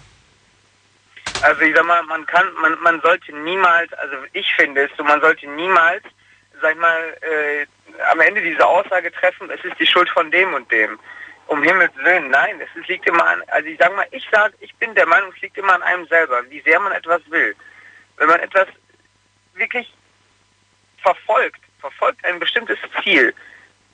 [1.43, 5.05] Also ich sag mal, man kann, man, man sollte niemals, also ich finde es so,
[5.05, 6.03] man sollte niemals,
[6.61, 7.67] sag ich mal, äh,
[8.11, 10.99] am Ende diese Aussage treffen, es ist die Schuld von dem und dem.
[11.49, 14.75] Um Himmels Willen, nein, es liegt immer an, also ich sag mal, ich sag, ich
[14.77, 17.55] bin der Meinung, es liegt immer an einem selber, wie sehr man etwas will.
[18.17, 18.67] Wenn man etwas
[19.55, 19.93] wirklich
[21.03, 23.33] verfolgt, verfolgt ein bestimmtes Ziel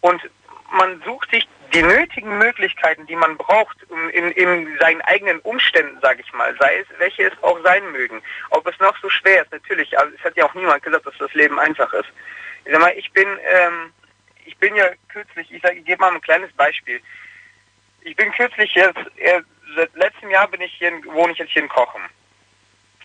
[0.00, 0.22] und
[0.72, 3.76] man sucht sich die nötigen Möglichkeiten, die man braucht,
[4.12, 8.22] in, in seinen eigenen Umständen, sage ich mal, sei es, welche es auch sein mögen.
[8.50, 11.16] Ob es noch so schwer ist, natürlich, also es hat ja auch niemand gesagt, dass
[11.18, 12.08] das Leben einfach ist.
[12.64, 13.92] Ich sag mal, ich bin, ähm,
[14.44, 17.00] ich bin ja kürzlich, ich, sag, ich gebe mal ein kleines Beispiel.
[18.02, 19.40] Ich bin kürzlich jetzt, äh,
[19.76, 22.02] seit letztem Jahr bin ich hier, wohne ich jetzt hier in Kochen.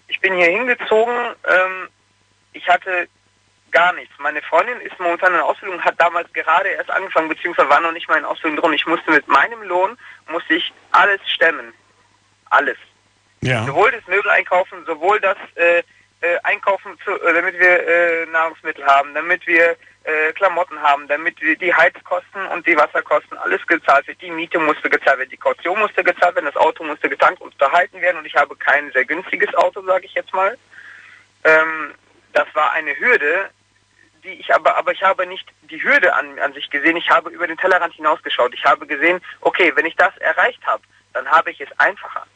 [0.07, 1.89] Ich bin hier hingezogen, ähm,
[2.53, 3.07] ich hatte
[3.72, 4.14] gar nichts.
[4.19, 8.07] Meine Freundin ist momentan in Ausbildung, hat damals gerade erst angefangen, beziehungsweise war noch nicht
[8.07, 8.73] mal in Ausbildung drin.
[8.73, 9.98] Ich musste mit meinem Lohn,
[10.30, 11.73] musste ich alles stemmen.
[12.49, 12.77] Alles.
[13.41, 13.65] Ja.
[13.65, 15.84] Sowohl das Möbel einkaufen, sowohl das äh,
[16.22, 21.39] äh, Einkaufen, zu, äh, damit wir äh, Nahrungsmittel haben, damit wir äh, Klamotten haben, damit
[21.41, 24.22] wir die Heizkosten und die Wasserkosten, alles gezahlt wird.
[24.22, 27.52] Die Miete musste gezahlt werden, die Kaution musste gezahlt werden, das Auto musste getankt und
[27.52, 30.57] unterhalten werden und ich habe kein sehr günstiges Auto, sage ich jetzt mal.
[31.44, 31.94] Ähm,
[32.34, 33.49] das war eine Hürde,
[34.28, 37.30] die ich aber, aber ich habe nicht die Hürde an, an sich gesehen, ich habe
[37.30, 38.54] über den Tellerrand hinausgeschaut.
[38.54, 40.84] Ich habe gesehen, okay, wenn ich das erreicht habe,
[41.14, 42.28] dann habe ich es einfacher.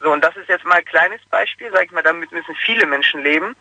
[0.00, 2.86] So, und das ist jetzt mal ein kleines Beispiel, sage ich mal, damit müssen viele
[2.86, 3.56] Menschen leben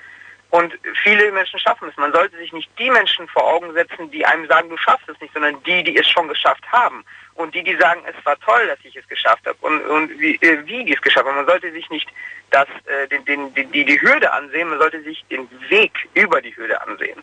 [0.56, 0.74] und
[1.04, 1.98] viele Menschen schaffen es.
[1.98, 5.20] Man sollte sich nicht die Menschen vor Augen setzen, die einem sagen, du schaffst es
[5.20, 7.04] nicht, sondern die, die es schon geschafft haben.
[7.34, 10.36] Und die, die sagen, es war toll, dass ich es geschafft habe und, und wie,
[10.36, 11.36] äh, wie die es geschafft haben.
[11.36, 12.08] Man sollte sich nicht
[12.52, 16.56] das, äh, den, den, die, die Hürde ansehen, man sollte sich den Weg über die
[16.56, 17.22] Hürde ansehen.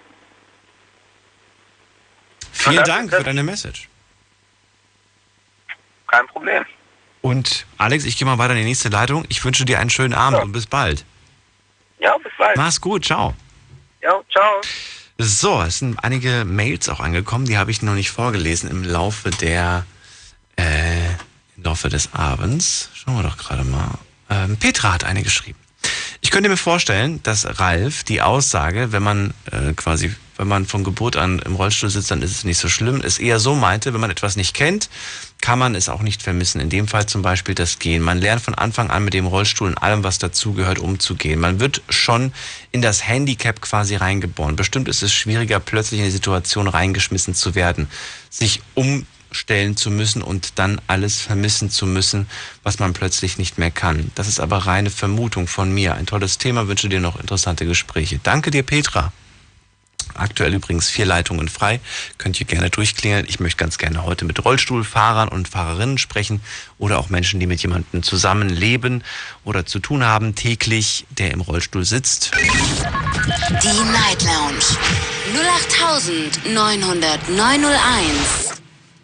[2.52, 3.88] Vielen Dank für deine Message.
[6.06, 6.66] Kein Problem.
[7.22, 9.24] Und Alex, ich gehe mal weiter in die nächste Leitung.
[9.30, 10.44] Ich wünsche dir einen schönen Abend ja.
[10.44, 11.06] und bis bald.
[12.02, 12.56] Ja, bis bald.
[12.56, 13.34] Mach's gut, ciao.
[14.02, 14.60] Ja, ciao.
[15.18, 19.30] So, es sind einige Mails auch angekommen, die habe ich noch nicht vorgelesen im Laufe
[19.30, 19.86] der
[20.56, 21.06] äh,
[21.56, 22.90] im Laufe des Abends.
[22.94, 23.98] Schauen wir doch gerade mal.
[24.28, 25.58] Ähm, Petra hat eine geschrieben.
[26.20, 30.12] Ich könnte mir vorstellen, dass Ralf die Aussage, wenn man äh, quasi
[30.42, 33.00] wenn man von Geburt an im Rollstuhl sitzt, dann ist es nicht so schlimm.
[33.00, 34.90] Es eher so meinte, wenn man etwas nicht kennt,
[35.40, 36.60] kann man es auch nicht vermissen.
[36.60, 38.02] In dem Fall zum Beispiel das Gehen.
[38.02, 41.38] Man lernt von Anfang an mit dem Rollstuhl und allem, was dazugehört, umzugehen.
[41.38, 42.32] Man wird schon
[42.72, 44.56] in das Handicap quasi reingeboren.
[44.56, 47.86] Bestimmt ist es schwieriger, plötzlich in die Situation reingeschmissen zu werden,
[48.28, 52.26] sich umstellen zu müssen und dann alles vermissen zu müssen,
[52.64, 54.10] was man plötzlich nicht mehr kann.
[54.16, 55.94] Das ist aber reine Vermutung von mir.
[55.94, 58.18] Ein tolles Thema, wünsche dir noch interessante Gespräche.
[58.24, 59.12] Danke dir, Petra.
[60.14, 61.80] Aktuell übrigens vier Leitungen frei.
[62.18, 63.26] Könnt ihr gerne durchklingeln.
[63.28, 66.40] Ich möchte ganz gerne heute mit Rollstuhlfahrern und Fahrerinnen sprechen
[66.78, 69.04] oder auch Menschen, die mit jemandem zusammenleben
[69.44, 72.32] oder zu tun haben täglich, der im Rollstuhl sitzt.
[73.62, 74.64] Die Night Lounge
[76.46, 78.52] 0890901.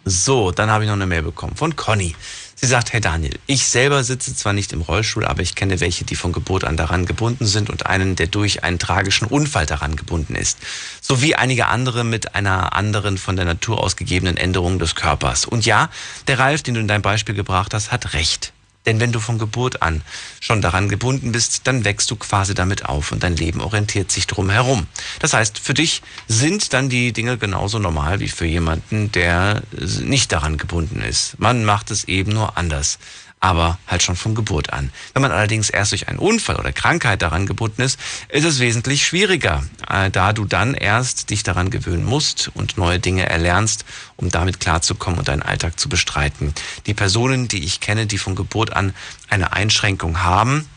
[0.05, 2.15] So, dann habe ich noch eine Mail bekommen von Conny.
[2.61, 6.03] Sie sagt, Herr Daniel, ich selber sitze zwar nicht im Rollstuhl, aber ich kenne welche,
[6.03, 9.95] die von Geburt an daran gebunden sind und einen, der durch einen tragischen Unfall daran
[9.95, 10.57] gebunden ist.
[10.99, 15.45] Sowie einige andere mit einer anderen von der Natur ausgegebenen Änderung des Körpers.
[15.45, 15.89] Und ja,
[16.27, 18.51] der Ralf, den du in deinem Beispiel gebracht hast, hat recht.
[18.89, 20.01] Denn wenn du von Geburt an
[20.39, 24.25] schon daran gebunden bist, dann wächst du quasi damit auf und dein Leben orientiert sich
[24.25, 24.87] drum herum.
[25.19, 29.61] Das heißt, für dich sind dann die Dinge genauso normal wie für jemanden, der
[30.01, 31.37] nicht daran gebunden ist.
[31.37, 32.97] Man macht es eben nur anders.
[33.39, 34.91] Aber halt schon von Geburt an.
[35.13, 39.05] Wenn man allerdings erst durch einen Unfall oder Krankheit daran gebunden ist, ist es wesentlich
[39.05, 43.85] schwieriger, äh, da du dann erst dich daran gewöhnen musst und neue Dinge erlernst,
[44.17, 46.53] um damit klarzukommen und deinen Alltag zu bestreiten.
[46.85, 48.93] Die Personen, die ich kenne, die von Geburt an
[49.29, 50.67] eine Einschränkung haben,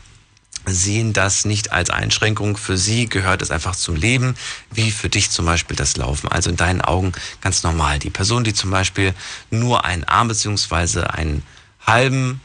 [0.65, 2.55] sehen das nicht als Einschränkung.
[2.55, 4.35] Für sie gehört es einfach zum Leben,
[4.71, 6.29] wie für dich zum Beispiel das Laufen.
[6.29, 7.11] Also in deinen Augen
[7.41, 7.99] ganz normal.
[7.99, 9.13] Die Person, die zum Beispiel
[9.49, 11.43] nur einen Arm beziehungsweise einen
[11.85, 12.39] halben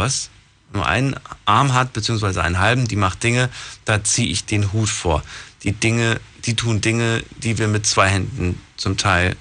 [0.00, 0.30] was?
[0.72, 1.14] Nur einen
[1.44, 3.50] Arm hat, beziehungsweise einen halben, die macht Dinge,
[3.84, 5.22] da ziehe ich den Hut vor.
[5.62, 9.36] Die Dinge, die tun Dinge, die wir mit zwei Händen zum Teil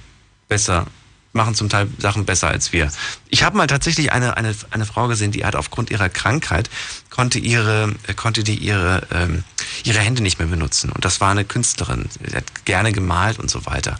[0.48, 0.88] besser
[1.32, 2.92] machen zum Teil Sachen besser als wir.
[3.30, 6.70] Ich habe mal tatsächlich eine, eine, eine Frau gesehen, die hat aufgrund ihrer Krankheit
[7.10, 9.44] konnte ihre konnte die ihre ähm,
[9.84, 13.50] ihre Hände nicht mehr benutzen und das war eine Künstlerin, sie hat gerne gemalt und
[13.50, 14.00] so weiter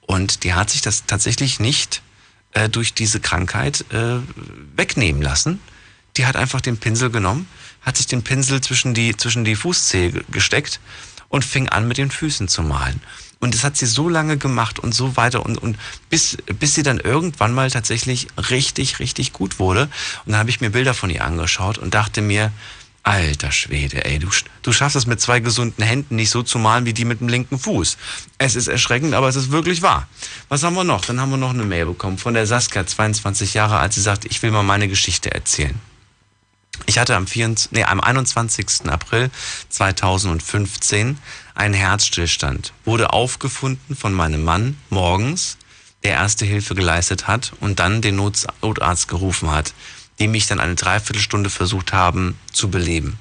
[0.00, 2.02] und die hat sich das tatsächlich nicht
[2.52, 4.18] äh, durch diese Krankheit äh,
[4.76, 5.60] wegnehmen lassen
[6.16, 7.48] die hat einfach den Pinsel genommen,
[7.82, 10.80] hat sich den Pinsel zwischen die, zwischen die Fußzehe gesteckt
[11.28, 13.00] und fing an, mit den Füßen zu malen.
[13.40, 15.76] Und das hat sie so lange gemacht und so weiter und, und
[16.08, 19.82] bis, bis sie dann irgendwann mal tatsächlich richtig, richtig gut wurde.
[20.24, 22.52] Und dann habe ich mir Bilder von ihr angeschaut und dachte mir,
[23.02, 24.28] alter Schwede, ey, du,
[24.62, 27.28] du schaffst es mit zwei gesunden Händen nicht so zu malen wie die mit dem
[27.28, 27.98] linken Fuß.
[28.38, 30.08] Es ist erschreckend, aber es ist wirklich wahr.
[30.48, 31.04] Was haben wir noch?
[31.04, 33.92] Dann haben wir noch eine Mail bekommen von der Saskia, 22 Jahre alt.
[33.92, 35.78] Sie sagt, ich will mal meine Geschichte erzählen.
[36.86, 38.88] Ich hatte am, 24, nee, am 21.
[38.88, 39.30] April
[39.68, 41.18] 2015
[41.54, 45.56] einen Herzstillstand, wurde aufgefunden von meinem Mann morgens,
[46.02, 49.72] der erste Hilfe geleistet hat und dann den Notarzt gerufen hat,
[50.18, 53.18] die mich dann eine Dreiviertelstunde versucht haben zu beleben.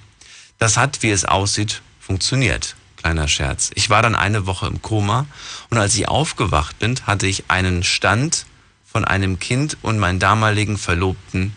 [0.60, 2.76] Das hat, wie es aussieht, funktioniert.
[2.98, 3.72] Kleiner Scherz.
[3.76, 5.26] Ich war dann eine Woche im Koma
[5.70, 8.46] und als ich aufgewacht bin, hatte ich einen Stand
[8.86, 11.56] von einem Kind und meinen damaligen Verlobten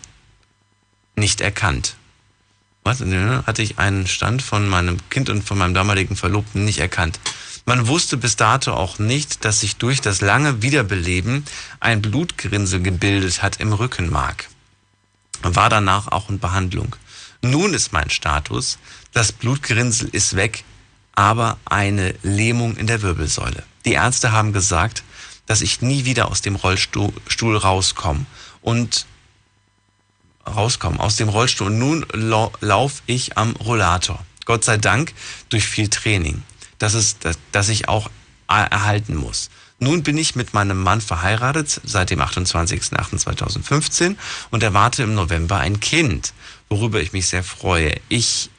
[1.17, 1.95] nicht erkannt.
[2.83, 3.01] Was?
[3.01, 7.19] Hatte ich einen Stand von meinem Kind und von meinem damaligen Verlobten nicht erkannt.
[7.65, 11.43] Man wusste bis dato auch nicht, dass sich durch das lange Wiederbeleben
[11.81, 14.47] ein Blutgrinsel gebildet hat im Rückenmark.
[15.41, 16.95] War danach auch in Behandlung.
[17.41, 18.77] Nun ist mein Status,
[19.11, 20.63] das Blutgrinsel ist weg,
[21.13, 23.63] aber eine Lähmung in der Wirbelsäule.
[23.83, 25.03] Die Ärzte haben gesagt,
[25.45, 28.25] dass ich nie wieder aus dem Rollstuhl rauskomme.
[28.61, 29.05] Und
[30.47, 31.67] rauskommen aus dem Rollstuhl.
[31.67, 32.05] Und nun
[32.61, 34.25] laufe ich am Rollator.
[34.45, 35.13] Gott sei Dank
[35.49, 36.43] durch viel Training,
[36.79, 38.09] dass, es, dass, dass ich auch
[38.47, 39.49] erhalten muss.
[39.79, 44.15] Nun bin ich mit meinem Mann verheiratet seit dem 28.08.2015
[44.49, 46.33] und erwarte im November ein Kind,
[46.69, 47.93] worüber ich mich sehr freue.
[48.09, 48.49] Ich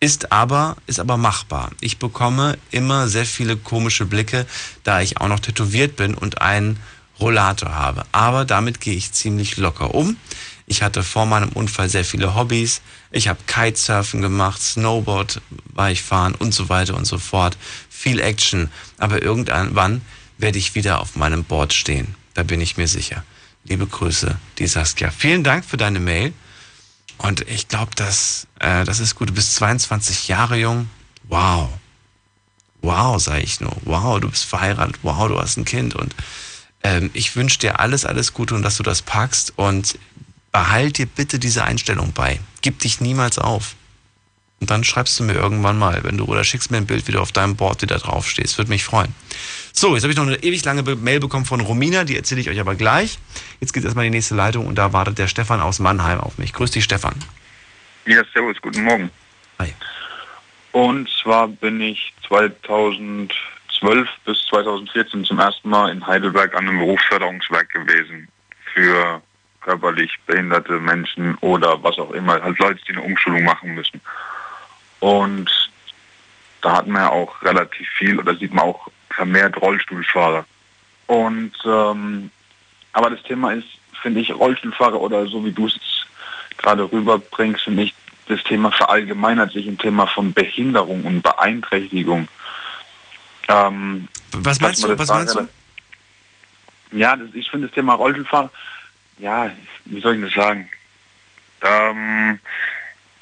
[0.00, 1.70] ist aber, ist aber machbar.
[1.80, 4.46] Ich bekomme immer sehr viele komische Blicke,
[4.84, 6.78] da ich auch noch tätowiert bin und einen
[7.18, 8.04] Rollator habe.
[8.12, 10.16] Aber damit gehe ich ziemlich locker um.
[10.66, 12.82] Ich hatte vor meinem Unfall sehr viele Hobbys.
[13.12, 15.40] Ich habe Kitesurfen gemacht, Snowboard
[15.72, 17.56] war ich fahren und so weiter und so fort.
[17.88, 18.70] Viel Action.
[18.98, 20.02] Aber irgendwann
[20.38, 22.14] werde ich wieder auf meinem Board stehen.
[22.34, 23.24] Da bin ich mir sicher.
[23.64, 25.10] Liebe Grüße, die Saskia.
[25.10, 26.32] Vielen Dank für deine Mail.
[27.18, 29.30] Und ich glaube, das, äh, das ist gut.
[29.30, 30.90] Du bist 22 Jahre jung.
[31.24, 31.70] Wow.
[32.82, 33.76] Wow, sage ich nur.
[33.84, 34.98] Wow, du bist verheiratet.
[35.02, 35.94] Wow, du hast ein Kind.
[35.94, 36.14] Und
[36.82, 39.54] ähm, ich wünsche dir alles, alles Gute und dass du das packst.
[39.56, 39.98] Und
[40.56, 42.40] behalt dir bitte diese Einstellung bei.
[42.62, 43.76] Gib dich niemals auf.
[44.58, 47.12] Und dann schreibst du mir irgendwann mal, wenn du oder schickst mir ein Bild, wie
[47.12, 48.56] du auf deinem Board wieder drauf stehst.
[48.56, 49.14] Würde mich freuen.
[49.74, 52.48] So, jetzt habe ich noch eine ewig lange Mail bekommen von Romina, die erzähle ich
[52.48, 53.18] euch aber gleich.
[53.60, 56.38] Jetzt geht erstmal in die nächste Leitung und da wartet der Stefan aus Mannheim auf
[56.38, 56.54] mich.
[56.54, 57.16] Grüß dich, Stefan.
[58.06, 59.10] Ja, servus, guten Morgen.
[59.58, 59.74] Hi.
[60.72, 67.68] Und zwar bin ich 2012 bis 2014 zum ersten Mal in Heidelberg an einem Berufsförderungswerk
[67.68, 68.28] gewesen
[68.72, 69.20] für
[69.66, 74.00] körperlich behinderte Menschen oder was auch immer, halt Leute, die eine Umschulung machen müssen.
[75.00, 75.50] Und
[76.62, 80.44] da hat man ja auch relativ viel oder sieht man auch vermehrt Rollstuhlfahrer.
[81.08, 82.30] Und ähm,
[82.92, 83.66] aber das Thema ist,
[84.00, 85.78] finde ich, Rollstuhlfahrer oder so wie du es
[86.56, 87.94] gerade rüberbringst, finde ich,
[88.28, 92.28] das Thema verallgemeinert sich im Thema von Behinderung und Beeinträchtigung.
[93.48, 94.98] Ähm, was meinst du?
[94.98, 95.48] Was meinst du?
[96.92, 98.50] Ja, das, ich finde das Thema Rollstuhlfahrer
[99.18, 99.50] ja,
[99.84, 100.68] wie soll ich das sagen?
[101.62, 102.38] Ähm,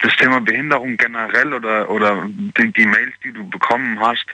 [0.02, 4.26] das Thema Behinderung generell oder, oder die, die Mails, die du bekommen hast,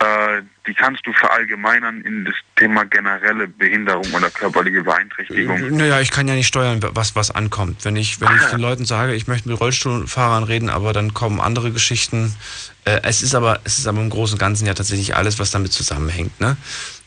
[0.00, 5.76] äh, die kannst du verallgemeinern in das Thema generelle Behinderung oder körperliche Beeinträchtigung.
[5.76, 7.84] Naja, ich kann ja nicht steuern, was, was ankommt.
[7.84, 11.40] Wenn ich, wenn ich den Leuten sage, ich möchte mit Rollstuhlfahrern reden, aber dann kommen
[11.40, 12.34] andere Geschichten.
[12.84, 15.50] Äh, es ist aber, es ist aber im Großen und Ganzen ja tatsächlich alles, was
[15.50, 16.56] damit zusammenhängt, ne?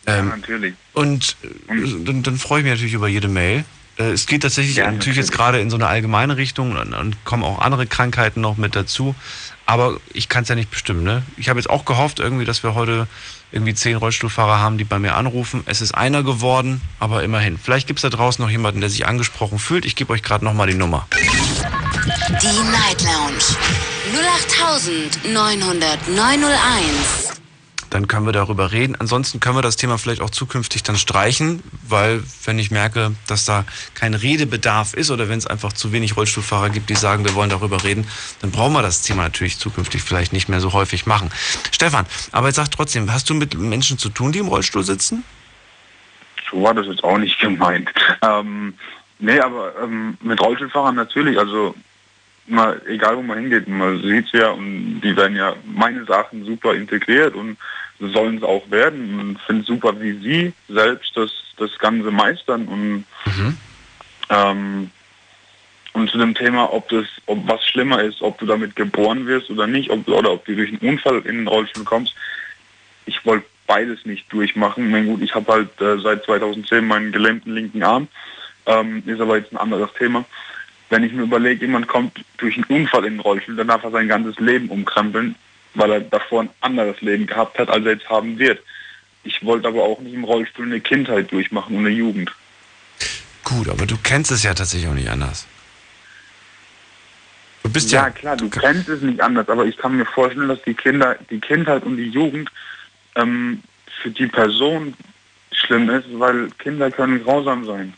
[0.08, 0.74] Ähm, ja, natürlich.
[0.94, 1.36] Und,
[1.68, 3.66] und dann, dann freue ich mich natürlich über jede Mail.
[3.98, 6.94] Äh, es geht tatsächlich ja, natürlich, natürlich, jetzt gerade in so eine allgemeine Richtung und,
[6.94, 9.16] und kommen auch andere Krankheiten noch mit dazu.
[9.66, 11.04] Aber ich kann es ja nicht bestimmen.
[11.04, 11.24] Ne?
[11.38, 13.08] Ich habe jetzt auch gehofft, irgendwie, dass wir heute
[13.52, 15.64] irgendwie zehn Rollstuhlfahrer haben, die bei mir anrufen.
[15.66, 17.58] Es ist einer geworden, aber immerhin.
[17.58, 19.86] Vielleicht gibt es da draußen noch jemanden, der sich angesprochen fühlt.
[19.86, 21.08] Ich gebe euch gerade nochmal die Nummer.
[21.12, 23.44] Die Night Lounge
[25.26, 27.21] 0890901
[27.92, 28.96] dann können wir darüber reden.
[28.98, 33.46] Ansonsten können wir das Thema vielleicht auch zukünftig dann streichen, weil wenn ich merke, dass
[33.46, 37.36] da kein Redebedarf ist oder wenn es einfach zu wenig Rollstuhlfahrer gibt, die sagen, wir
[37.36, 38.08] wollen darüber reden,
[38.42, 41.30] dann brauchen wir das Thema natürlich zukünftig vielleicht nicht mehr so häufig machen.
[41.72, 45.26] Stefan, aber jetzt sag trotzdem, hast du mit Menschen zu tun, die im Rollstuhl sitzen?
[46.50, 47.90] So war das jetzt auch nicht gemeint.
[48.22, 48.74] Ähm,
[49.20, 51.76] nee, aber ähm, mit Rollstuhlfahrern natürlich, also
[52.52, 56.46] mal, egal wo man hingeht, man sieht es ja und die werden ja meines Erachtens
[56.46, 57.58] super integriert und
[58.00, 63.06] sollen es auch werden und finde super, wie sie selbst das, das Ganze meistern und
[63.26, 63.58] mhm.
[64.30, 64.92] ähm,
[65.94, 69.50] und zu dem Thema, ob das, ob was schlimmer ist, ob du damit geboren wirst
[69.50, 72.16] oder nicht, ob, oder ob du durch einen Unfall in den Rollstuhl kommst.
[73.06, 74.86] Ich wollte beides nicht durchmachen.
[74.86, 78.08] Ich meine, gut, ich habe halt äh, seit 2010 meinen gelähmten linken Arm,
[78.68, 80.24] ähm, ist aber jetzt ein anderes Thema.
[80.92, 83.92] Wenn ich mir überlege, jemand kommt durch einen Unfall in den Rollstuhl, dann darf er
[83.92, 85.36] sein ganzes Leben umkrempeln,
[85.74, 88.62] weil er davor ein anderes Leben gehabt hat, als er jetzt haben wird.
[89.24, 92.34] Ich wollte aber auch nicht im Rollstuhl eine Kindheit durchmachen und eine Jugend.
[93.46, 95.48] Gut, aber du kennst es ja tatsächlich auch nicht anders.
[97.64, 100.50] Du bist ja, ja klar, du kennst es nicht anders, aber ich kann mir vorstellen,
[100.50, 102.52] dass die Kinder, die Kindheit und die Jugend
[103.16, 103.64] ähm,
[104.02, 104.94] für die Person
[105.54, 107.94] schlimm ist, weil Kinder können grausam sein.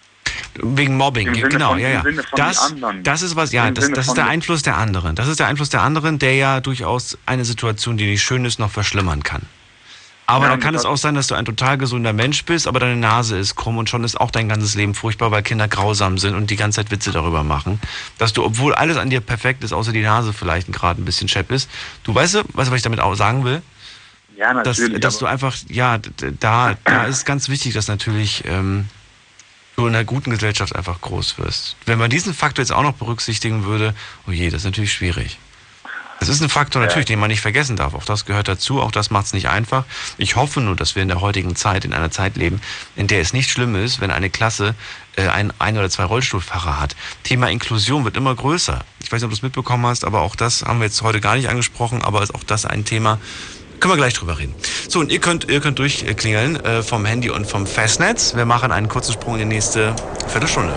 [0.56, 2.04] Wegen Mobbing, genau, von, ja, ja.
[2.36, 5.16] Das, das ist was, ja, das, das ist der Einfluss der anderen.
[5.16, 8.60] Das ist der Einfluss der anderen, der ja durchaus eine Situation, die nicht schön ist,
[8.60, 9.44] noch verschlimmern kann.
[10.26, 12.80] Aber ja, dann kann es auch sein, dass du ein total gesunder Mensch bist, aber
[12.80, 16.18] deine Nase ist krumm und schon ist auch dein ganzes Leben furchtbar, weil Kinder grausam
[16.18, 17.80] sind und die ganze Zeit Witze darüber machen.
[18.20, 21.28] Dass du, obwohl alles an dir perfekt ist, außer die Nase vielleicht gerade ein bisschen
[21.28, 21.70] schepp ist,
[22.04, 23.62] du weißt, was ich damit auch sagen will?
[24.38, 24.94] Ja, natürlich.
[24.94, 26.00] Dass, dass du einfach, ja,
[26.40, 28.86] da, da ist ganz wichtig, dass natürlich ähm,
[29.76, 31.76] du in einer guten Gesellschaft einfach groß wirst.
[31.86, 33.96] Wenn man diesen Faktor jetzt auch noch berücksichtigen würde,
[34.28, 35.40] oh je, das ist natürlich schwierig.
[36.20, 37.94] Das ist ein Faktor natürlich, den man nicht vergessen darf.
[37.94, 39.84] Auch das gehört dazu, auch das macht es nicht einfach.
[40.18, 42.62] Ich hoffe nur, dass wir in der heutigen Zeit, in einer Zeit leben,
[42.96, 44.74] in der es nicht schlimm ist, wenn eine Klasse
[45.18, 46.96] äh, ein, ein oder zwei Rollstuhlfahrer hat.
[47.24, 48.86] Thema Inklusion wird immer größer.
[49.02, 51.20] Ich weiß nicht, ob du es mitbekommen hast, aber auch das haben wir jetzt heute
[51.20, 53.20] gar nicht angesprochen, aber ist auch das ein Thema,
[53.84, 54.56] können wir gleich drüber reden.
[54.88, 58.34] So, und ihr könnt, ihr könnt durchklingeln äh, vom Handy und vom Festnetz.
[58.34, 59.94] Wir machen einen kurzen Sprung in die nächste
[60.30, 60.74] Viertelstunde.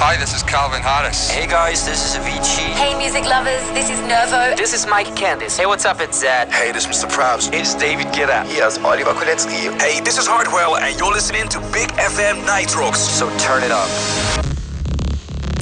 [0.00, 1.30] Hi, this is Calvin Harris.
[1.30, 2.74] Hey guys, this is Avicii.
[2.74, 4.54] Hey music lovers, this is Nervo.
[4.56, 5.56] This is Mike Candice.
[5.56, 6.02] Hey, what's up?
[6.02, 6.52] It's Zed.
[6.52, 7.08] Hey, this is Mr.
[7.08, 7.50] Probs.
[7.54, 8.44] It's David Guetta.
[8.44, 9.72] Here's Oliver Kolecki.
[9.80, 13.00] Hey, this is Hardwell and you're listening to Big FM Night Rocks.
[13.00, 13.88] So turn it up.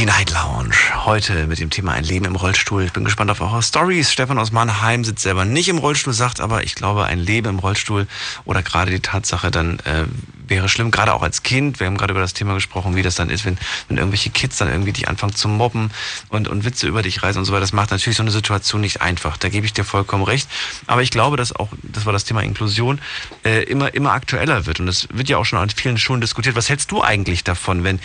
[0.00, 0.74] Die Night Lounge.
[1.04, 2.84] Heute mit dem Thema Ein Leben im Rollstuhl.
[2.84, 4.10] Ich bin gespannt auf eure Stories.
[4.10, 7.58] Stefan aus Mannheim sitzt selber nicht im Rollstuhl, sagt aber, ich glaube, ein Leben im
[7.58, 8.06] Rollstuhl
[8.46, 10.06] oder gerade die Tatsache dann äh,
[10.48, 11.80] wäre schlimm, gerade auch als Kind.
[11.80, 13.58] Wir haben gerade über das Thema gesprochen, wie das dann ist, wenn,
[13.88, 15.90] wenn irgendwelche Kids dann irgendwie dich anfangen zu mobben
[16.30, 17.60] und, und Witze über dich reißen und so weiter.
[17.60, 19.36] Das macht natürlich so eine Situation nicht einfach.
[19.36, 20.48] Da gebe ich dir vollkommen recht.
[20.86, 23.02] Aber ich glaube, dass auch, das war das Thema Inklusion,
[23.44, 24.80] äh, immer, immer aktueller wird.
[24.80, 26.56] Und das wird ja auch schon an vielen Schulen diskutiert.
[26.56, 28.00] Was hältst du eigentlich davon, wenn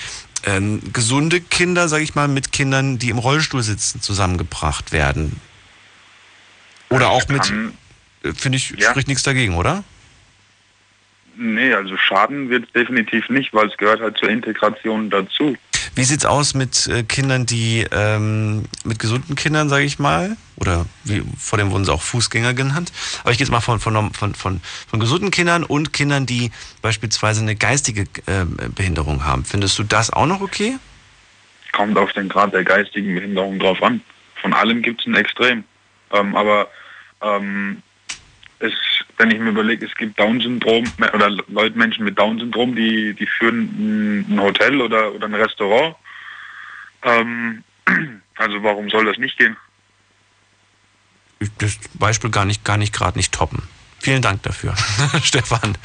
[0.46, 5.40] ähm, gesunde Kinder, sage ich mal, mit Kindern, die im Rollstuhl sitzen, zusammengebracht werden.
[6.90, 7.52] Oder auch mit,
[8.24, 8.92] äh, finde ich, ja.
[8.92, 9.84] spricht nichts dagegen, oder?
[11.38, 15.58] Nee, also Schaden wird definitiv nicht, weil es gehört halt zur Integration dazu.
[15.96, 20.86] Wie sieht's aus mit äh, Kindern, die ähm, mit gesunden Kindern, sage ich mal, oder
[21.06, 22.92] wie, vor dem wurden sie auch Fußgänger genannt.
[23.22, 26.52] Aber ich gehe jetzt mal von, von, von, von, von gesunden Kindern und Kindern, die
[26.82, 28.46] beispielsweise eine geistige äh,
[28.76, 29.46] Behinderung haben.
[29.46, 30.78] Findest du das auch noch okay?
[31.72, 34.02] Kommt auf den Grad der geistigen Behinderung drauf an.
[34.42, 35.64] Von allem gibt es ein Extrem.
[36.12, 36.68] Ähm, aber
[37.22, 37.82] ähm,
[38.60, 38.74] es,
[39.18, 44.26] wenn ich mir überlege, es gibt Down-Syndrom oder Leute, Menschen mit Down-Syndrom, die, die führen
[44.30, 45.96] ein Hotel oder, oder ein Restaurant.
[47.04, 47.64] Ähm,
[48.36, 49.56] also warum soll das nicht gehen?
[51.60, 53.64] Das Beispiel gar nicht, gar nicht gerade nicht toppen.
[54.00, 54.76] Vielen Dank dafür,
[55.24, 55.78] Stefan.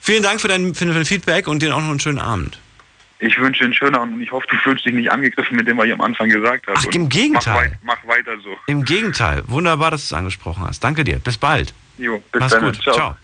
[0.00, 2.58] Vielen Dank für dein, für dein Feedback und dir auch noch einen schönen Abend.
[3.20, 5.86] Ich wünsche einen schönen und ich hoffe, du fühlst dich nicht angegriffen mit dem, was
[5.86, 6.78] ich am Anfang gesagt habe.
[6.80, 7.76] Ach, im Gegenteil.
[7.82, 8.56] Mach, wei mach, weiter so.
[8.66, 9.42] Im Gegenteil.
[9.46, 10.82] Wunderbar, dass du es angesprochen hast.
[10.82, 11.18] Danke dir.
[11.18, 11.74] Bis bald.
[12.00, 12.64] Jo, bis Mach's dann.
[12.64, 12.82] gut.
[12.82, 12.94] Ciao.
[12.94, 13.16] Ciao.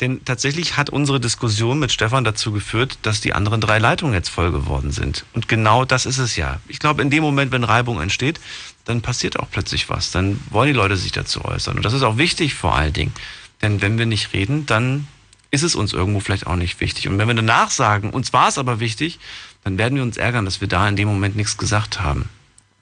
[0.00, 4.30] Denn tatsächlich hat unsere Diskussion mit Stefan dazu geführt, dass die anderen drei Leitungen jetzt
[4.30, 5.26] voll geworden sind.
[5.34, 6.58] Und genau das ist es ja.
[6.66, 8.40] Ich glaube, in dem Moment, wenn Reibung entsteht,
[8.86, 10.10] dann passiert auch plötzlich was.
[10.10, 11.76] Dann wollen die Leute sich dazu äußern.
[11.76, 13.12] Und das ist auch wichtig vor allen Dingen.
[13.60, 15.06] Denn wenn wir nicht reden, dann
[15.50, 17.08] ist es uns irgendwo vielleicht auch nicht wichtig.
[17.08, 19.20] Und wenn wir danach sagen, uns war es aber wichtig,
[19.62, 22.30] dann werden wir uns ärgern, dass wir da in dem Moment nichts gesagt haben.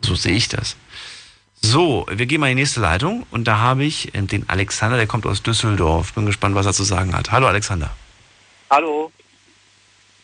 [0.01, 0.77] So sehe ich das.
[1.63, 5.07] So, wir gehen mal in die nächste Leitung und da habe ich den Alexander, der
[5.07, 6.15] kommt aus Düsseldorf.
[6.15, 7.31] Bin gespannt, was er zu sagen hat.
[7.31, 7.91] Hallo Alexander.
[8.71, 9.13] Hallo.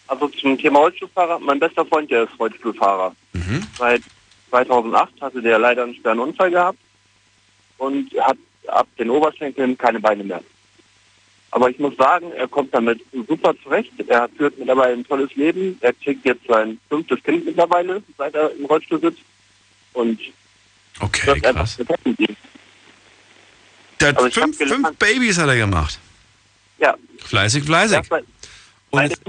[0.07, 3.15] Also zum Thema Rollstuhlfahrer, mein bester Freund, der ist Rollstuhlfahrer.
[3.33, 3.67] Mhm.
[3.77, 4.03] Seit
[4.51, 6.79] 2008 hatte der leider einen schweren Unfall gehabt
[7.79, 8.39] und hat
[8.69, 10.43] ab den Oberschenkeln keine Beine mehr.
[11.51, 13.93] Aber ich muss sagen, er kommt damit super zurecht.
[14.09, 15.79] Er führt mittlerweile ein tolles Leben.
[15.81, 19.23] Er kriegt jetzt sein fünftes Kind mittlerweile, seit er im Rollstuhl sitzt.
[19.93, 20.21] Und
[21.01, 21.40] okay,
[22.18, 22.36] ihm.
[24.01, 25.98] Der hat Also fünf, fünf Babys hat er gemacht.
[26.78, 26.94] Ja.
[27.18, 28.01] Fleißig, fleißig.
[28.90, 29.23] Und jetzt,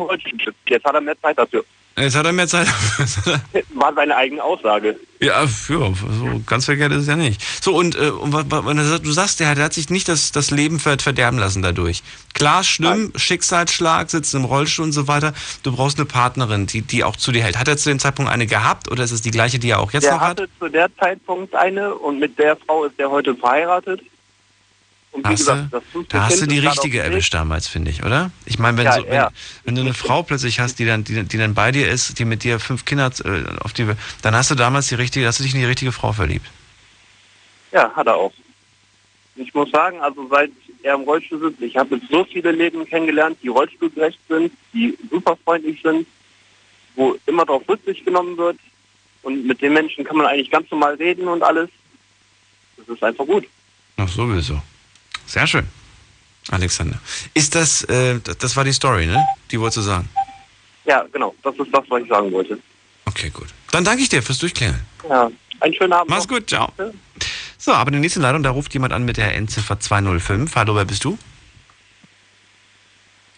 [0.67, 1.63] jetzt hat er mehr Zeit dafür.
[1.99, 2.67] Jetzt hat er mehr Zeit.
[3.73, 4.99] War seine eigene Aussage.
[5.19, 7.41] ja, ja, so ganz verkehrt ist es ja nicht.
[7.63, 10.51] So, und, äh, und er du sagst, der, hat- der hat sich nicht das, das
[10.51, 12.03] Leben ver- verderben lassen dadurch.
[12.35, 15.33] Klar, schlimm, Schicksalsschlag, sitzt im Rollstuhl und so weiter.
[15.63, 17.57] Du brauchst eine Partnerin, die, die auch zu dir hält.
[17.57, 19.91] Hat er zu dem Zeitpunkt eine gehabt oder ist es die gleiche, die er auch
[19.91, 20.29] jetzt der noch hat?
[20.41, 24.01] hatte zu der Zeitpunkt eine und mit der Frau ist er heute verheiratet.
[25.11, 28.03] Und wie Hast gesagt, du, das da hast du die richtige erwischt damals, finde ich,
[28.03, 28.31] oder?
[28.45, 29.31] Ich meine, wenn, Ja, so, wenn, ja.
[29.63, 32.25] wenn du eine Frau plötzlich hast, die dann, die, die dann bei dir ist, die
[32.25, 33.87] mit dir fünf Kinder hat, äh, auf die,
[34.21, 36.45] dann hast du damals die richtige, hast du dich in die richtige Frau verliebt.
[37.71, 38.33] Ja, hat er auch.
[39.35, 40.51] Ich muss sagen, also seit
[40.83, 44.97] er im Rollstuhl sitzt, ich habe jetzt so viele Leben kennengelernt, die rollstuhlgerecht sind, die
[45.09, 46.07] super freundlich sind,
[46.95, 48.57] wo immer darauf Rücksicht genommen wird.
[49.23, 51.69] Und mit den Menschen kann man eigentlich ganz normal reden und alles.
[52.77, 53.45] Das ist einfach gut.
[53.97, 54.61] Ach, sowieso.
[55.27, 55.67] Sehr schön.
[56.49, 56.97] Alexander.
[57.33, 59.23] Ist das, äh, das, war die Story, ne?
[59.51, 60.09] Die wolltest du sagen.
[60.85, 61.35] Ja, genau.
[61.43, 62.57] Das ist das, was ich sagen wollte.
[63.05, 63.47] Okay, gut.
[63.71, 64.79] Dann danke ich dir fürs Durchklären.
[65.09, 65.29] Ja,
[65.59, 66.09] einen schönen Abend.
[66.09, 66.71] Mach's gut, ciao.
[67.57, 70.55] So, aber die nächste Leitung, da ruft jemand an mit der Endziffer 205.
[70.55, 71.17] Hallo, wer bist du?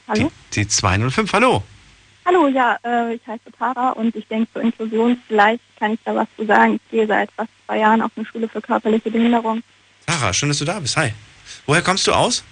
[0.07, 0.32] Hallo?
[0.53, 1.64] Die 205, hallo.
[2.26, 6.14] Hallo, ja, äh, ich heiße Tara und ich denke zur Inklusion, vielleicht kann ich da
[6.14, 6.76] was zu sagen.
[6.76, 9.64] Ich gehe seit fast zwei Jahren auf eine Schule für körperliche Behinderung
[10.10, 10.98] Sarah, schön, dass du da bist.
[10.98, 11.14] Hi.
[11.65, 12.43] Woher kommst du aus?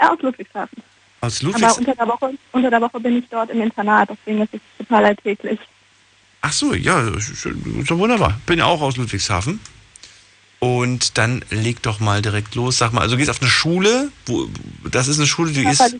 [0.00, 0.82] aus Ludwigshafen.
[1.20, 1.78] Aus Aber Ludwigs.
[1.78, 5.06] unter der, Woche, unter der Woche bin ich dort im Internat, deswegen ist es total
[5.06, 5.58] alltäglich.
[6.42, 8.38] Ach so, ja, doch wunderbar.
[8.46, 9.60] Bin ja auch aus Ludwigshafen.
[10.58, 12.78] Und dann leg doch mal direkt los.
[12.78, 14.48] Sag mal, also gehst auf eine Schule, wo
[14.90, 15.96] das ist eine Schule, die ist.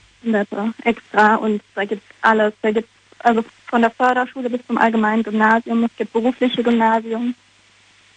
[0.85, 2.55] Extra und da gibt es alles.
[2.63, 2.89] Da gibt
[3.19, 5.85] also von der Förderschule bis zum allgemeinen Gymnasium.
[5.85, 7.35] Es gibt berufliche Gymnasium,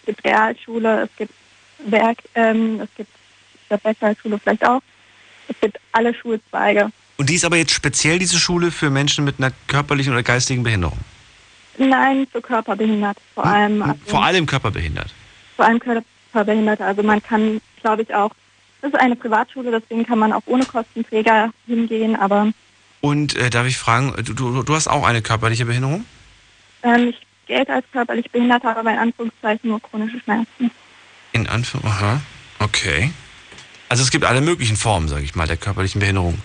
[0.01, 1.33] es gibt Realschule, es gibt
[1.85, 3.11] Werk, ähm, es gibt
[3.69, 4.81] der Festschule vielleicht auch.
[5.47, 6.91] Es gibt alle Schulzweige.
[7.17, 10.63] Und die ist aber jetzt speziell diese Schule für Menschen mit einer körperlichen oder geistigen
[10.63, 10.97] Behinderung.
[11.77, 13.81] Nein, für Körperbehinderte vor allem.
[13.81, 15.13] Also Vor allem körperbehindert.
[15.55, 16.83] vor allem Körperbehinderte.
[16.85, 18.31] Also man kann, glaube ich, auch,
[18.81, 22.47] das ist eine Privatschule, deswegen kann man auch ohne Kostenträger hingehen, aber
[23.01, 26.05] Und äh, darf ich fragen, du, du, du hast auch eine körperliche Behinderung?
[26.83, 27.17] ähm, ich
[27.47, 30.69] gelte als körperlich behindert, habe aber in Anführungszeichen nur chronische Schmerzen.
[31.31, 31.87] In Anführung.
[31.89, 32.21] Aha.
[32.59, 33.11] Okay.
[33.89, 36.41] Also es gibt alle möglichen Formen, sage ich mal, der körperlichen Behinderung.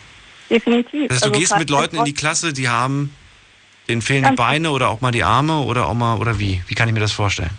[0.48, 1.08] Definitiv.
[1.08, 3.14] Das heißt, du Also gehst mit Leuten in die Klasse, die haben,
[3.88, 6.62] denen fehlen die Ganz Beine oder auch mal die Arme oder auch mal, oder wie?
[6.66, 7.50] Wie kann ich mir das vorstellen?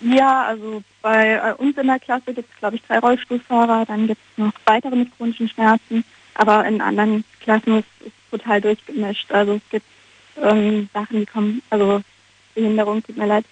[0.00, 4.08] Ja, also bei äh, uns in der Klasse gibt es, glaube ich, drei Rollstuhlfahrer, dann
[4.08, 6.04] gibt es noch weitere mit chronischen Schmerzen,
[6.34, 9.30] aber in anderen Klassen ist es total durchgemischt.
[9.30, 9.86] Also es gibt
[10.42, 12.02] ähm, Sachen, die kommen, also
[12.54, 13.44] Behinderung, tut mir leid,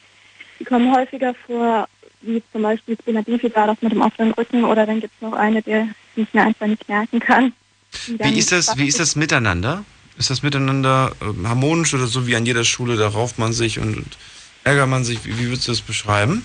[0.59, 1.89] die kommen häufiger vor,
[2.23, 5.33] wie zum Beispiel Spina bifida, das mit dem offenen Rücken, oder dann gibt es noch
[5.33, 7.53] eine, der sich mir einfach nicht merken kann.
[8.07, 9.85] die Wie ist das, wie ist das miteinander?
[10.19, 13.79] Ist das miteinander ähm, harmonisch oder so wie an jeder Schule, da rauft man sich
[13.79, 14.05] und,
[14.65, 15.25] ärgert man sich?
[15.25, 16.45] Wie, wie würdest du das beschreiben?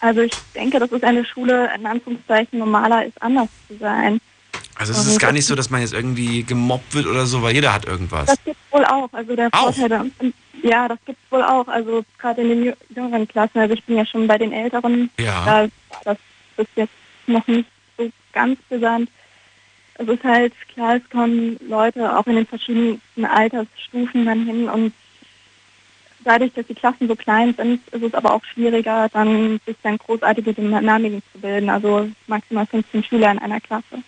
[0.00, 4.20] Also ich denke, das ist eine Schule, in Anführungszeichen, normaler ist anders zu sein.
[4.76, 7.54] Also es ist gar nicht so, dass man jetzt irgendwie gemobbt wird oder so, weil
[7.54, 8.26] jeder hat irgendwas.
[8.26, 9.08] Das gibt wohl auch.
[9.12, 9.72] Also der Auch?
[9.72, 10.34] Vorteil bei uns,
[10.64, 11.68] ja, das gibt wohl auch.
[11.68, 13.58] Also gerade in den jü- jüngeren Klassen.
[13.58, 15.10] Also ich bin ja schon bei den Älteren.
[15.18, 15.44] Ja.
[15.44, 15.68] Da war
[16.04, 16.18] das
[16.56, 16.92] bis jetzt
[17.26, 17.68] noch nicht
[17.98, 19.10] so ganz brisant.
[19.96, 24.92] Es ist halt klar, es kommen Leute auch in den verschiedensten Altersstufen dann hin und
[26.24, 29.98] dadurch, dass die Klassen so klein sind, ist es aber auch schwieriger, dann sich dann
[29.98, 31.70] großartige Dynamiken zu bilden.
[31.70, 34.02] Also maximal 15 Schüler in einer Klasse.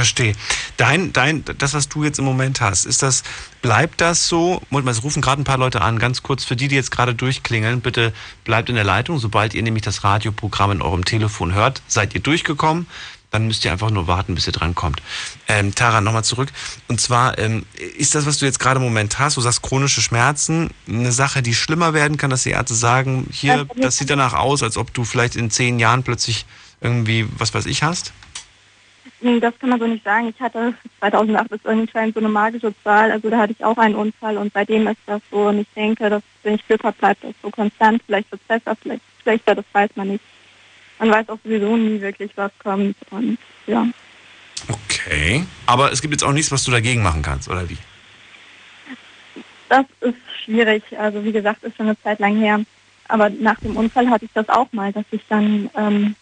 [0.00, 0.34] Verstehe.
[0.78, 3.22] Dein, dein, das, was du jetzt im Moment hast, ist das,
[3.60, 4.62] bleibt das so?
[4.86, 7.82] Es rufen gerade ein paar Leute an, ganz kurz für die, die jetzt gerade durchklingeln,
[7.82, 8.14] bitte
[8.44, 9.18] bleibt in der Leitung.
[9.18, 12.86] Sobald ihr nämlich das Radioprogramm in eurem Telefon hört, seid ihr durchgekommen.
[13.30, 15.02] Dann müsst ihr einfach nur warten, bis ihr drankommt.
[15.48, 16.48] Ähm, Tara, nochmal zurück.
[16.88, 17.66] Und zwar, ähm,
[17.98, 21.42] ist das, was du jetzt gerade im Moment hast, du sagst chronische Schmerzen, eine Sache,
[21.42, 24.94] die schlimmer werden kann, dass die Ärzte sagen, hier, das sieht danach aus, als ob
[24.94, 26.46] du vielleicht in zehn Jahren plötzlich
[26.80, 28.14] irgendwie, was weiß ich, hast?
[29.22, 30.28] Das kann man so nicht sagen.
[30.34, 33.12] Ich hatte 2008 ist anscheinend so eine magische Zahl.
[33.12, 35.48] Also da hatte ich auch einen Unfall und seitdem ist das so.
[35.48, 38.02] Und ich denke, dass wenn ich Glück habe, bleibt das so konstant.
[38.06, 40.24] Vielleicht wird es besser, vielleicht schlechter, das weiß man nicht.
[40.98, 42.96] Man weiß auch sowieso nie wirklich, was kommt.
[43.10, 43.86] Und ja.
[44.68, 45.44] Okay.
[45.66, 47.78] Aber es gibt jetzt auch nichts, was du dagegen machen kannst, oder wie?
[49.68, 50.82] Das ist schwierig.
[50.98, 52.60] Also wie gesagt, ist schon eine Zeit lang her.
[53.08, 56.16] Aber nach dem Unfall hatte ich das auch mal, dass ich dann ähm,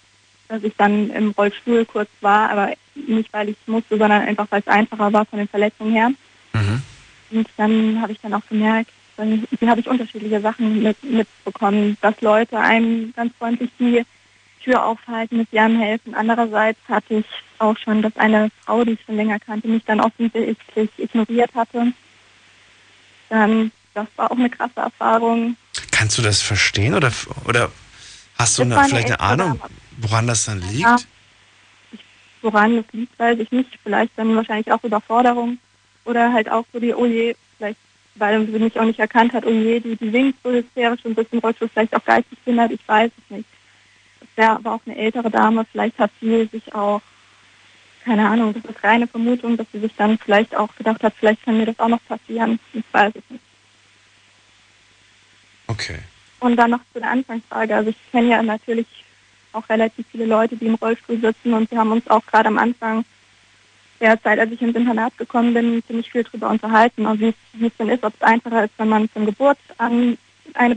[0.49, 2.73] dass ich dann im Rollstuhl kurz war, aber
[3.09, 6.10] nicht, weil ich musste, sondern einfach, weil es einfacher war von den Verletzungen her.
[6.52, 6.82] Mhm.
[7.30, 12.20] Und dann habe ich dann auch gemerkt, dann habe ich unterschiedliche Sachen mit, mitbekommen, dass
[12.20, 14.05] Leute einem ganz freundlich die
[14.62, 16.14] Tür aufhalten, mit ihrem helfen.
[16.14, 17.26] Andererseits hatte ich
[17.59, 21.93] auch schon, dass eine Frau, die ich schon länger kannte, mich dann offensichtlich ignoriert hatte.
[23.28, 25.56] Dann, das war auch eine krasse Erfahrung.
[25.90, 27.12] Kannst du das verstehen oder,
[27.44, 27.70] oder
[28.36, 29.60] hast du eine, vielleicht eine Ahnung,
[29.98, 30.80] woran das dann liegt?
[30.80, 30.97] Ja.
[32.43, 33.78] Woran das liegt, weiß ich nicht.
[33.82, 35.59] Vielleicht dann wahrscheinlich auch Überforderung
[36.09, 37.78] oder halt auch so die, oh je, vielleicht,
[38.15, 41.19] weil sie mich auch nicht erkannt hat, oh je, die, die winkt so hysterisch und
[41.19, 43.48] ist im Rollstuhl vielleicht auch geistig behindert, ich weiß es nicht.
[44.20, 47.02] Das wäre aber auch eine ältere Dame, vielleicht hat sie sich auch,
[48.05, 51.44] keine Ahnung, das ist reine Vermutung, dass sie sich dann vielleicht auch gedacht hat, vielleicht
[51.44, 53.44] kann mir das auch noch passieren, ich weiß es nicht.
[55.66, 55.98] Okay.
[56.40, 58.86] Und dann noch zu der Anfangsfrage, also ich kenne ja natürlich
[59.53, 62.59] auch relativ viele Leute, die im Rollstuhl sitzen und wir haben uns auch gerade am
[62.59, 63.05] Anfang
[64.01, 67.35] der Zeit, als ich ins Internat gekommen bin, ziemlich viel darüber unterhalten, und wie
[67.66, 70.16] es denn ist, ob es einfacher ist, wenn man von Geburt an
[70.55, 70.75] eine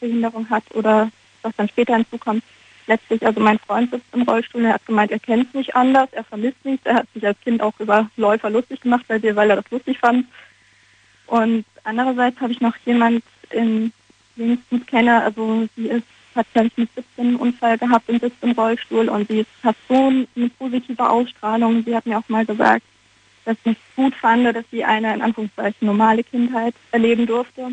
[0.00, 1.10] Behinderung hat oder
[1.42, 2.42] was dann später hinzukommt.
[2.86, 6.08] Letztlich, also mein Freund sitzt im Rollstuhl, er hat gemeint, er kennt es nicht anders,
[6.12, 9.50] er vermisst nichts, er hat sich als Kind auch über Läufer lustig gemacht, weil, weil
[9.50, 10.26] er das lustig fand.
[11.26, 13.92] Und andererseits habe ich noch jemand in
[14.34, 16.06] wenigstens kenne, also sie ist
[16.54, 20.48] selbst mit 17 einen Unfall gehabt und sitzt im Rollstuhl und sie hat so eine
[20.58, 21.84] positive Ausstrahlung.
[21.84, 22.84] Sie hat mir auch mal gesagt,
[23.44, 27.72] dass ich gut fand, dass sie eine in Anführungszeichen normale Kindheit erleben durfte.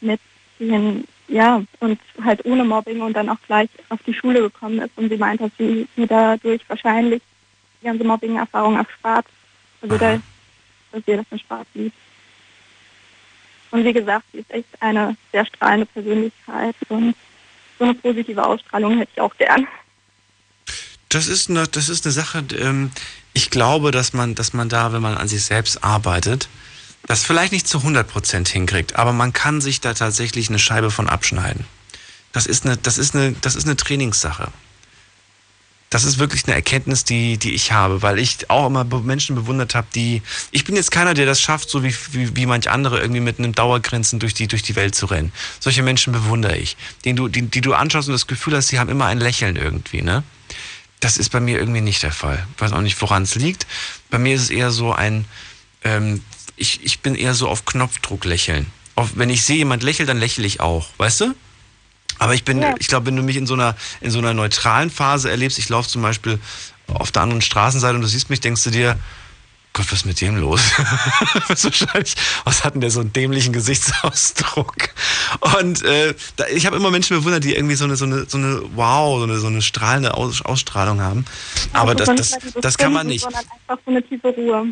[0.00, 0.20] Mit
[0.58, 4.96] den, ja, und halt ohne Mobbing und dann auch gleich auf die Schule gekommen ist.
[4.96, 7.22] Und sie meint, dass sie mir dadurch wahrscheinlich
[7.80, 9.26] die ganze Mobbing-Erfahrung erspart.
[9.82, 10.20] Also, da,
[10.92, 11.96] dass ihr das Spaß liebt.
[13.70, 17.14] Und wie gesagt, sie ist echt eine sehr strahlende Persönlichkeit und
[17.78, 19.66] so eine positive Ausstrahlung hätte ich auch gern.
[21.08, 22.90] Das ist eine, das ist eine Sache, ähm,
[23.32, 26.48] ich glaube, dass man, dass man da, wenn man an sich selbst arbeitet,
[27.06, 31.08] das vielleicht nicht zu 100% hinkriegt, aber man kann sich da tatsächlich eine Scheibe von
[31.08, 31.66] abschneiden.
[32.32, 34.50] Das ist eine, das ist eine, das ist eine Trainingssache
[35.94, 39.76] das ist wirklich eine Erkenntnis, die, die ich habe, weil ich auch immer Menschen bewundert
[39.76, 40.22] habe, die.
[40.50, 43.38] Ich bin jetzt keiner, der das schafft, so wie, wie, wie manch andere irgendwie mit
[43.38, 45.32] einem Dauergrenzen durch die, durch die Welt zu rennen.
[45.60, 46.76] Solche Menschen bewundere ich.
[47.04, 49.54] Den du, die, die du anschaust und das Gefühl hast, sie haben immer ein Lächeln
[49.54, 50.24] irgendwie, ne?
[50.98, 52.44] Das ist bei mir irgendwie nicht der Fall.
[52.56, 53.68] Ich weiß auch nicht, woran es liegt.
[54.10, 55.26] Bei mir ist es eher so ein,
[55.84, 56.22] ähm,
[56.56, 58.66] ich, ich bin eher so auf Knopfdruck lächeln.
[58.96, 61.34] Auf, wenn ich sehe, jemand lächelt, dann lächle ich auch, weißt du?
[62.18, 62.74] Aber ich bin, ja.
[62.78, 65.68] ich glaube, wenn du mich in so einer, in so einer neutralen Phase erlebst, ich
[65.68, 66.38] laufe zum Beispiel
[66.92, 68.98] auf der anderen Straßenseite und du siehst mich, denkst du dir,
[69.74, 70.60] Gott, was ist mit dem los?
[71.48, 72.14] was wahrscheinlich,
[72.44, 74.90] was hat denn der so einen dämlichen Gesichtsausdruck?
[75.58, 78.38] Und äh, da, ich habe immer Menschen bewundert, die irgendwie so eine, so eine, so
[78.38, 81.24] eine Wow, so eine, so eine strahlende Aus, Ausstrahlung haben.
[81.72, 83.22] Aber also das, das, das kann man nicht.
[83.22, 83.30] So.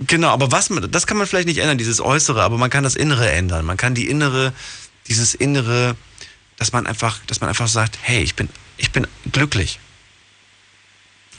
[0.07, 2.95] Genau, aber was das kann man vielleicht nicht ändern, dieses Äußere, aber man kann das
[2.95, 3.65] Innere ändern.
[3.67, 4.53] Man kann die innere,
[5.09, 5.97] dieses innere,
[6.63, 9.81] dass man einfach, dass man einfach sagt, hey, ich bin, ich bin glücklich.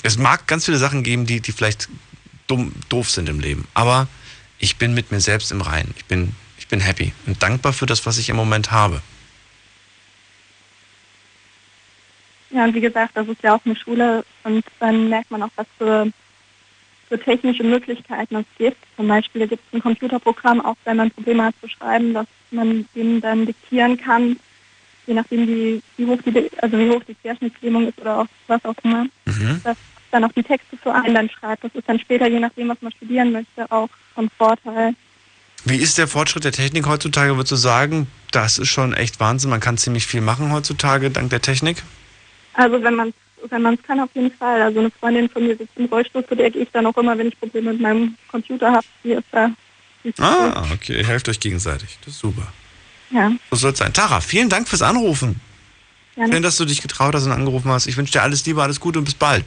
[0.01, 1.87] Es mag ganz viele Sachen geben, die, die vielleicht
[2.47, 4.09] dumm, doof sind im Leben, aber
[4.59, 5.93] ich bin mit mir selbst im Reinen.
[5.95, 9.01] Ich bin, ich bin happy und dankbar für das, was ich im Moment habe.
[12.49, 15.51] Ja, und wie gesagt, das ist ja auch eine Schule und dann merkt man auch,
[15.55, 16.11] was für,
[17.07, 18.77] für technische Möglichkeiten es gibt.
[18.97, 22.85] Zum Beispiel gibt es ein Computerprogramm, auch wenn man Probleme hat zu schreiben, dass man
[22.93, 24.37] dem dann diktieren kann
[25.05, 28.63] je nachdem wie, wie hoch die also wie hoch die Querschnittslähmung ist oder auch was
[28.65, 29.61] auch immer, mhm.
[29.63, 29.77] dass
[30.11, 31.63] dann auch die Texte für einen dann schreibt.
[31.63, 34.93] Das ist dann später, je nachdem, was man studieren möchte, auch von Vorteil.
[35.65, 38.07] Wie ist der Fortschritt der Technik heutzutage, würdest du sagen?
[38.31, 39.49] Das ist schon echt Wahnsinn.
[39.49, 41.83] Man kann ziemlich viel machen heutzutage dank der Technik.
[42.53, 43.13] Also wenn man
[43.49, 44.61] wenn man es kann, auf jeden Fall.
[44.61, 47.17] Also eine Freundin von mir sitzt im Rollstuhl, zu der gehe ich dann auch immer,
[47.17, 48.85] wenn ich Probleme mit meinem Computer habe.
[49.03, 49.49] Die ist da.
[50.03, 51.97] Die ist Ah, okay, helft euch gegenseitig.
[52.05, 52.53] Das ist super.
[53.11, 53.93] Ja, So soll es sein.
[53.93, 55.39] Tara, vielen Dank fürs Anrufen.
[56.15, 56.33] gerne.
[56.33, 57.87] Schön, dass du dich getraut hast und angerufen hast.
[57.87, 59.45] Ich wünsche dir alles Liebe, alles Gute und bis bald.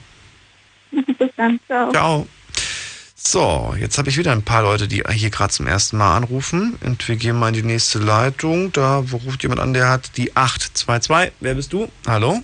[1.18, 1.58] Bis dann.
[1.66, 1.90] Ciao.
[1.92, 2.26] Ciao.
[3.14, 6.78] So, jetzt habe ich wieder ein paar Leute, die hier gerade zum ersten Mal anrufen.
[6.84, 8.70] Und wir gehen mal in die nächste Leitung.
[8.72, 11.32] Da ruft jemand an, der hat die 822.
[11.40, 11.90] Wer bist du?
[12.06, 12.40] Hallo?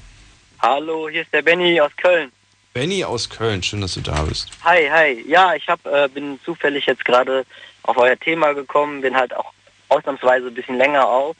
[0.61, 2.33] Hallo, hier ist der Benny aus Köln.
[2.75, 3.63] Benny aus Köln.
[3.63, 4.49] Schön, dass du da bist.
[4.65, 5.25] Hi, hi.
[5.29, 7.45] Ja, ich hab, äh, bin zufällig jetzt gerade
[7.85, 9.53] auf euer Thema gekommen, bin halt auch
[9.93, 11.37] ausnahmsweise ein bisschen länger auf.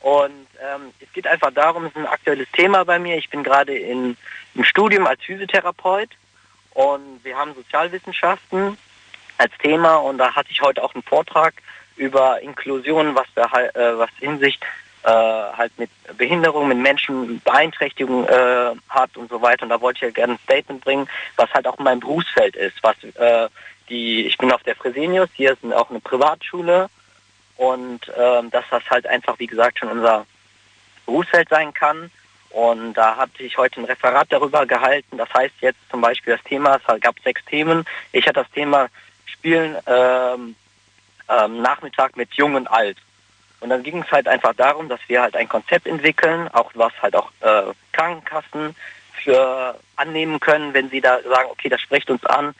[0.00, 3.16] Und ähm, es geht einfach darum, es ist ein aktuelles Thema bei mir.
[3.16, 4.16] Ich bin gerade im
[4.62, 6.10] Studium als Physiotherapeut
[6.74, 8.76] und wir haben Sozialwissenschaften
[9.38, 11.54] als Thema und da hatte ich heute auch einen Vortrag
[11.96, 14.62] über Inklusion, was da äh, was Hinsicht
[15.04, 19.64] äh, halt mit Behinderung, mit Menschen Beeinträchtigung äh, hat und so weiter.
[19.64, 22.76] Und da wollte ich ja gerne ein Statement bringen, was halt auch mein Berufsfeld ist.
[22.82, 23.48] Was äh,
[23.88, 26.88] die, ich bin auf der Fresenius, hier ist auch eine Privatschule
[27.62, 30.26] und ähm, dass das halt einfach, wie gesagt, schon unser
[31.06, 32.10] Berufsfeld sein kann.
[32.50, 35.16] Und da hatte ich heute ein Referat darüber gehalten.
[35.16, 37.84] Das heißt jetzt zum Beispiel das Thema, es gab sechs Themen.
[38.10, 38.88] Ich hatte das Thema
[39.26, 40.56] Spielen ähm,
[41.28, 42.98] ähm, Nachmittag mit Jung und Alt.
[43.60, 46.92] Und dann ging es halt einfach darum, dass wir halt ein Konzept entwickeln, auch was
[47.00, 47.62] halt auch äh,
[47.92, 48.74] Krankenkassen
[49.22, 52.56] für annehmen können, wenn sie da sagen, okay, das spricht uns an.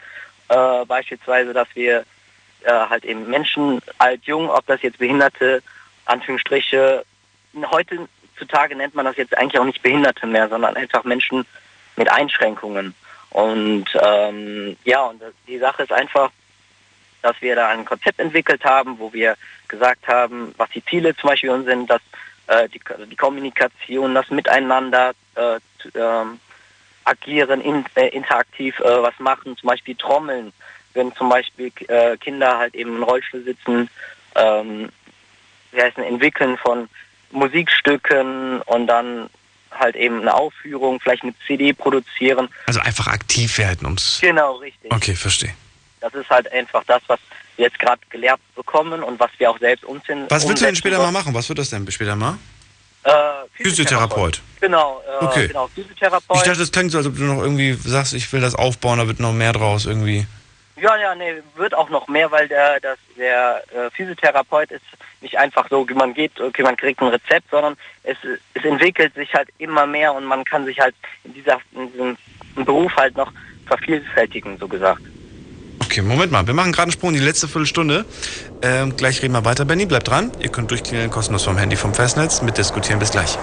[0.49, 2.05] Äh, beispielsweise, dass wir
[2.65, 5.63] äh, halt eben Menschen, alt, jung, ob das jetzt Behinderte,
[6.05, 7.05] Anführungsstriche,
[7.71, 11.47] heutzutage nennt man das jetzt eigentlich auch nicht Behinderte mehr, sondern einfach Menschen
[11.97, 12.95] mit Einschränkungen.
[13.31, 16.31] Und ähm, ja, und die Sache ist einfach,
[17.23, 19.37] dass wir da ein Konzept entwickelt haben, wo wir
[19.69, 22.03] gesagt haben, was die Ziele zum Beispiel sind, dass
[22.49, 22.81] äh, die,
[23.11, 25.59] die Kommunikation, das Miteinander äh,
[25.95, 26.41] ähm,
[27.05, 30.53] agieren, in, äh, interaktiv äh, was machen, zum Beispiel Trommeln,
[30.95, 33.89] wenn zum Beispiel äh, Kinder halt eben im Rollstuhl sitzen,
[34.35, 34.89] ähm,
[35.73, 36.89] wie heißt es, entwickeln von
[37.31, 39.29] Musikstücken und dann
[39.71, 42.49] halt eben eine Aufführung, vielleicht eine CD produzieren.
[42.67, 44.19] Also einfach aktiv werden, ums.
[44.21, 44.93] Genau, richtig.
[44.93, 45.55] Okay, verstehe.
[46.01, 47.21] Das ist halt einfach das, was
[47.57, 50.27] wir jetzt gerade gelehrt bekommen und was wir auch selbst umziehen.
[50.29, 51.33] Was willst du denn umsetzen später mal machen?
[51.33, 52.39] Was wird das denn später mal?
[53.05, 53.11] Äh,
[53.55, 54.41] Physiotherapeut.
[54.61, 55.49] Genau, äh, Okay.
[55.49, 56.37] genau, Physiotherapeut.
[56.37, 58.99] Ich dachte, das klingt so, als ob du noch irgendwie sagst, ich will das aufbauen,
[58.99, 60.27] da wird noch mehr draus irgendwie.
[60.83, 64.83] Ja, ja, nee, wird auch noch mehr, weil der, das, der äh, Physiotherapeut ist
[65.21, 68.17] nicht einfach so, man geht, okay, man kriegt ein Rezept, sondern es,
[68.55, 72.17] es entwickelt sich halt immer mehr und man kann sich halt in, dieser, in diesem
[72.65, 73.33] Beruf halt noch
[73.67, 75.03] vervielfältigen, so gesagt.
[75.85, 78.05] Okay, Moment mal, wir machen gerade einen Sprung in die letzte Viertelstunde.
[78.63, 79.65] Ähm, gleich reden wir weiter.
[79.65, 80.33] Benny, bleibt dran.
[80.41, 82.43] Ihr könnt durchklingeln kostenlos vom Handy vom Festnetz.
[82.43, 82.99] Mitdiskutieren.
[82.99, 83.39] Bis gleich.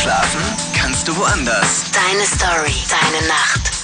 [0.00, 0.40] Schlafen
[0.80, 1.90] kannst du woanders.
[1.92, 3.75] Deine Story, deine Nacht.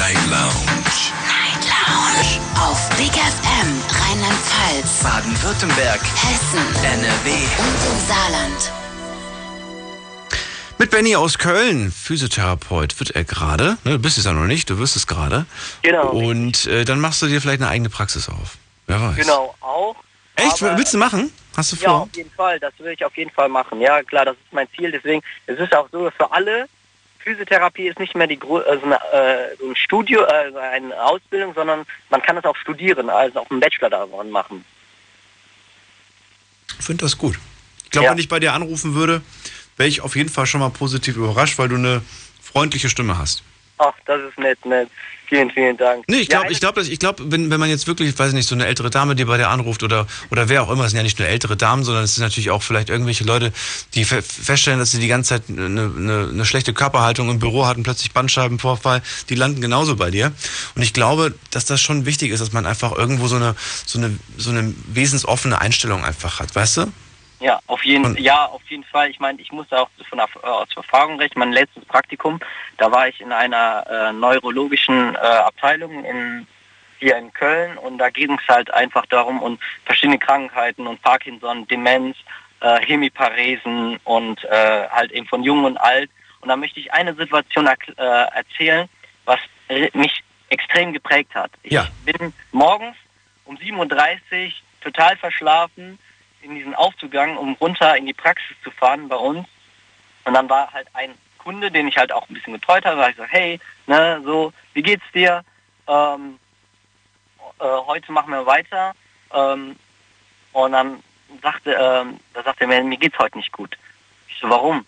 [0.00, 1.12] Night Lounge.
[1.28, 2.40] Night Lounge.
[2.58, 3.68] Auf Big FM,
[4.00, 6.00] Rheinland-Pfalz, Baden-Württemberg.
[6.00, 7.30] Hessen, NRW.
[7.58, 8.72] und im Saarland.
[10.78, 13.76] Mit Benny aus Köln, Physiotherapeut wird er gerade.
[13.84, 15.44] Ne, du bist es ja noch nicht, du wirst es gerade.
[15.82, 16.08] Genau.
[16.12, 18.56] Und äh, dann machst du dir vielleicht eine eigene Praxis auf.
[18.86, 19.16] Wer weiß.
[19.16, 19.96] Genau, auch.
[20.36, 20.62] Echt?
[20.62, 21.30] aber- Willst du machen?
[21.56, 22.00] Hast du Ja, vor?
[22.04, 22.58] auf jeden Fall.
[22.58, 23.80] Das will ich auf jeden Fall machen.
[23.82, 24.90] Ja, klar, das ist mein Ziel.
[24.92, 26.66] Deswegen, es ist auch so für alle.
[27.22, 32.22] Physiotherapie ist nicht mehr die also eine, äh, ein Studio, äh, eine Ausbildung, sondern man
[32.22, 34.64] kann es auch studieren, also auch einen Bachelor daran machen.
[36.78, 37.38] Ich finde das gut.
[37.84, 39.20] Ich glaube, wenn ich bei dir anrufen würde,
[39.76, 42.02] wäre ich auf jeden Fall schon mal positiv überrascht, weil du eine
[42.40, 43.42] freundliche Stimme hast.
[43.82, 44.90] Ach, das ist nett, nett.
[45.26, 46.04] Vielen, vielen Dank.
[46.08, 48.34] Nee, ich glaube, ja, ich glaube, ich glaube, wenn, wenn man jetzt wirklich, weiß ich
[48.34, 50.90] nicht, so eine ältere Dame, die bei dir anruft oder, oder wer auch immer, es
[50.90, 53.52] sind ja nicht nur ältere Damen, sondern es sind natürlich auch vielleicht irgendwelche Leute,
[53.94, 57.64] die fe feststellen, dass sie die ganze Zeit eine, eine, eine schlechte Körperhaltung im Büro
[57.64, 60.32] hatten, plötzlich Bandscheibenvorfall, die landen genauso bei dir.
[60.74, 63.54] Und ich glaube, dass das schon wichtig ist, dass man einfach irgendwo so eine,
[63.86, 66.92] so eine, so eine wesensoffene Einstellung einfach hat, weißt du?
[67.40, 69.08] Ja, auf jeden, ja, auf jeden Fall.
[69.10, 71.36] Ich meine, ich muss auch von äh, aus Erfahrung recht.
[71.36, 72.38] Mein letztes Praktikum,
[72.76, 76.46] da war ich in einer äh, neurologischen äh, Abteilung in,
[76.98, 81.66] hier in Köln und da ging es halt einfach darum, um verschiedene Krankheiten und Parkinson,
[81.66, 82.14] Demenz,
[82.60, 86.10] äh, Hemiparesen und äh, halt eben von Jung und Alt.
[86.42, 88.02] Und da möchte ich eine Situation äh,
[88.34, 88.86] erzählen,
[89.24, 89.38] was
[89.94, 91.50] mich extrem geprägt hat.
[91.62, 91.86] Ich Ja.
[92.04, 92.96] bin morgens
[93.46, 93.76] um 7.30
[94.46, 94.52] Uhr
[94.82, 95.98] total verschlafen
[96.42, 99.46] in diesen Aufzug gegangen, um runter in die Praxis zu fahren bei uns.
[100.24, 103.02] Und dann war halt ein Kunde, den ich halt auch ein bisschen betreut habe, da
[103.02, 105.42] hab ich gesagt, hey, ne, so, wie geht's dir?
[105.88, 106.38] Ähm,
[107.58, 108.92] äh, heute machen wir weiter.
[109.32, 109.76] Ähm,
[110.52, 111.02] und dann
[111.42, 113.76] sagte, ähm, da sagte er mir, mir geht's heute nicht gut.
[114.28, 114.84] Ich so, warum?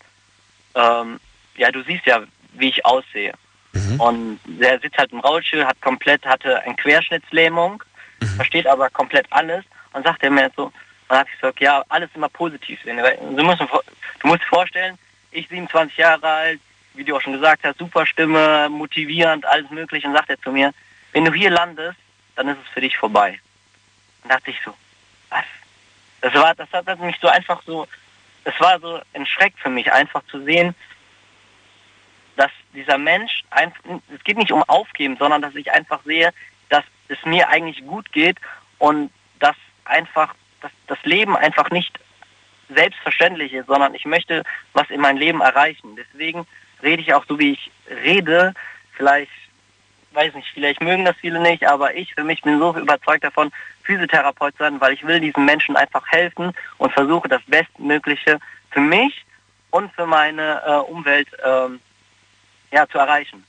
[0.75, 1.21] Ähm,
[1.57, 2.23] ja, du siehst ja,
[2.53, 3.33] wie ich aussehe.
[3.73, 4.01] Mhm.
[4.01, 7.83] Und der sitzt halt im Rollstuhl, hat komplett, hatte eine Querschnittslähmung,
[8.23, 8.37] Mhm.
[8.37, 10.73] versteht aber komplett alles und sagt er mir so,
[11.13, 12.97] dann habe ich gesagt, ja, alles immer positiv sehen.
[13.37, 14.99] Du musst, du musst vorstellen,
[15.31, 16.61] ich 27 Jahre alt,
[16.95, 20.51] wie du auch schon gesagt hast, super Stimme, motivierend, alles mögliche, und sagt er zu
[20.51, 20.73] mir,
[21.13, 21.99] wenn du hier landest,
[22.35, 23.39] dann ist es für dich vorbei.
[24.23, 24.73] Und dachte ich so,
[25.29, 25.45] was?
[26.23, 27.87] Das war, das hat mich so einfach so,
[28.45, 30.75] es war so ein Schreck für mich, einfach zu sehen,
[32.37, 33.83] dass dieser Mensch, einfach,
[34.17, 36.33] es geht nicht um Aufgeben, sondern dass ich einfach sehe,
[36.71, 38.39] dass es mir eigentlich gut geht
[38.79, 39.11] und
[39.41, 41.99] dass einfach, dass das Leben einfach nicht
[42.69, 45.97] selbstverständlich ist, sondern ich möchte was in mein Leben erreichen.
[45.97, 46.47] Deswegen
[46.83, 48.55] rede ich auch so, wie ich rede.
[48.97, 49.31] Vielleicht,
[50.13, 53.53] weiß nicht, vielleicht mögen das viele nicht, aber ich für mich bin so überzeugt davon,
[53.83, 58.39] Physiotherapeut zu sein, weil ich will diesen Menschen einfach helfen und versuche das Bestmögliche
[58.71, 59.25] für mich
[59.71, 61.81] und für meine äh, Umwelt ähm,
[62.71, 63.45] ja, zu erreichen.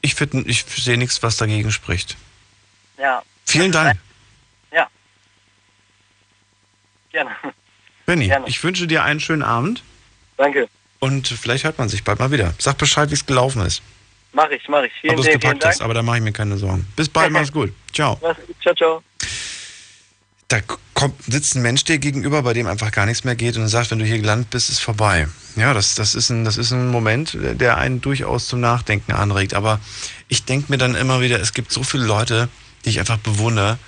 [0.00, 2.16] Ich, find, ich sehe nichts, was dagegen spricht.
[2.96, 3.98] Ja, Vielen Dank,
[4.72, 4.88] ja.
[7.12, 7.30] Gerne.
[8.06, 8.26] Benny.
[8.26, 8.48] Gerne.
[8.48, 9.82] Ich wünsche dir einen schönen Abend
[10.36, 10.68] Danke.
[11.00, 12.54] und vielleicht hört man sich bald mal wieder.
[12.58, 13.82] Sag Bescheid, wie es gelaufen ist.
[14.32, 14.92] Mach ich, mach ich.
[15.00, 16.86] Vielen, Ob du es gepackt hast, aber da mache ich mir keine Sorgen.
[16.94, 17.72] Bis bald, mach's gut.
[17.92, 18.20] Ciao.
[18.60, 19.02] Ciao, ciao.
[20.48, 20.60] Da
[20.94, 23.68] kommt, sitzt ein Mensch dir gegenüber, bei dem einfach gar nichts mehr geht und er
[23.68, 25.26] sagt, wenn du hier gelandet bist, ist vorbei.
[25.56, 29.54] Ja, das, das, ist ein, das ist ein Moment, der einen durchaus zum Nachdenken anregt.
[29.54, 29.80] Aber
[30.28, 32.48] ich denke mir dann immer wieder, es gibt so viele Leute,
[32.84, 33.78] die ich einfach bewundere,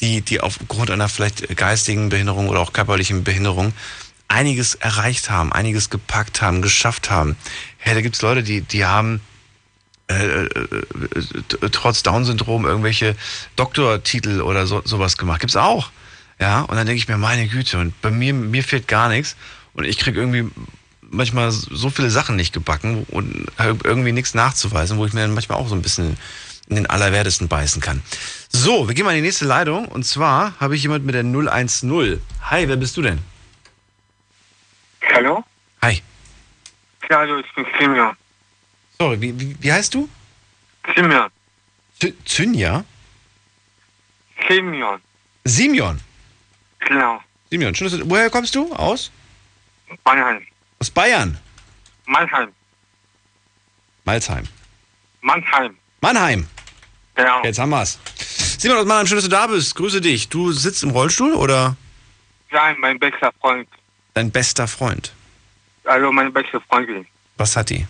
[0.00, 3.72] die, die aufgrund einer vielleicht geistigen Behinderung oder auch körperlichen Behinderung
[4.28, 7.36] einiges erreicht haben, einiges gepackt haben, geschafft haben.
[7.76, 9.20] Hey, da gibt es Leute, die, die haben
[10.08, 13.14] äh, äh, trotz Down-Syndrom irgendwelche
[13.56, 15.40] Doktortitel oder so, sowas gemacht.
[15.40, 15.90] Gibt's auch.
[16.40, 19.36] Ja, und dann denke ich mir, meine Güte, und bei mir, mir fehlt gar nichts.
[19.74, 20.50] Und ich kriege irgendwie
[21.02, 23.46] manchmal so viele Sachen nicht gebacken und
[23.84, 26.16] irgendwie nichts nachzuweisen, wo ich mir dann manchmal auch so ein bisschen
[26.68, 28.02] in den Allerwertesten beißen kann.
[28.48, 29.88] So, wir gehen mal in die nächste Leitung.
[29.88, 32.20] Und zwar habe ich jemand mit der 010.
[32.50, 33.18] Hi, wer bist du denn?
[35.14, 35.44] Hallo?
[35.82, 36.02] Hi.
[37.10, 38.16] Ja, hallo, ich bin Simeon.
[38.98, 40.08] Sorry, wie, wie, wie heißt du?
[42.00, 42.84] Z Zynja?
[44.48, 45.00] Simeon.
[45.44, 46.00] Simeon.
[46.80, 47.20] Genau.
[47.50, 48.72] Simeon, schön, dass du, woher kommst du?
[48.74, 49.10] Aus?
[50.04, 50.46] Mannheim.
[50.80, 51.38] Aus Bayern.
[52.06, 52.52] Mannheim.
[54.04, 54.44] Malzheim.
[55.20, 55.76] Mannheim.
[56.02, 56.46] Mannheim.
[57.14, 57.42] Genau.
[57.44, 57.98] Jetzt haben wir's.
[58.58, 59.74] Simon aus Mannheim, schön, dass du da bist.
[59.76, 60.28] Grüße dich.
[60.28, 61.76] Du sitzt im Rollstuhl oder
[62.50, 63.68] Nein, mein bester Freund.
[64.14, 65.12] dein bester Freund?
[65.84, 67.06] Also meine beste Freundin.
[67.36, 67.86] Was hat die?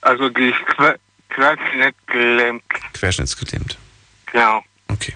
[0.00, 0.98] Also die ist que-
[1.28, 2.62] querschnittgelähmt.
[2.94, 3.78] Querschnittsgelähmt.
[4.32, 4.62] Genau.
[4.88, 5.14] Okay.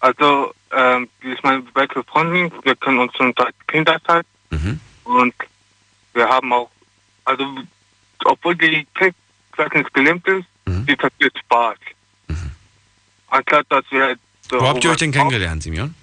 [0.00, 2.52] Also, ähm, die ist meine beste Freundin.
[2.62, 4.26] Wir kennen uns schon seit Kinderzeit.
[4.50, 4.78] Mhm.
[5.04, 5.34] Und
[6.14, 6.70] wir haben auch,
[7.24, 7.44] also,
[8.24, 8.86] obwohl die
[9.52, 10.86] querschnittgelähmt ist, Mhm.
[10.86, 11.78] die versteht Spaß.
[13.28, 14.16] Anstatt, dass wir...
[14.50, 15.94] Wo habt ihr euch denn kennengelernt, Simeon?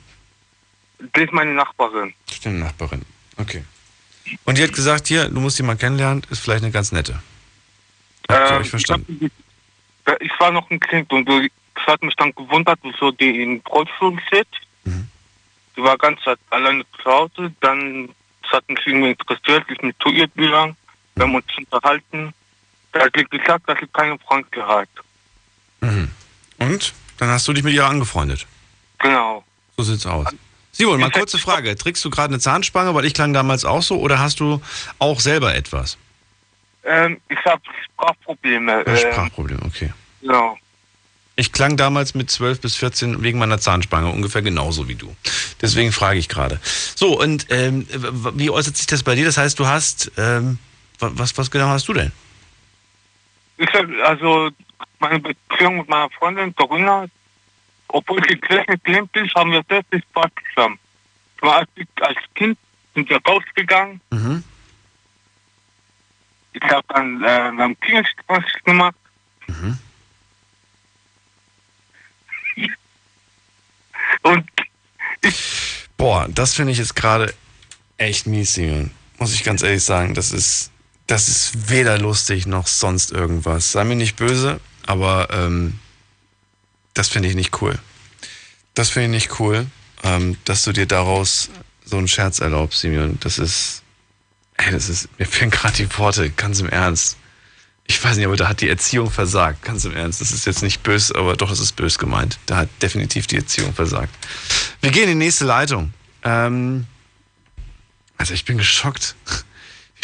[1.15, 2.13] Die ist meine Nachbarin.
[2.25, 3.03] Das ist deine Nachbarin.
[3.37, 3.63] Okay.
[4.45, 7.21] Und die hat gesagt, hier, du musst die mal kennenlernen, ist vielleicht eine ganz nette.
[8.29, 9.31] Habt ihr Ähm, euch verstanden?
[10.19, 14.17] Ich, war noch ein Kind und es hat mich dann gewundert, wieso die in Rollstuhl
[14.31, 14.61] sitzt.
[14.83, 15.07] Mhm.
[15.75, 16.19] Die war ganz
[16.49, 17.53] alleine zu Hause.
[17.61, 18.09] Dann
[18.43, 20.75] es hat mich irgendwie interessiert, ich bin zu ihr gegangen.
[21.15, 22.33] Wir haben uns unterhalten.
[22.91, 24.89] Da hat sie gesagt, dass sie keinen Freund gehabt.
[25.81, 26.09] Mhm.
[26.59, 26.93] Und?
[27.17, 28.45] Dann hast du dich mit ihr angefreundet.
[28.99, 29.43] Genau.
[29.77, 30.27] So sieht's aus.
[30.71, 31.75] Simon, mal kurze Frage.
[31.75, 34.61] Trägst du gerade eine Zahnspange, weil ich klang damals auch so, oder hast du
[34.99, 35.97] auch selber etwas?
[36.83, 37.61] Ähm, ich habe
[37.93, 38.83] Sprachprobleme.
[38.87, 39.93] Ähm, Sprachproblem, okay.
[40.21, 40.57] genau.
[41.35, 45.15] Ich klang damals mit 12 bis 14 wegen meiner Zahnspange ungefähr genauso wie du.
[45.61, 46.59] Deswegen frage ich gerade.
[46.95, 47.87] So, und ähm,
[48.35, 49.25] wie äußert sich das bei dir?
[49.25, 50.59] Das heißt, du hast, ähm,
[50.99, 52.11] wa- was, was genau hast du denn?
[53.61, 54.49] Ich hab, also
[54.99, 57.05] meine Beziehung mit meiner Freundin Corinna,
[57.89, 60.79] obwohl sie gelähmt ist, haben wir sehr viel Spaß zusammen.
[61.41, 61.69] Als,
[62.01, 62.57] als Kind
[62.95, 64.01] sind wir rausgegangen.
[64.09, 64.43] Mhm.
[66.53, 68.95] Ich habe dann äh, haben Kinderstraße gemacht.
[69.47, 69.77] Mhm.
[74.23, 74.49] Und
[75.97, 77.31] Boah, das finde ich jetzt gerade
[77.97, 78.89] echt mies, Simon.
[79.19, 80.15] Muss ich ganz ehrlich sagen.
[80.15, 80.71] Das ist,
[81.11, 83.73] das ist weder lustig noch sonst irgendwas.
[83.73, 85.77] Sei mir nicht böse, aber ähm,
[86.93, 87.77] das finde ich nicht cool.
[88.75, 89.67] Das finde ich nicht cool,
[90.03, 91.49] ähm, dass du dir daraus
[91.83, 93.17] so einen Scherz erlaubst, Simeon.
[93.19, 93.83] Das ist,
[94.55, 97.17] ey, das ist, mir fehlen gerade die Worte, ganz im Ernst.
[97.87, 100.21] Ich weiß nicht, aber da hat die Erziehung versagt, ganz im Ernst.
[100.21, 102.39] Das ist jetzt nicht böse, aber doch, es ist böse gemeint.
[102.45, 104.15] Da hat definitiv die Erziehung versagt.
[104.79, 105.93] Wir gehen in die nächste Leitung.
[106.23, 106.85] Ähm,
[108.15, 109.15] also ich bin geschockt,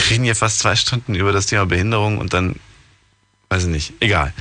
[0.10, 2.56] reden hier fast zwei Stunden über das Thema Behinderung und dann,
[3.50, 4.34] weiß ich nicht, egal.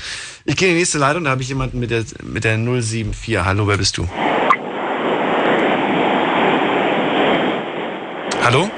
[0.45, 3.45] Ich gehe in die nächste Leitung, da habe ich jemanden mit der, mit der 074.
[3.45, 4.09] Hallo, wer bist du?
[8.45, 8.71] Hallo?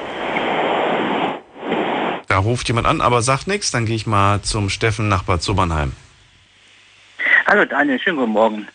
[2.27, 3.69] Da ruft jemand an, aber sagt nichts.
[3.69, 5.93] Dann gehe ich mal zum Steffen nach Bad Sobernheim.
[7.45, 8.67] Hallo Daniel, schönen guten Morgen.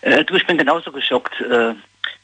[0.00, 1.74] Äh, du, ich bin genauso geschockt äh,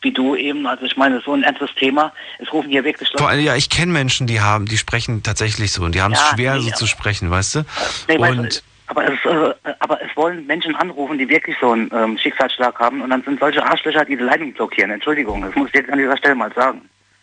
[0.02, 0.66] wie du eben.
[0.66, 2.12] Also ich meine, so ein ernstes Thema.
[2.38, 5.72] Es rufen hier wirklich Vor allem, ja, ich kenne Menschen, die haben, die sprechen tatsächlich
[5.72, 7.64] so und die haben es Ja, schwer, nee, so aber- zu sprechen, weißt du?
[8.08, 11.70] Nee, weißt du, und aber es, äh, aber es wollen Menschen anrufen, die wirklich so
[11.70, 14.90] einen ähm, Schicksalsschlag haben und dann sind solche Arschlöcher, die die Leitung blockieren.
[14.90, 16.80] Entschuldigung, das muss ich jetzt an dieser Stelle mal sagen.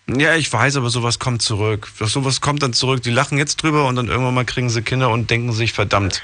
[0.08, 1.90] ja, ich weiß, aber sowas kommt zurück.
[2.00, 3.02] Sowas kommt dann zurück.
[3.02, 6.22] Die lachen jetzt drüber und dann irgendwann mal kriegen sie Kinder und denken sich, verdammt.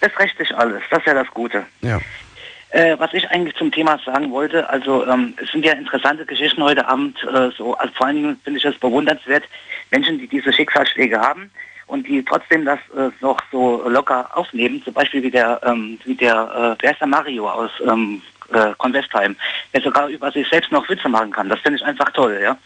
[0.00, 1.64] Das rächt sich alles, das ist ja das Gute.
[1.82, 2.00] Ja.
[2.70, 6.62] Äh, was ich eigentlich zum Thema sagen wollte, also ähm, es sind ja interessante Geschichten
[6.62, 9.42] heute Abend, äh, so, also vor allen Dingen finde ich es bewundernswert,
[9.90, 11.50] Menschen, die diese Schicksalsschläge haben
[11.88, 16.14] und die trotzdem das äh, noch so locker aufnehmen, zum Beispiel wie der, ähm, wie
[16.14, 18.22] der, äh, wer ist der Mario aus ähm,
[18.52, 19.34] äh, Convestheim,
[19.74, 21.48] der sogar über sich selbst noch Witze machen kann.
[21.48, 22.56] Das finde ich einfach toll, ja.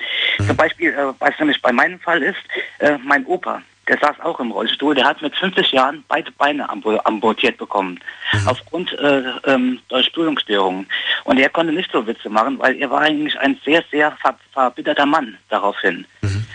[0.47, 2.41] Zum Beispiel, äh, was nämlich bei meinem Fall ist,
[2.79, 6.69] äh, mein Opa, der saß auch im Rollstuhl, der hat mit 50 Jahren beide Beine
[6.69, 8.01] amputiert bekommen.
[8.47, 10.87] Aufgrund äh, ähm, Durchspülungsstörungen.
[11.25, 14.37] Und er konnte nicht so Witze machen, weil er war eigentlich ein sehr, sehr ver
[14.53, 16.07] verbitterter Mann daraufhin.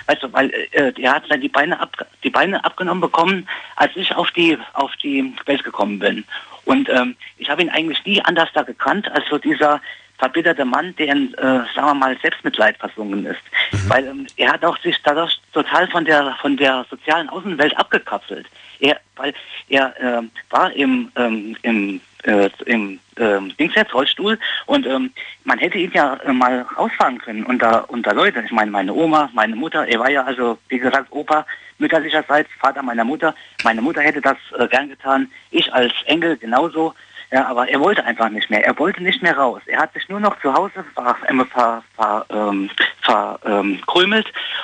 [0.07, 3.91] Weißt du, weil äh, er hat dann die Beine, ab, die Beine abgenommen bekommen, als
[3.95, 6.25] ich auf die, auf die Welt gekommen bin.
[6.65, 9.81] Und ähm, ich habe ihn eigentlich nie anders da gekannt, als so dieser
[10.19, 11.41] verbitterte Mann, der in, äh,
[11.73, 13.41] sagen wir mal, Selbstmitleid versunken ist.
[13.87, 18.45] Weil ähm, er hat auch sich dadurch total von der von der sozialen Außenwelt abgekapselt.
[18.79, 19.33] Er, weil
[19.69, 25.11] er ähm, war im, ähm, im äh, im ähm, Dings jetzt Rollstuhl und ähm,
[25.45, 28.41] man hätte ihn ja äh, mal rausfahren können unter unter Leute.
[28.45, 31.45] Ich meine meine Oma, meine Mutter, er war ja also wie gesagt Opa
[31.77, 33.33] mütterlicherseits, Vater meiner Mutter.
[33.63, 36.93] Meine Mutter hätte das äh, gern getan, ich als Enkel genauso.
[37.31, 38.65] Ja, aber er wollte einfach nicht mehr.
[38.65, 39.61] Er wollte nicht mehr raus.
[39.67, 42.69] Er hat sich nur noch zu Hause ver, äh, ver, ver, ähm,
[43.01, 43.79] ver, ähm,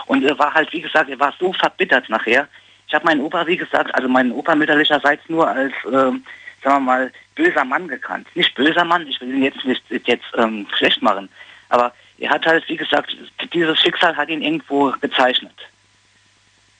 [0.07, 2.47] und er war halt, wie gesagt, er war so verbittert nachher.
[2.87, 6.23] Ich habe meinen Opa, wie gesagt, also meinen Opa mütterlicherseits nur als, ähm,
[6.63, 8.27] sagen wir mal, böser Mann gekannt.
[8.33, 11.29] Nicht böser Mann, ich will ihn jetzt nicht jetzt ähm, schlecht machen,
[11.69, 13.15] aber er hat halt, wie gesagt,
[13.53, 15.53] dieses Schicksal hat ihn irgendwo gezeichnet.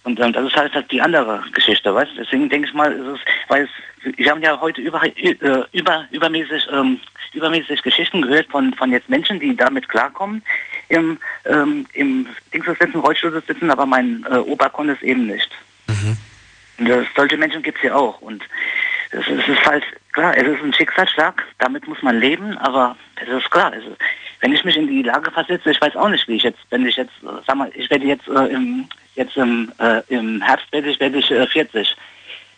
[0.06, 2.24] Und ähm, das ist halt, halt die andere Geschichte, weißt du?
[2.24, 5.36] Deswegen denke ich mal, ist es, weil es, wir haben ja heute über, äh,
[5.72, 7.00] über, übermäßig, ähm,
[7.34, 10.44] übermäßig Geschichten gehört von, von jetzt Menschen, die damit klarkommen,
[10.90, 15.50] im, ähm, im Dings sitzen, Rollstuhl sitzen, aber mein äh, Opa konnte es eben nicht.
[16.78, 18.22] Und das, solche Menschen gibt es ja auch.
[18.22, 18.44] Und
[19.20, 19.84] es, ist- es ist halt,
[20.14, 23.98] klar, es ist ein Schicksalsschlag, damit muss man leben, aber es ist klar, es ist,
[24.42, 26.86] wenn ich mich in die Lage versetze, ich weiß auch nicht, wie ich jetzt, wenn
[26.86, 30.72] ich jetzt, äh, sag mal, ich werde jetzt äh, im, jetzt im, äh, im Herbst
[30.72, 31.96] werde ich, werde ich äh, 40.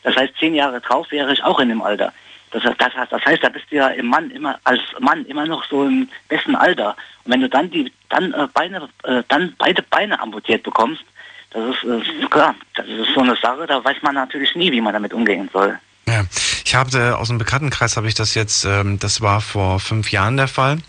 [0.03, 2.13] Das heißt, zehn Jahre drauf wäre ich auch in dem Alter.
[2.51, 5.45] Das, heißt- das, das heißt, da bist du ja im Mann immer als Mann immer
[5.45, 6.95] noch so im besten Alter.
[7.25, 11.03] Und wenn du dann die dann äh, Beine äh, dann beide Beine amputiert bekommst,
[11.51, 14.81] das ist äh, klar, das ist so eine Sache, da weiß man natürlich nie, wie
[14.81, 15.77] man damit umgehen soll.
[16.07, 16.25] Ja,
[16.63, 20.11] ich habe äh, aus dem Bekanntenkreis habe ich das jetzt, ähm, das war vor fünf
[20.11, 20.79] Jahren der Fall.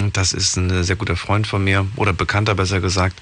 [0.00, 3.18] Und das ist ein sehr guter Freund von mir, oder Bekannter besser gesagt,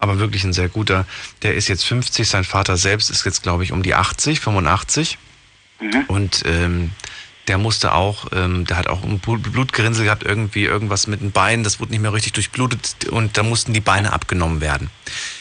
[0.00, 1.06] aber wirklich ein sehr guter.
[1.42, 5.18] Der ist jetzt 50, sein Vater selbst ist jetzt, glaube ich, um die 80, 85.
[6.08, 6.90] Und ähm,
[7.46, 11.30] der musste auch, ähm, der hat auch ein Blut- Blutgerinnsel gehabt, irgendwie irgendwas mit den
[11.30, 14.90] Beinen, das wurde nicht mehr richtig durchblutet und da mussten die Beine abgenommen werden.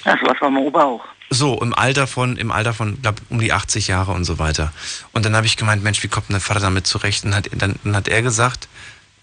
[0.04, 1.06] Ja, sowas war mein Opa auch.
[1.30, 4.72] So, im Alter von, im Alter von, glaub, um die 80 Jahre und so weiter.
[5.12, 7.26] Und dann habe ich gemeint, Mensch, wie kommt denn dein Vater damit zurecht?
[7.26, 8.68] Und hat, dann, dann hat er gesagt,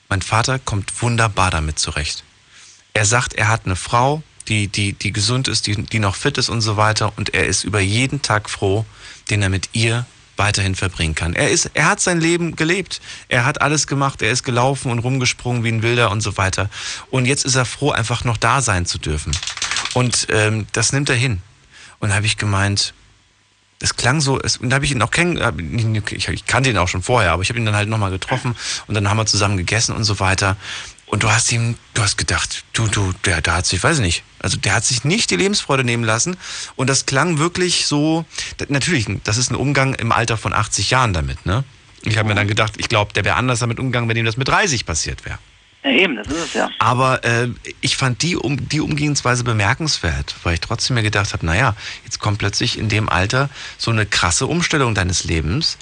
[0.09, 2.24] mein Vater kommt wunderbar damit zurecht.
[2.93, 6.39] Er sagt, er hat eine Frau, die, die, die gesund ist, die, die noch fit
[6.39, 7.12] ist und so weiter.
[7.16, 8.85] Und er ist über jeden Tag froh,
[9.31, 10.05] den er mit ihr
[10.37, 11.35] weiterhin verbringen kann.
[11.35, 13.01] Er ist, er hat sein Leben gelebt.
[13.29, 14.23] Er hat alles gemacht.
[14.23, 16.69] Er ist gelaufen und rumgesprungen wie ein Wilder und so weiter.
[17.11, 19.33] Und jetzt ist er froh, einfach noch da sein zu dürfen.
[19.95, 21.41] Und ähm, das nimmt er hin.
[22.03, 22.95] Und da habe ich gemeint,
[23.79, 25.61] es klang so, es, und da habe ich ihn auch kennengelernt,
[26.12, 28.57] ich, ich kannte ihn auch schon vorher, aber ich habe ihn dann halt nochmal getroffen
[28.89, 30.57] und dann haben wir zusammen gegessen und so weiter.
[31.07, 34.03] Und du hast ihm, du hast gedacht, du, du, der, der hat sich, weiß ich
[34.03, 36.37] nicht, also der hat sich nicht die Lebensfreude nehmen lassen.
[36.74, 38.24] Und das klang wirklich so,
[38.69, 41.62] natürlich, das ist ein Umgang im Alter von 80 Jahren damit, ne?
[42.05, 44.37] Ich habe mir dann gedacht, ich glaube, der wäre anders damit umgegangen, wenn ihm das
[44.37, 45.39] mit 30 passiert wäre.
[45.85, 46.71] Ja, eben, das ist es ja.
[46.79, 47.49] Aber äh,
[47.81, 52.21] ich fand die, um, die Umgehensweise bemerkenswert, weil ich trotzdem mir gedacht habe, naja, jetzt
[52.21, 55.79] kommt plötzlich in dem Alter so eine krasse Umstellung deines Lebens.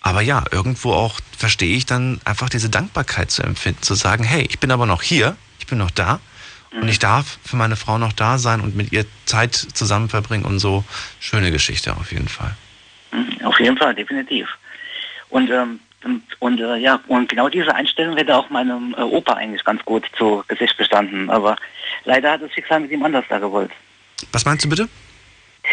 [0.00, 4.46] Aber ja, irgendwo auch verstehe ich dann einfach diese Dankbarkeit zu empfinden, zu sagen, hey,
[4.48, 6.20] ich bin aber noch hier, ich bin noch da
[6.72, 10.44] Und ich darf für meine Frau noch da sein und mit ihr Zeit zusammen verbringen
[10.44, 10.84] und so
[11.18, 12.56] schöne Geschichte auf jeden Fall.
[13.12, 14.48] Mhm, Auf jeden Fall, definitiv.
[15.28, 19.34] Und, ähm, und, und äh, ja, und genau diese Einstellung hätte auch meinem äh, Opa
[19.34, 21.28] eigentlich ganz gut zu Gesicht gestanden.
[21.30, 21.56] Aber
[22.04, 23.70] leider hat das Schicksal mit ihm anders da gewollt.
[24.32, 24.88] Was meinst du bitte?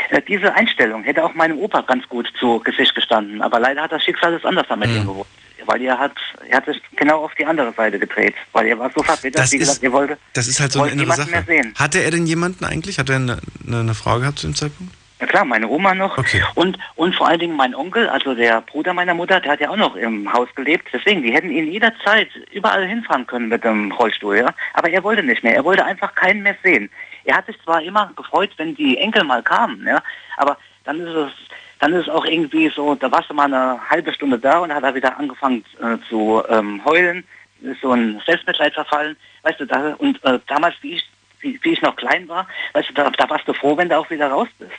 [0.09, 3.41] Äh, diese Einstellung hätte auch meinem Opa ganz gut zu Gesicht gestanden.
[3.41, 5.27] Aber leider hat das Schicksal es anders damit ihm gewollt.
[5.65, 6.13] Weil er hat,
[6.49, 8.35] er hat sich genau auf die andere Seite gedreht.
[8.53, 10.81] Weil er war so verbittert, Das wie ist- gesagt, er wollte, Das ist halt so
[10.81, 11.31] eine innere niemanden Sache.
[11.31, 11.73] mehr sehen.
[11.77, 12.99] Hatte er denn jemanden eigentlich?
[12.99, 14.93] Hat er eine, eine, eine Frau gehabt zu dem Zeitpunkt?
[15.19, 16.17] Ja klar, meine Oma noch.
[16.53, 19.69] Und, und vor allen Dingen mein Onkel, also der Bruder meiner Mutter, der hat ja
[19.69, 20.87] auch noch im Haus gelebt.
[20.93, 24.53] Deswegen, die hätten ihn jederzeit überall hinfahren können mit dem Rollstuhl, ja.
[24.73, 25.55] Aber er wollte nicht mehr.
[25.55, 26.91] Er wollte einfach keinen mehr sehen.
[27.23, 30.03] Er hat sich zwar immer gefreut, wenn die Enkel mal kamen, ja.
[30.37, 31.31] Aber dann ist es,
[31.79, 34.73] dann ist es auch irgendwie so, da warst du mal eine halbe Stunde da und
[34.73, 37.23] hat er wieder angefangen äh, zu ähm, heulen,
[37.61, 41.73] ist so ein Selbstmitleid verfallen, weißt du, da, und äh, damals, wie ich, wie, wie
[41.73, 44.29] ich noch klein war, weißt du, da, da warst du froh, wenn du auch wieder
[44.29, 44.71] raus bist.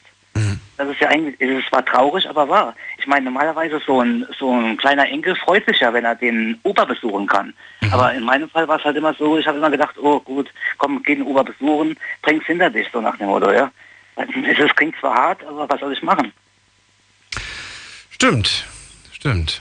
[0.78, 2.76] Das ist ja eigentlich, es war traurig, aber wahr.
[2.98, 6.56] Ich meine, normalerweise so ein, so ein kleiner Enkel freut sich ja, wenn er den
[6.62, 7.52] Opa besuchen kann.
[7.90, 10.48] Aber in meinem Fall war es halt immer so, ich habe immer gedacht, oh gut,
[10.78, 13.72] komm, geh den Opa besuchen, bring's hinter dich, so nach dem Motto, ja.
[14.16, 16.32] Es klingt zwar hart, aber was soll ich machen?
[18.10, 18.64] Stimmt,
[19.12, 19.60] stimmt.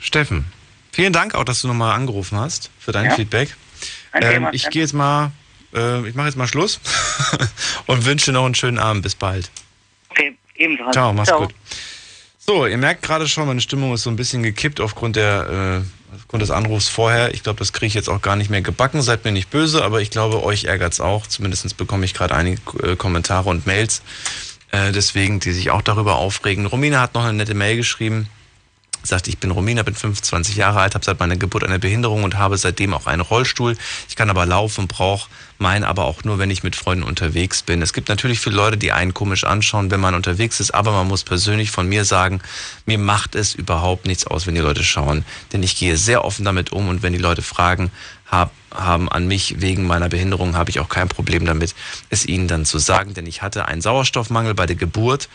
[0.00, 0.46] Steffen,
[0.90, 3.10] vielen Dank auch, dass du nochmal angerufen hast für dein Ja.
[3.12, 3.54] Feedback.
[4.14, 5.30] Ähm, ich gehe jetzt mal,
[5.74, 6.80] äh, ich mache jetzt mal Schluss
[7.86, 9.02] und wünsche dir noch einen schönen Abend.
[9.02, 9.50] Bis bald.
[10.12, 10.90] Okay, ebenso.
[10.90, 11.54] Ciao, mach's gut.
[12.38, 16.14] So, ihr merkt gerade schon, meine Stimmung ist so ein bisschen gekippt aufgrund der äh,
[16.14, 17.32] aufgrund des Anrufs vorher.
[17.32, 19.00] Ich glaube, das kriege ich jetzt auch gar nicht mehr gebacken.
[19.00, 21.26] Seid mir nicht böse, aber ich glaube, euch ärgert's auch.
[21.26, 24.02] Zumindest bekomme ich gerade einige äh, Kommentare und Mails,
[24.70, 26.66] äh, deswegen, die sich auch darüber aufregen.
[26.66, 28.28] Romina hat noch eine nette Mail geschrieben.
[29.02, 32.36] Sagt, ich bin Romina, bin 25 Jahre alt, habe seit meiner Geburt eine Behinderung und
[32.36, 33.76] habe seitdem auch einen Rollstuhl.
[34.08, 35.28] Ich kann aber laufen, brauche
[35.62, 37.80] meinen aber auch nur, wenn ich mit Freunden unterwegs bin.
[37.80, 41.08] Es gibt natürlich viele Leute, die einen komisch anschauen, wenn man unterwegs ist, aber man
[41.08, 42.42] muss persönlich von mir sagen,
[42.84, 45.24] mir macht es überhaupt nichts aus, wenn die Leute schauen.
[45.52, 47.90] Denn ich gehe sehr offen damit um und wenn die Leute Fragen
[48.32, 51.74] hab, haben an mich wegen meiner Behinderung, habe ich auch kein Problem damit,
[52.08, 53.12] es ihnen dann zu sagen.
[53.12, 55.28] Denn ich hatte einen Sauerstoffmangel bei der Geburt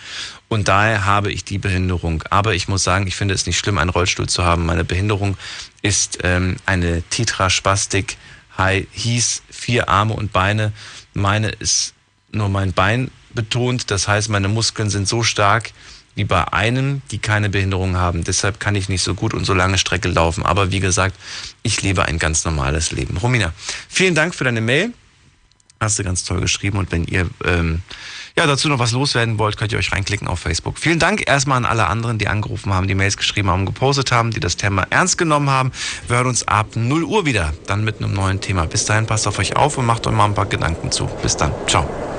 [0.50, 2.24] und daher habe ich die Behinderung.
[2.32, 4.66] Aber ich muss sagen, ich finde es nicht schlimm, einen Rollstuhl zu haben.
[4.66, 5.38] Meine Behinderung
[5.84, 8.18] ist ähm, eine Tetraspastik,
[8.58, 10.74] hieß vier Arme und Beine.
[11.14, 11.94] Meine ist
[12.32, 13.92] nur mein Bein betont.
[13.92, 15.72] Das heißt, meine Muskeln sind so stark
[16.16, 18.24] wie bei einem, die keine Behinderung haben.
[18.24, 20.44] Deshalb kann ich nicht so gut und so lange Strecke laufen.
[20.44, 21.16] Aber wie gesagt,
[21.62, 23.18] ich lebe ein ganz normales Leben.
[23.18, 23.54] Romina,
[23.88, 24.94] vielen Dank für deine Mail.
[25.80, 26.80] Hast du ganz toll geschrieben.
[26.80, 27.84] Und wenn ihr ähm,
[28.38, 30.78] ja, dazu noch was loswerden wollt, könnt ihr euch reinklicken auf Facebook.
[30.78, 34.30] Vielen Dank erstmal an alle anderen, die angerufen haben, die Mails geschrieben haben, gepostet haben,
[34.30, 35.72] die das Thema ernst genommen haben.
[36.08, 38.68] Wir hören uns ab 0 Uhr wieder, dann mit einem neuen Thema.
[38.68, 41.08] Bis dahin passt auf euch auf und macht euch mal ein paar Gedanken zu.
[41.24, 41.52] Bis dann.
[41.66, 42.17] Ciao.